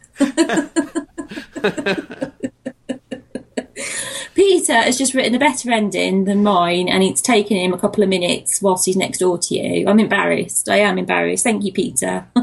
Peter 4.34 4.74
has 4.74 4.98
just 4.98 5.14
written 5.14 5.34
a 5.34 5.38
better 5.38 5.70
ending 5.70 6.24
than 6.24 6.42
mine, 6.42 6.88
and 6.88 7.02
it's 7.02 7.20
taken 7.20 7.56
him 7.56 7.72
a 7.72 7.78
couple 7.78 8.02
of 8.02 8.08
minutes 8.08 8.60
whilst 8.62 8.86
he's 8.86 8.96
next 8.96 9.18
door 9.18 9.38
to 9.38 9.54
you. 9.54 9.88
I'm 9.88 10.00
embarrassed. 10.00 10.68
I 10.68 10.76
am 10.78 10.98
embarrassed. 10.98 11.44
Thank 11.44 11.64
you, 11.64 11.72
Peter. 11.72 12.26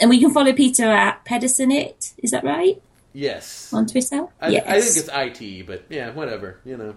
and 0.00 0.10
we 0.10 0.20
can 0.20 0.30
follow 0.32 0.52
Peter 0.52 0.84
at 0.86 1.24
Pedersen 1.24 1.70
It. 1.70 2.12
Is 2.18 2.30
that 2.32 2.44
right 2.44 2.80
Yes. 3.12 3.72
on 3.72 3.86
Twitter? 3.86 4.26
I, 4.40 4.48
yes. 4.48 4.64
I 4.66 4.80
think 4.80 5.32
it's 5.32 5.40
IT, 5.40 5.66
but 5.66 5.84
yeah, 5.88 6.10
whatever, 6.12 6.60
you 6.64 6.76
know. 6.76 6.96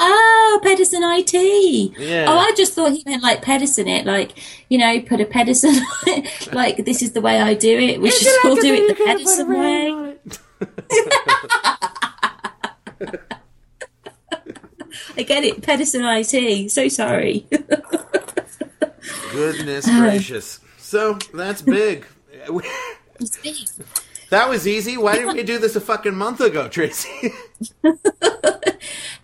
Oh, 0.00 0.60
Pedersen 0.62 1.02
IT. 1.02 1.34
Yeah. 1.98 2.26
Oh, 2.28 2.38
I 2.38 2.52
just 2.56 2.74
thought 2.74 2.92
he 2.92 3.02
meant 3.04 3.22
like 3.22 3.42
Pedersen 3.42 3.88
it, 3.88 4.06
like 4.06 4.32
you 4.68 4.78
know, 4.78 5.00
put 5.00 5.20
a 5.20 5.24
Pedersen. 5.24 5.70
on 5.70 5.84
it. 6.06 6.52
like 6.52 6.84
this 6.84 7.02
is 7.02 7.12
the 7.12 7.20
way 7.20 7.40
I 7.40 7.54
do 7.54 7.76
it. 7.78 8.00
We 8.00 8.10
should 8.10 8.46
all 8.46 8.54
do 8.54 8.74
it 8.74 8.96
the 8.96 9.04
Pedersen 9.04 9.48
way. 9.48 10.14
I 15.16 15.22
get 15.22 15.44
it, 15.44 15.62
Pedersen 15.62 16.02
IT. 16.04 16.70
So 16.70 16.88
sorry. 16.88 17.46
Goodness 19.32 19.88
uh. 19.88 20.00
gracious. 20.00 20.60
So 20.78 21.18
that's 21.34 21.62
big. 21.62 22.06
That 24.30 24.48
was 24.48 24.68
easy. 24.68 24.96
Why 24.96 25.16
didn't 25.16 25.34
we 25.34 25.42
do 25.42 25.58
this 25.58 25.74
a 25.74 25.80
fucking 25.80 26.14
month 26.14 26.40
ago, 26.40 26.68
Tracey? 26.68 27.32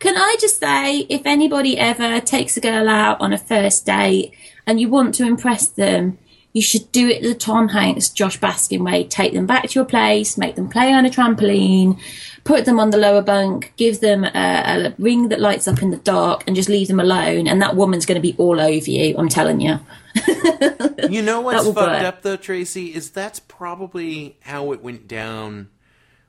Can 0.05 0.19
I 0.19 0.37
just 0.39 0.61
say, 0.61 0.99
if 1.09 1.23
anybody 1.25 1.79
ever 1.79 2.21
takes 2.21 2.59
a 2.59 2.61
girl 2.61 2.91
out 2.91 3.23
on 3.23 3.33
a 3.33 3.39
first 3.39 3.87
date 3.87 4.35
and 4.67 4.79
you 4.79 4.91
want 4.91 5.15
to 5.15 5.25
impress 5.25 5.67
them, 5.67 6.19
you 6.53 6.61
should 6.61 6.93
do 6.93 7.09
it 7.09 7.23
the 7.23 7.35
Tom 7.35 7.69
Hanks, 7.69 8.11
Josh 8.11 8.39
Baskin 8.39 8.85
way. 8.85 9.05
Take 9.05 9.33
them 9.33 9.47
back 9.47 9.63
to 9.63 9.75
your 9.77 9.87
place, 9.87 10.37
make 10.37 10.57
them 10.57 10.69
play 10.69 10.93
on 10.93 11.07
a 11.07 11.09
trampoline, 11.09 11.99
put 12.45 12.67
them 12.67 12.79
on 12.79 12.91
the 12.91 12.99
lower 12.99 13.23
bunk, 13.23 13.73
give 13.79 14.01
them 14.01 14.25
a, 14.25 14.29
a 14.35 14.95
ring 14.99 15.31
that 15.31 15.41
lights 15.41 15.67
up 15.67 15.81
in 15.81 15.91
the 15.91 15.97
dark, 15.97 16.45
and 16.47 16.55
just 16.55 16.69
leave 16.69 16.89
them 16.89 17.01
alone. 17.01 17.49
And 17.49 17.63
that 17.63 17.75
woman's 17.75 18.05
going 18.05 18.21
to 18.21 18.29
be 18.29 18.37
all 18.37 18.61
over 18.61 18.91
you. 18.91 19.17
I'm 19.17 19.31
telling 19.31 19.63
you. 19.63 19.81
you 21.09 21.23
know 21.23 21.41
what's 21.41 21.65
fucked 21.65 21.77
work. 21.77 22.03
up 22.03 22.21
though, 22.21 22.37
Tracey, 22.37 22.95
is 22.95 23.09
that's 23.09 23.41
probably 23.41 24.37
how 24.43 24.71
it 24.73 24.83
went 24.83 25.09
down 25.09 25.71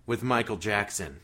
with 0.05 0.23
Michael 0.23 0.55
Jackson. 0.55 1.19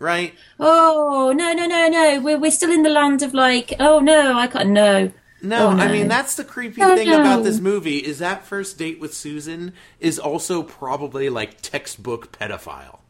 Right? 0.00 0.34
Oh 0.58 1.32
no 1.36 1.52
no 1.52 1.66
no 1.66 1.88
no! 1.88 2.20
We're 2.20 2.38
we're 2.38 2.50
still 2.50 2.72
in 2.72 2.82
the 2.82 2.88
land 2.90 3.22
of 3.22 3.34
like, 3.34 3.74
oh 3.78 4.00
no, 4.00 4.36
I 4.36 4.48
can't 4.48 4.70
no. 4.70 5.12
No, 5.42 5.68
Oh, 5.68 5.74
no. 5.74 5.82
I 5.82 5.92
mean 5.92 6.08
that's 6.08 6.34
the 6.36 6.44
creepy 6.44 6.82
Oh, 6.82 6.96
thing 6.96 7.08
no. 7.10 7.20
about 7.20 7.44
this 7.44 7.60
movie 7.60 7.98
is 7.98 8.18
that 8.18 8.44
first 8.46 8.78
date 8.78 8.98
with 8.98 9.14
Susan 9.14 9.74
is 10.00 10.18
also 10.18 10.62
probably 10.62 11.28
like 11.30 11.60
textbook 11.62 12.32
pedophile. 12.32 13.00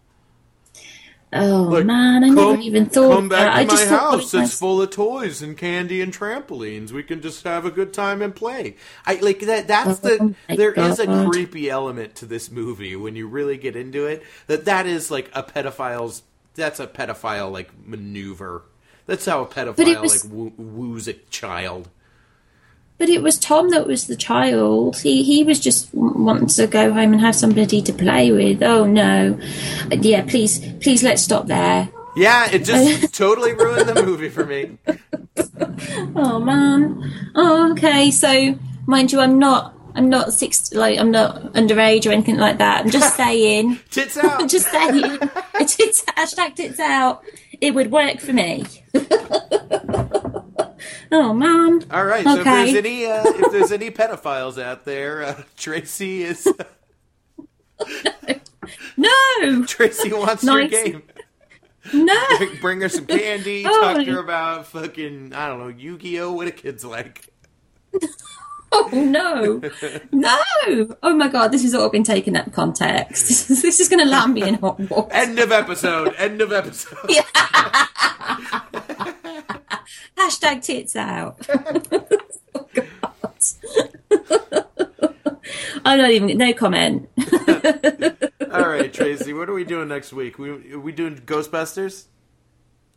Oh 1.33 1.83
man, 1.85 2.25
I 2.25 2.29
never 2.29 2.61
even 2.61 2.87
thought. 2.87 3.15
Come 3.15 3.29
back 3.29 3.55
that. 3.55 3.63
To 3.63 3.77
just 3.77 3.91
my 3.91 3.97
house. 3.97 4.35
It's 4.35 4.59
full 4.59 4.83
of 4.83 4.91
toys 4.91 5.43
and 5.43 5.57
candy 5.57 6.01
and 6.01 6.13
trampolines. 6.13 6.91
We 6.91 7.05
can 7.05 7.23
just 7.23 7.45
have 7.45 7.65
a 7.65 7.71
good 7.71 7.93
time 7.93 8.21
and 8.21 8.35
play. 8.35 8.77
I 9.07 9.15
like 9.15 9.39
that. 9.43 9.69
That's 9.69 9.91
oh 10.05 10.09
the. 10.09 10.19
Oh 10.21 10.35
my 10.49 10.57
There 10.57 10.73
is 10.73 10.99
a 10.99 11.07
creepy 11.07 11.71
element 11.71 12.17
to 12.17 12.27
this 12.27 12.51
movie 12.51 12.97
when 12.97 13.15
you 13.15 13.29
really 13.29 13.57
get 13.59 13.77
into 13.77 14.07
it. 14.07 14.25
That 14.49 14.65
that 14.65 14.87
is 14.87 15.09
like 15.11 15.31
a 15.33 15.45
pedophile's. 15.45 16.23
That's 16.61 16.79
a 16.79 16.87
pedophile 16.87 17.51
like 17.51 17.71
maneuver. 17.87 18.63
That's 19.07 19.25
how 19.27 19.43
a 19.43 19.47
pedophile 19.47 20.03
was- 20.03 20.25
like 20.25 20.33
woo- 20.33 20.53
woos 20.57 21.09
a 21.09 21.15
child. 21.31 21.89
But 22.99 23.09
it 23.09 23.23
was 23.23 23.39
Tom 23.39 23.71
that 23.71 23.87
was 23.87 24.07
the 24.09 24.15
child. 24.15 24.99
He 24.99 25.23
he 25.23 25.43
was 25.43 25.59
just 25.59 25.89
wanting 25.95 26.49
to 26.49 26.67
go 26.67 26.93
home 26.93 27.15
and 27.15 27.21
have 27.23 27.35
somebody 27.35 27.81
to 27.81 27.93
play 27.95 28.31
with. 28.31 28.63
Oh 28.63 28.85
no, 28.85 29.41
yeah. 29.91 30.23
Please 30.27 30.59
please 30.83 31.03
let's 31.03 31.23
stop 31.23 31.47
there. 31.47 31.89
Yeah, 32.15 32.51
it 32.51 32.65
just 32.65 33.15
totally 33.25 33.55
ruined 33.55 33.89
the 33.89 34.03
movie 34.05 34.29
for 34.29 34.45
me. 34.45 34.77
Oh 36.15 36.39
man. 36.41 37.11
Oh 37.35 37.73
okay. 37.73 38.11
So 38.11 38.59
mind 38.87 39.13
you, 39.13 39.21
I'm 39.21 39.39
not. 39.39 39.75
I'm 39.95 40.09
not 40.09 40.33
six. 40.33 40.73
Like 40.73 40.99
I'm 40.99 41.11
not 41.11 41.37
underage 41.55 42.07
or 42.07 42.11
anything 42.13 42.37
like 42.37 42.59
that. 42.59 42.85
I'm 42.85 42.91
just 42.91 43.17
saying. 43.23 43.79
Tits 43.91 44.17
out. 44.23 44.49
just 44.49 44.71
saying. 44.71 45.19
It's 45.63 46.03
hashtag 46.05 46.57
tits 46.57 46.81
out. 46.81 47.23
It 47.61 47.75
would 47.75 47.91
work 47.91 48.19
for 48.21 48.33
me. 48.33 48.65
oh 51.13 51.35
man. 51.35 51.85
All 51.91 52.05
right. 52.05 52.25
So 52.25 52.39
if 52.39 52.45
there's 52.45 52.75
any 52.75 53.07
uh, 53.07 53.23
if 53.27 53.53
there's 53.53 53.73
any 53.73 53.91
pedophiles 53.91 54.61
out 54.63 54.85
there, 54.85 55.23
uh, 55.23 55.43
Tracey 55.57 56.23
is 56.23 56.49
No. 58.97 59.65
Tracey 59.67 60.13
wants 60.13 60.43
Nice. 60.45 60.71
your 60.71 60.85
game. 60.85 61.03
No. 61.93 62.17
Bring 62.61 62.81
her 62.83 62.89
some 62.89 63.07
candy. 63.07 63.65
Oh, 63.67 63.81
talk 63.81 64.05
to 64.05 64.13
her 64.13 64.19
about 64.21 64.67
fucking 64.67 65.33
I 65.35 65.49
don't 65.49 65.59
know 65.61 65.69
Yu-Gi-Oh. 65.69 66.33
What 66.33 66.47
a 66.47 66.53
kid's 66.53 66.85
like. 66.85 67.30
Oh 68.73 68.89
no, 68.93 69.61
no! 70.13 70.97
Oh 71.03 71.17
my 71.17 71.27
god, 71.27 71.49
this 71.51 71.63
has 71.63 71.75
all 71.75 71.89
been 71.91 72.05
taken 72.05 72.37
out 72.37 72.47
of 72.47 72.53
context. 72.53 73.49
this 73.63 73.81
is 73.81 73.89
going 73.89 73.99
to 73.99 74.09
land 74.09 74.35
me 74.35 74.43
in 74.43 74.55
hot 74.55 74.79
water. 74.79 75.13
End 75.13 75.41
of 75.41 75.51
episode. 75.51 76.15
End 76.17 76.41
of 76.41 76.53
episode. 76.53 76.97
Hashtag 80.17 80.63
tits 80.63 80.95
out. 80.95 81.45
oh 82.55 82.69
god. 82.73 83.35
I'm 85.85 85.99
not 85.99 86.11
even. 86.13 86.39
No 86.39 86.53
comment. 86.53 87.09
All 88.53 88.69
right, 88.69 88.93
Tracey. 88.93 89.33
What 89.33 89.49
are 89.49 89.55
we 89.55 89.65
doing 89.65 89.89
next 89.89 90.13
week? 90.13 90.39
We 90.39 90.73
are 90.73 90.79
we 90.79 90.93
doing 90.93 91.17
Ghostbusters? 91.17 92.05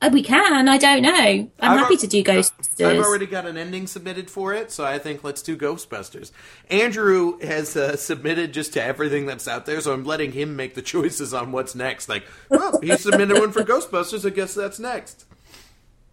Uh, 0.03 0.09
we 0.11 0.21
can. 0.21 0.67
I 0.67 0.77
don't 0.77 1.01
know. 1.01 1.11
I'm 1.11 1.49
I've 1.61 1.79
happy 1.79 1.93
al- 1.93 1.99
to 2.01 2.07
do 2.07 2.23
Ghostbusters. 2.23 2.85
I've 2.85 3.05
already 3.05 3.25
got 3.25 3.45
an 3.45 3.55
ending 3.55 3.87
submitted 3.87 4.29
for 4.29 4.53
it, 4.53 4.69
so 4.69 4.83
I 4.83 4.99
think 4.99 5.23
let's 5.23 5.41
do 5.41 5.55
Ghostbusters. 5.55 6.31
Andrew 6.69 7.39
has 7.39 7.77
uh, 7.77 7.95
submitted 7.95 8.53
just 8.53 8.73
to 8.73 8.83
everything 8.83 9.25
that's 9.27 9.47
out 9.47 9.65
there, 9.65 9.79
so 9.79 9.93
I'm 9.93 10.03
letting 10.03 10.33
him 10.33 10.57
make 10.57 10.75
the 10.75 10.81
choices 10.81 11.33
on 11.33 11.53
what's 11.53 11.73
next. 11.73 12.09
Like, 12.09 12.25
well, 12.49 12.81
he 12.81 12.97
submitted 12.97 13.39
one 13.39 13.53
for 13.53 13.63
Ghostbusters. 13.63 14.25
I 14.25 14.31
guess 14.31 14.53
that's 14.53 14.77
next. 14.77 15.25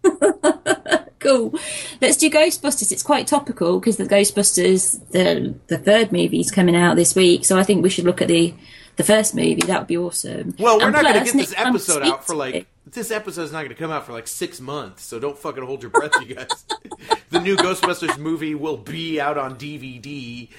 cool. 1.19 1.53
Let's 1.99 2.15
do 2.15 2.29
Ghostbusters. 2.29 2.93
It's 2.93 3.03
quite 3.03 3.27
topical 3.27 3.77
because 3.79 3.97
the 3.97 4.05
Ghostbusters, 4.05 5.05
the 5.09 5.53
the 5.67 5.77
third 5.77 6.13
movie 6.13 6.39
is 6.39 6.49
coming 6.49 6.77
out 6.77 6.95
this 6.95 7.13
week, 7.13 7.43
so 7.43 7.57
I 7.59 7.63
think 7.63 7.83
we 7.83 7.89
should 7.89 8.05
look 8.05 8.21
at 8.21 8.29
the 8.29 8.53
the 8.95 9.03
first 9.03 9.35
movie. 9.35 9.55
That 9.55 9.79
would 9.79 9.87
be 9.87 9.97
awesome. 9.97 10.55
Well, 10.59 10.77
we're 10.77 10.85
And 10.85 10.93
not 10.93 11.03
going 11.03 11.19
to 11.19 11.25
get 11.25 11.33
this 11.33 11.53
episode 11.57 12.03
out 12.03 12.25
for 12.25 12.35
like 12.35 12.67
this 12.93 13.11
episode's 13.11 13.51
not 13.51 13.59
going 13.59 13.69
to 13.69 13.75
come 13.75 13.91
out 13.91 14.05
for 14.05 14.11
like 14.13 14.27
six 14.27 14.59
months, 14.59 15.03
so 15.03 15.19
don't 15.19 15.37
fucking 15.37 15.63
hold 15.65 15.81
your 15.83 15.89
breath, 15.91 16.11
you 16.25 16.35
guys. 16.35 16.65
the 17.29 17.39
new 17.39 17.55
Ghostbusters 17.55 18.17
movie 18.17 18.55
will 18.55 18.77
be 18.77 19.19
out 19.19 19.37
on 19.37 19.55
DVD 19.55 20.49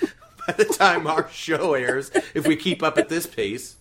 by 0.46 0.52
the 0.54 0.64
time 0.64 1.06
our 1.06 1.28
show 1.30 1.74
airs, 1.74 2.10
if 2.34 2.46
we 2.46 2.56
keep 2.56 2.82
up 2.82 2.98
at 2.98 3.08
this 3.08 3.26
pace. 3.26 3.76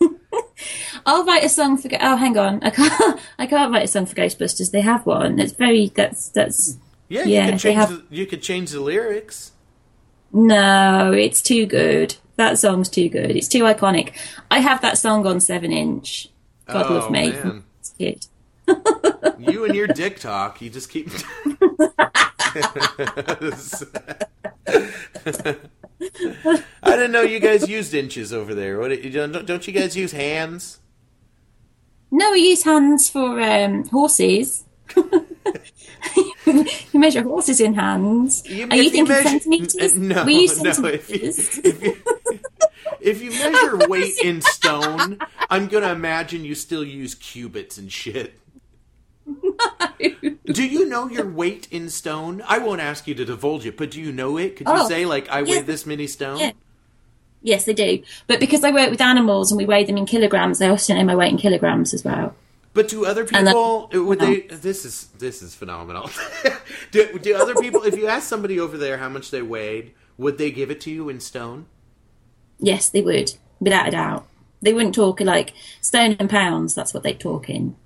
I'll 1.06 1.24
write 1.24 1.44
a 1.44 1.48
song 1.48 1.76
for. 1.78 1.88
Oh, 2.00 2.16
hang 2.16 2.36
on. 2.36 2.62
I 2.62 2.70
can't. 2.70 3.20
I 3.38 3.46
can't 3.46 3.72
write 3.72 3.84
a 3.84 3.88
song 3.88 4.06
for 4.06 4.14
Ghostbusters. 4.14 4.70
They 4.70 4.80
have 4.80 5.06
one. 5.06 5.38
It's 5.38 5.52
very. 5.52 5.88
That's 5.94 6.28
that's. 6.28 6.76
Yeah, 7.08 7.24
you 7.24 7.34
Yeah, 7.34 7.50
they 7.52 7.56
change. 7.56 7.76
have- 7.76 7.88
The, 7.90 8.04
you 8.10 8.26
could 8.26 8.42
change 8.42 8.70
the 8.70 8.80
lyrics. 8.80 9.52
No, 10.32 11.12
it's 11.12 11.40
too 11.40 11.64
good. 11.66 12.16
That 12.36 12.58
song's 12.58 12.88
too 12.90 13.08
good. 13.08 13.30
It's 13.34 13.48
too 13.48 13.62
iconic. 13.62 14.12
I 14.50 14.58
have 14.60 14.82
that 14.82 14.98
song 14.98 15.26
on 15.26 15.40
seven 15.40 15.72
inch. 15.72 16.28
God 16.68 16.86
Oh, 16.88 16.94
love 16.94 17.10
me. 17.10 17.30
man. 17.30 17.64
Good. 17.98 18.26
You 19.38 19.64
and 19.64 19.74
your 19.74 19.86
dick 19.86 20.20
talk. 20.20 20.60
You 20.60 20.68
just 20.70 20.90
keep. 20.90 21.08
I 26.00 26.90
didn't 26.96 27.12
know 27.12 27.22
you 27.22 27.40
guys 27.40 27.68
used 27.68 27.94
inches 27.94 28.32
over 28.32 28.54
there. 28.54 28.78
What 28.78 29.02
you 29.02 29.10
don't, 29.10 29.46
don't 29.46 29.66
you 29.66 29.72
guys 29.72 29.96
use 29.96 30.12
hands? 30.12 30.78
No, 32.10 32.32
we 32.32 32.40
use 32.50 32.62
hands 32.64 33.08
for 33.08 33.40
um, 33.40 33.86
horses. 33.88 34.64
you 36.46 36.64
measure 36.94 37.22
horses 37.22 37.60
in 37.60 37.74
hands. 37.74 38.42
You- 38.48 38.66
Are 38.70 38.76
you 38.76 38.90
thinking 38.90 39.08
measure- 39.08 39.28
centimeters? 39.28 39.94
N- 39.94 40.08
No, 40.08 40.24
we 40.24 40.40
use 40.42 40.62
no. 40.62 40.70
If 40.70 41.10
you, 41.10 41.32
centimeters. 41.32 41.58
if 41.58 41.82
you, 41.82 41.96
if 43.00 43.22
you 43.22 43.30
measure 43.30 43.76
weight 43.88 44.18
in 44.18 44.40
stone, 44.42 45.18
I'm 45.50 45.68
gonna 45.68 45.92
imagine 45.92 46.44
you 46.44 46.54
still 46.54 46.84
use 46.84 47.14
cubits 47.14 47.78
and 47.78 47.92
shit. 47.92 48.38
Do 50.46 50.66
you 50.66 50.88
know 50.88 51.08
your 51.08 51.28
weight 51.28 51.68
in 51.70 51.90
stone? 51.90 52.42
I 52.46 52.58
won't 52.58 52.80
ask 52.80 53.06
you 53.06 53.14
to 53.16 53.24
divulge 53.24 53.66
it, 53.66 53.76
but 53.76 53.90
do 53.90 54.00
you 54.00 54.12
know 54.12 54.38
it? 54.38 54.56
Could 54.56 54.66
you 54.66 54.72
Oh, 54.74 54.88
say 54.88 55.04
like 55.04 55.28
I 55.28 55.42
weigh 55.42 55.60
this 55.60 55.84
many 55.84 56.06
stone? 56.06 56.38
Yeah. 56.38 56.52
yes, 57.42 57.66
they 57.66 57.74
do. 57.74 58.02
But 58.26 58.40
because 58.40 58.64
I 58.64 58.70
work 58.70 58.90
with 58.90 59.00
animals 59.02 59.50
and 59.52 59.58
we 59.58 59.66
weigh 59.66 59.84
them 59.84 59.98
in 59.98 60.06
kilograms, 60.06 60.58
they 60.58 60.68
also 60.68 60.94
know 60.94 61.04
my 61.04 61.14
weight 61.14 61.32
in 61.32 61.36
kilograms 61.38 61.92
as 61.92 62.04
well. 62.04 62.34
But 62.72 62.88
do 62.88 63.04
other 63.04 63.22
And 63.32 63.46
then- 63.46 63.54
people 63.54 63.90
uh, 63.94 64.02
would 64.04 64.20
they? 64.20 64.46
Oh. 64.50 64.56
This 64.56 64.84
is 64.84 65.08
this 65.18 65.42
is 65.42 65.54
phenomenal. 65.54 66.10
do, 66.90 67.18
do 67.18 67.34
other 67.36 67.54
people? 67.56 67.82
If 67.82 67.96
you 67.98 68.06
ask 68.06 68.26
somebody 68.28 68.58
over 68.58 68.78
there 68.78 68.96
how 68.98 69.08
much 69.10 69.30
they 69.30 69.42
weighed, 69.42 69.92
would 70.16 70.38
they 70.38 70.50
give 70.50 70.70
it 70.70 70.80
to 70.82 70.90
you 70.90 71.08
in 71.08 71.20
stone? 71.20 71.66
Yes, 72.58 72.88
they 72.90 73.02
would, 73.02 73.34
without 73.60 73.88
a 73.88 73.90
doubt. 73.92 74.26
They 74.60 74.72
wouldn't 74.72 74.94
talk 74.94 75.20
like 75.20 75.54
stone 75.80 76.16
and 76.18 76.28
pounds. 76.28 76.74
That's 76.74 76.92
what 76.92 77.02
they'd 77.04 77.20
talk 77.20 77.48
in. 77.48 77.76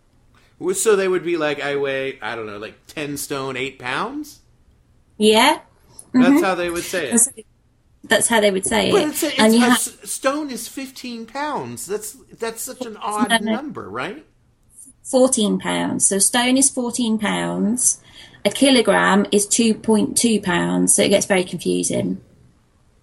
So 0.74 0.96
they 0.96 1.08
would 1.08 1.24
be 1.24 1.36
like, 1.36 1.60
I 1.60 1.76
weigh, 1.76 2.18
I 2.20 2.36
don't 2.36 2.46
know, 2.46 2.58
like 2.58 2.86
ten 2.86 3.16
stone, 3.16 3.56
eight 3.56 3.78
pounds. 3.78 4.40
Yeah, 5.18 5.60
That's 6.12 6.26
mm-hmm. 6.28 6.42
how 6.44 6.54
they 6.54 6.70
would 6.70 6.84
say 6.84 7.08
it. 7.08 7.10
that's, 7.10 7.28
that's 8.04 8.28
how 8.28 8.40
they 8.40 8.50
would 8.50 8.64
say 8.66 8.90
But 8.90 9.02
it. 9.02 9.08
it's 9.08 9.22
it's 9.22 9.38
and 9.38 9.54
you 9.54 9.60
have 9.60 9.78
stone 9.78 10.50
is 10.50 10.68
fifteen 10.68 11.26
pounds. 11.26 11.86
That's 11.86 12.12
that's 12.38 12.62
such 12.62 12.84
an 12.86 12.96
odd 12.96 13.28
No, 13.30 13.38
no. 13.38 13.52
number, 13.52 13.88
right? 13.88 14.24
fourteen 15.02 15.58
pounds. 15.58 16.06
So 16.06 16.18
stone 16.18 16.56
is 16.56 16.70
fourteen 16.70 17.18
pounds. 17.18 18.00
A 18.44 18.50
kilogram 18.50 19.26
is 19.30 19.46
two 19.46 19.74
point 19.74 20.16
two 20.16 20.40
pounds. 20.40 20.94
So 20.96 21.02
it 21.02 21.10
gets 21.10 21.26
very 21.26 21.44
confusing. 21.44 22.20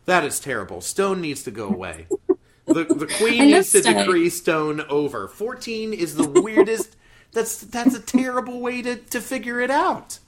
That 0.09 0.25
is 0.25 0.39
terrible. 0.39 0.81
Stone 0.81 1.21
needs 1.21 1.43
to 1.43 1.51
go 1.51 1.67
away. 1.69 2.07
The 2.65 2.83
the 2.83 3.07
queen 3.07 3.47
needs 3.47 3.71
to 3.71 3.81
stone. 3.81 3.95
decree 3.95 4.29
stone 4.29 4.81
over. 4.89 5.27
Fourteen 5.27 5.91
is 5.91 6.15
the 6.15 6.29
weirdest. 6.29 6.95
that's 7.31 7.57
that's 7.61 7.95
a 7.95 7.99
terrible 7.99 8.59
way 8.59 8.83
to 8.83 8.95
to 8.95 9.21
figure 9.21 9.59
it 9.59 9.71
out. 9.71 10.19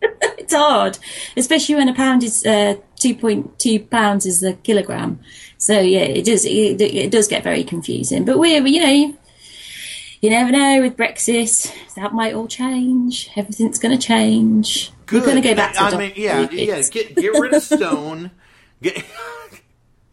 It's 0.38 0.54
hard, 0.54 0.98
especially 1.36 1.74
when 1.74 1.88
a 1.88 1.94
pound 1.94 2.22
is 2.22 2.46
uh, 2.46 2.76
two 2.96 3.16
point 3.16 3.58
two 3.58 3.80
pounds 3.80 4.24
is 4.24 4.42
a 4.44 4.52
kilogram. 4.52 5.18
So 5.58 5.80
yeah, 5.80 6.06
it 6.18 6.24
does 6.26 6.44
it, 6.44 6.80
it 6.80 7.10
does 7.10 7.26
get 7.26 7.42
very 7.42 7.64
confusing. 7.64 8.24
But 8.24 8.38
we're 8.38 8.64
you 8.64 8.80
know 8.80 9.18
you 10.20 10.30
never 10.30 10.52
know 10.52 10.80
with 10.80 10.96
Brexit 10.96 11.74
that 11.96 12.12
might 12.12 12.34
all 12.34 12.46
change. 12.46 13.30
Everything's 13.34 13.80
going 13.80 13.98
to 13.98 14.06
change. 14.06 14.92
Good. 15.06 15.22
We're 15.22 15.26
going 15.30 15.42
to 15.42 15.48
go 15.48 15.54
back 15.56 15.74
to 15.74 15.80
I 15.80 15.96
mean, 15.96 16.12
yeah, 16.14 16.48
yeah. 16.52 16.82
Get 16.82 17.16
get 17.16 17.32
rid 17.32 17.52
of 17.52 17.62
stone. 17.64 18.30
Get. 18.84 19.02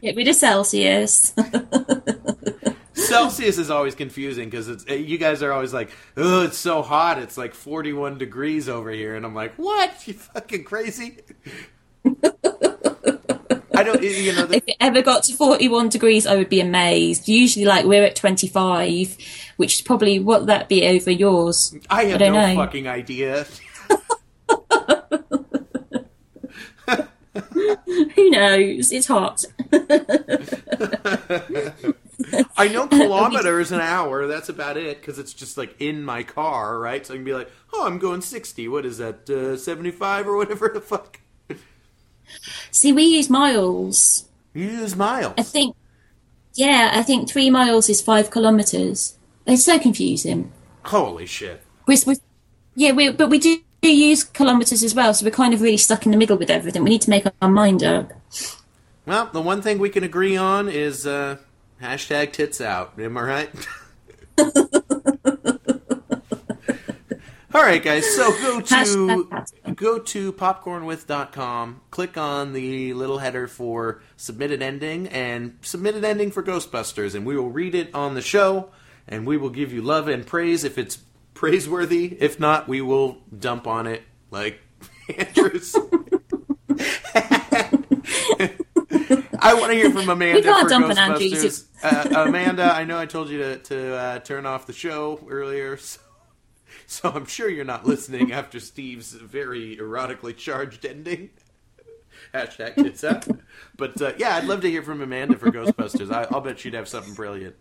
Get 0.00 0.16
rid 0.16 0.28
of 0.28 0.34
Celsius. 0.34 1.34
Celsius 2.94 3.58
is 3.58 3.70
always 3.70 3.94
confusing 3.94 4.48
because 4.48 4.68
it's 4.68 4.88
uh, 4.90 4.94
you 4.94 5.18
guys 5.18 5.42
are 5.42 5.52
always 5.52 5.74
like, 5.74 5.90
oh, 6.16 6.44
it's 6.44 6.56
so 6.56 6.80
hot. 6.80 7.18
It's 7.18 7.36
like 7.36 7.52
forty-one 7.52 8.16
degrees 8.16 8.70
over 8.70 8.90
here, 8.90 9.14
and 9.14 9.26
I'm 9.26 9.34
like, 9.34 9.52
what? 9.56 10.08
You 10.08 10.14
fucking 10.14 10.64
crazy? 10.64 11.18
I 13.74 13.82
don't, 13.84 14.02
you 14.02 14.32
know, 14.34 14.46
the, 14.46 14.56
if 14.56 14.64
it 14.66 14.76
ever 14.80 15.02
got 15.02 15.24
to 15.24 15.34
41 15.34 15.88
degrees, 15.88 16.26
I 16.26 16.36
would 16.36 16.50
be 16.50 16.60
amazed. 16.60 17.26
Usually, 17.26 17.64
like, 17.64 17.84
we're 17.86 18.04
at 18.04 18.14
25, 18.14 19.16
which 19.56 19.74
is 19.76 19.80
probably 19.80 20.18
what 20.18 20.46
that 20.46 20.68
be 20.68 20.86
over 20.86 21.10
yours. 21.10 21.74
I 21.88 22.04
have 22.04 22.18
don't 22.18 22.34
no 22.34 22.46
know. 22.46 22.54
fucking 22.56 22.86
idea. 22.86 23.46
Who 28.14 28.30
knows? 28.30 28.92
It's 28.92 29.06
hot. 29.06 29.44
I 32.56 32.68
know 32.68 32.86
kilometers 32.86 33.72
an 33.72 33.80
hour. 33.80 34.26
That's 34.26 34.48
about 34.48 34.76
it 34.76 35.00
because 35.00 35.18
it's 35.18 35.32
just 35.32 35.56
like 35.56 35.74
in 35.80 36.04
my 36.04 36.22
car, 36.22 36.78
right? 36.78 37.06
So 37.06 37.14
I 37.14 37.16
can 37.16 37.24
be 37.24 37.32
like, 37.32 37.50
oh, 37.72 37.86
I'm 37.86 37.98
going 37.98 38.20
sixty. 38.20 38.68
What 38.68 38.84
is 38.84 38.98
that? 38.98 39.28
Uh, 39.30 39.56
Seventy-five 39.56 40.26
or 40.26 40.36
whatever 40.36 40.70
the 40.72 40.80
fuck. 40.80 41.20
See, 42.70 42.92
we 42.92 43.04
use 43.04 43.30
miles. 43.30 44.28
You 44.54 44.64
use 44.64 44.94
miles. 44.94 45.34
I 45.38 45.42
think, 45.42 45.76
yeah, 46.54 46.90
I 46.94 47.02
think 47.02 47.28
three 47.28 47.50
miles 47.50 47.88
is 47.88 48.00
five 48.00 48.30
kilometres. 48.30 49.16
It's 49.46 49.64
so 49.64 49.78
confusing. 49.78 50.52
Holy 50.84 51.26
shit! 51.26 51.62
We're, 51.86 51.98
we 52.06 52.16
yeah, 52.74 52.92
we, 52.92 53.10
but 53.10 53.28
we 53.28 53.38
do 53.38 53.60
use 53.90 54.22
kilometres 54.24 54.82
as 54.84 54.94
well, 54.94 55.12
so 55.12 55.24
we're 55.24 55.32
kind 55.32 55.52
of 55.52 55.60
really 55.60 55.76
stuck 55.76 56.06
in 56.06 56.12
the 56.12 56.18
middle 56.18 56.36
with 56.36 56.50
everything. 56.50 56.84
We 56.84 56.90
need 56.90 57.02
to 57.02 57.10
make 57.10 57.24
our 57.40 57.48
mind 57.48 57.82
up. 57.82 58.12
Well, 59.06 59.28
the 59.32 59.40
one 59.40 59.62
thing 59.62 59.78
we 59.78 59.90
can 59.90 60.04
agree 60.04 60.36
on 60.36 60.68
is 60.68 61.06
uh, 61.06 61.38
hashtag 61.82 62.32
tits 62.32 62.60
out. 62.60 62.98
Am 62.98 63.18
I 63.18 63.22
right? 63.22 63.50
All 67.54 67.62
right, 67.62 67.82
guys. 67.82 68.08
So 68.14 68.30
go 68.40 68.60
to 68.60 69.28
go 69.74 69.98
to 69.98 70.32
popcornwith.com, 70.32 71.80
click 71.90 72.16
on 72.16 72.52
the 72.54 72.94
little 72.94 73.18
header 73.18 73.46
for 73.46 74.00
submitted 74.16 74.62
ending, 74.62 75.08
and 75.08 75.58
submitted 75.60 76.04
ending 76.04 76.30
for 76.30 76.42
Ghostbusters, 76.42 77.14
and 77.14 77.26
we 77.26 77.36
will 77.36 77.50
read 77.50 77.74
it 77.74 77.94
on 77.94 78.14
the 78.14 78.22
show, 78.22 78.70
and 79.06 79.26
we 79.26 79.36
will 79.36 79.50
give 79.50 79.72
you 79.72 79.82
love 79.82 80.08
and 80.08 80.26
praise 80.26 80.64
if 80.64 80.78
it's 80.78 80.98
praiseworthy. 81.42 82.16
If 82.20 82.38
not, 82.38 82.68
we 82.68 82.80
will 82.80 83.18
dump 83.36 83.66
on 83.66 83.88
it 83.88 84.04
like 84.30 84.60
Andrews. 85.18 85.74
I 89.44 89.54
want 89.54 89.72
to 89.72 89.74
hear 89.74 89.90
from 89.90 90.08
Amanda 90.08 90.36
We 90.36 90.42
can't 90.42 90.68
for 90.68 90.74
on 90.76 90.96
Andrews. 90.96 91.66
Ghostbusters. 91.82 92.14
Uh, 92.14 92.28
Amanda, 92.28 92.72
I 92.72 92.84
know 92.84 92.96
I 92.96 93.06
told 93.06 93.28
you 93.28 93.38
to, 93.38 93.58
to 93.58 93.94
uh, 93.96 94.18
turn 94.20 94.46
off 94.46 94.68
the 94.68 94.72
show 94.72 95.18
earlier, 95.28 95.76
so, 95.78 95.98
so 96.86 97.10
I'm 97.10 97.26
sure 97.26 97.48
you're 97.48 97.64
not 97.64 97.84
listening 97.84 98.30
after 98.30 98.60
Steve's 98.60 99.12
very 99.12 99.76
erotically 99.78 100.36
charged 100.36 100.86
ending. 100.86 101.30
Hashtag 102.32 102.76
tits 102.76 103.02
up. 103.02 103.24
But 103.76 104.00
uh, 104.00 104.12
yeah, 104.16 104.36
I'd 104.36 104.44
love 104.44 104.60
to 104.60 104.70
hear 104.70 104.84
from 104.84 105.02
Amanda 105.02 105.36
for 105.36 105.50
Ghostbusters. 105.50 106.12
I, 106.12 106.28
I'll 106.32 106.40
bet 106.40 106.60
she'd 106.60 106.74
have 106.74 106.86
something 106.86 107.14
brilliant. 107.14 107.56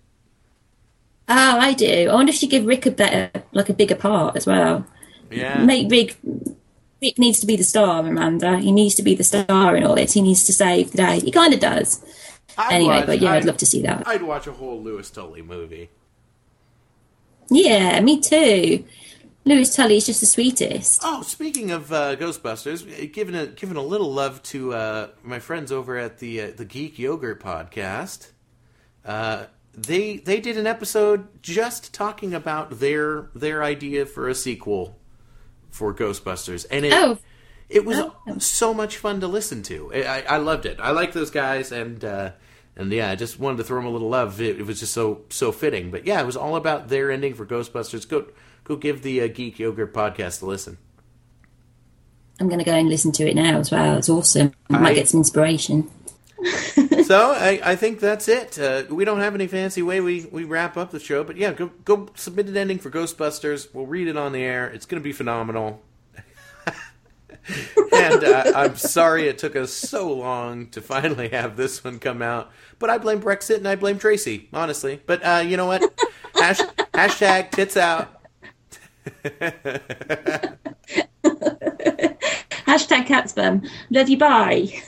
Oh, 1.29 1.59
I 1.59 1.73
do. 1.73 2.09
I 2.09 2.13
wonder 2.13 2.31
if 2.31 2.41
you 2.43 2.49
give 2.49 2.65
Rick 2.65 2.85
a 2.85 2.91
better, 2.91 3.31
like 3.53 3.69
a 3.69 3.73
bigger 3.73 3.95
part 3.95 4.35
as 4.35 4.45
well. 4.45 4.85
Yeah. 5.29 5.63
Make 5.63 5.89
Rick. 5.89 6.17
Rick 7.01 7.17
needs 7.17 7.39
to 7.39 7.47
be 7.47 7.55
the 7.55 7.63
star, 7.63 8.05
Amanda. 8.05 8.59
He 8.59 8.71
needs 8.71 8.95
to 8.95 9.03
be 9.03 9.15
the 9.15 9.23
star 9.23 9.75
in 9.75 9.83
all 9.83 9.95
this. 9.95 10.13
He 10.13 10.21
needs 10.21 10.43
to 10.45 10.53
save 10.53 10.91
the 10.91 10.97
day. 10.97 11.19
He 11.19 11.31
kind 11.31 11.53
of 11.53 11.59
does. 11.59 12.03
I'd 12.57 12.73
Anyway, 12.73 12.97
watch- 12.97 13.05
but 13.07 13.19
yeah, 13.21 13.31
I'd 13.33 13.45
love 13.45 13.57
to 13.57 13.65
see 13.65 13.81
that. 13.83 14.07
I'd 14.07 14.21
watch 14.23 14.45
a 14.45 14.51
whole 14.51 14.81
Louis 14.81 15.09
Tully 15.09 15.41
movie. 15.41 15.89
Yeah, 17.49 17.99
me 18.01 18.19
too. 18.19 18.85
Louis 19.45 19.73
Tully 19.75 19.97
is 19.97 20.05
just 20.05 20.19
the 20.19 20.27
sweetest. 20.27 21.01
Oh, 21.03 21.23
speaking 21.23 21.71
of 21.71 21.91
uh, 21.91 22.15
Ghostbusters, 22.17 22.85
uh, 22.87 23.07
giving 23.11 23.33
a 23.35 23.47
giving 23.47 23.77
a 23.77 23.81
little 23.81 24.13
love 24.13 24.43
to 24.43 24.73
uh, 24.73 25.07
my 25.23 25.39
friends 25.39 25.71
over 25.71 25.97
at 25.97 26.19
the 26.19 26.41
uh, 26.41 26.51
the 26.55 26.65
Geek 26.65 26.99
Yogurt 26.99 27.41
podcast. 27.41 28.29
They 29.73 30.17
they 30.17 30.39
did 30.41 30.57
an 30.57 30.67
episode 30.67 31.27
just 31.41 31.93
talking 31.93 32.33
about 32.33 32.79
their 32.79 33.29
their 33.33 33.63
idea 33.63 34.05
for 34.05 34.27
a 34.27 34.35
sequel 34.35 34.97
for 35.69 35.93
Ghostbusters, 35.93 36.65
and 36.69 36.85
it 36.85 36.93
Oh. 36.93 37.17
it 37.69 37.85
was 37.85 37.97
Oh. 37.99 38.13
so 38.39 38.73
much 38.73 38.97
fun 38.97 39.21
to 39.21 39.27
listen 39.27 39.63
to. 39.63 39.91
I, 39.93 40.01
I 40.03 40.19
I 40.21 40.37
loved 40.37 40.65
it. 40.65 40.77
I 40.81 40.91
like 40.91 41.13
those 41.13 41.31
guys, 41.31 41.71
and 41.71 42.03
uh, 42.03 42.31
and 42.75 42.91
yeah, 42.91 43.11
I 43.11 43.15
just 43.15 43.39
wanted 43.39 43.57
to 43.57 43.63
throw 43.63 43.77
them 43.79 43.85
a 43.87 43.89
little 43.91 44.09
love. 44.09 44.41
It, 44.41 44.59
it 44.59 44.65
was 44.65 44.81
just 44.81 44.93
so 44.93 45.21
so 45.29 45.53
fitting. 45.53 45.89
But 45.89 46.05
yeah, 46.05 46.19
it 46.21 46.25
was 46.25 46.35
all 46.35 46.57
about 46.57 46.89
their 46.89 47.09
ending 47.09 47.33
for 47.33 47.45
Ghostbusters. 47.45 48.07
Go 48.07 48.25
go 48.65 48.75
give 48.75 49.03
the 49.03 49.21
uh, 49.21 49.27
Geek 49.27 49.57
Yogurt 49.57 49.93
podcast 49.93 50.41
a 50.41 50.45
listen. 50.45 50.77
I'm 52.41 52.47
going 52.47 52.59
to 52.59 52.65
go 52.65 52.73
and 52.73 52.89
listen 52.89 53.11
to 53.13 53.29
it 53.29 53.35
now 53.35 53.59
as 53.59 53.69
well. 53.71 53.97
It's 53.97 54.09
awesome. 54.09 54.51
I 54.69 54.77
I- 54.77 54.79
might 54.79 54.95
get 54.95 55.07
some 55.07 55.19
inspiration. 55.19 55.89
so 57.03 57.33
I, 57.33 57.59
I 57.63 57.75
think 57.75 57.99
that's 57.99 58.27
it. 58.27 58.57
Uh, 58.57 58.83
we 58.89 59.05
don't 59.05 59.19
have 59.19 59.35
any 59.35 59.47
fancy 59.47 59.81
way 59.81 60.01
we, 60.01 60.27
we 60.31 60.43
wrap 60.43 60.77
up 60.77 60.91
the 60.91 60.99
show, 60.99 61.23
but 61.23 61.37
yeah, 61.37 61.53
go 61.53 61.71
go 61.85 62.09
submit 62.15 62.47
an 62.47 62.57
ending 62.57 62.79
for 62.79 62.89
Ghostbusters. 62.89 63.73
We'll 63.73 63.85
read 63.85 64.07
it 64.07 64.17
on 64.17 64.31
the 64.31 64.41
air. 64.41 64.67
It's 64.67 64.85
going 64.85 65.01
to 65.01 65.03
be 65.03 65.13
phenomenal. 65.13 65.81
and 67.93 68.23
uh, 68.23 68.51
I'm 68.55 68.75
sorry 68.75 69.27
it 69.27 69.37
took 69.37 69.55
us 69.55 69.71
so 69.71 70.11
long 70.11 70.67
to 70.69 70.81
finally 70.81 71.29
have 71.29 71.57
this 71.57 71.83
one 71.83 71.99
come 71.99 72.21
out, 72.21 72.51
but 72.79 72.89
I 72.89 72.97
blame 72.97 73.21
Brexit 73.21 73.57
and 73.57 73.67
I 73.67 73.75
blame 73.75 73.99
Tracey, 73.99 74.49
honestly. 74.53 75.01
But 75.05 75.23
uh, 75.23 75.43
you 75.45 75.57
know 75.57 75.67
what? 75.67 75.83
Hash, 76.35 76.59
hashtag 76.93 77.51
tits 77.51 77.77
out. 77.77 78.17
Hashtag 82.71 83.05
CatsBum. 83.05 83.69
Love 83.89 84.07
you. 84.07 84.17
Bye. 84.17 84.69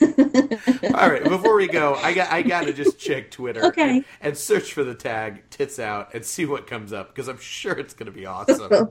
All 0.94 1.10
right, 1.10 1.22
before 1.22 1.54
we 1.56 1.66
go, 1.68 1.94
I 1.96 2.14
got 2.14 2.32
I 2.32 2.40
got 2.40 2.64
to 2.64 2.72
just 2.72 2.98
check 2.98 3.30
Twitter 3.30 3.62
Okay. 3.66 3.96
and, 3.96 4.04
and 4.22 4.38
search 4.38 4.72
for 4.72 4.84
the 4.84 4.94
tag 4.94 5.42
tits 5.50 5.78
out 5.78 6.14
and 6.14 6.24
see 6.24 6.46
what 6.46 6.66
comes 6.66 6.94
up 6.94 7.08
because 7.08 7.28
I'm 7.28 7.38
sure 7.38 7.72
it's 7.74 7.92
going 7.92 8.06
to 8.06 8.12
be 8.12 8.24
awesome. 8.24 8.88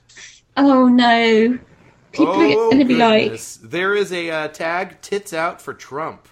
oh 0.56 0.88
no. 0.88 1.58
People 2.10 2.32
are 2.34 2.48
going 2.48 2.78
to 2.80 2.84
be 2.84 2.96
like, 2.96 3.20
Oh, 3.20 3.24
goodness. 3.26 3.58
there 3.62 3.94
is 3.94 4.12
a 4.12 4.30
uh, 4.30 4.48
tag 4.48 5.00
tits 5.02 5.32
out 5.32 5.62
for 5.62 5.72
Trump. 5.72 6.28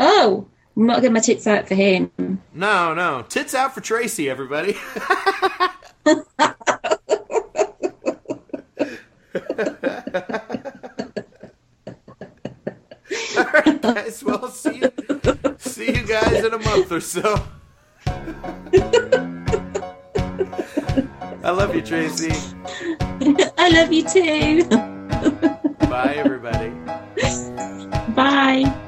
oh, 0.00 0.48
I'm 0.76 0.86
not 0.86 0.96
getting 0.96 1.12
my 1.12 1.20
tits 1.20 1.46
out 1.46 1.68
for 1.68 1.74
him. 1.76 2.10
No, 2.52 2.94
no, 2.94 3.22
tits 3.28 3.54
out 3.54 3.74
for 3.74 3.80
Tracey, 3.80 4.28
everybody. 4.28 4.76
All 13.36 13.44
right, 13.44 13.82
guys. 13.82 14.22
Well, 14.24 14.48
see 14.48 14.78
you, 14.78 14.92
see 15.58 15.94
you 15.94 16.06
guys 16.06 16.44
in 16.44 16.52
a 16.54 16.58
month 16.58 16.92
or 16.92 17.00
so. 17.00 17.42
I 21.44 21.50
love 21.50 21.74
you, 21.74 21.82
Tracey. 21.82 22.32
I 23.58 23.68
love 23.72 23.92
you 23.92 24.04
too. 24.08 24.64
Bye, 25.88 26.14
everybody. 26.16 26.70
Bye. 28.14 28.78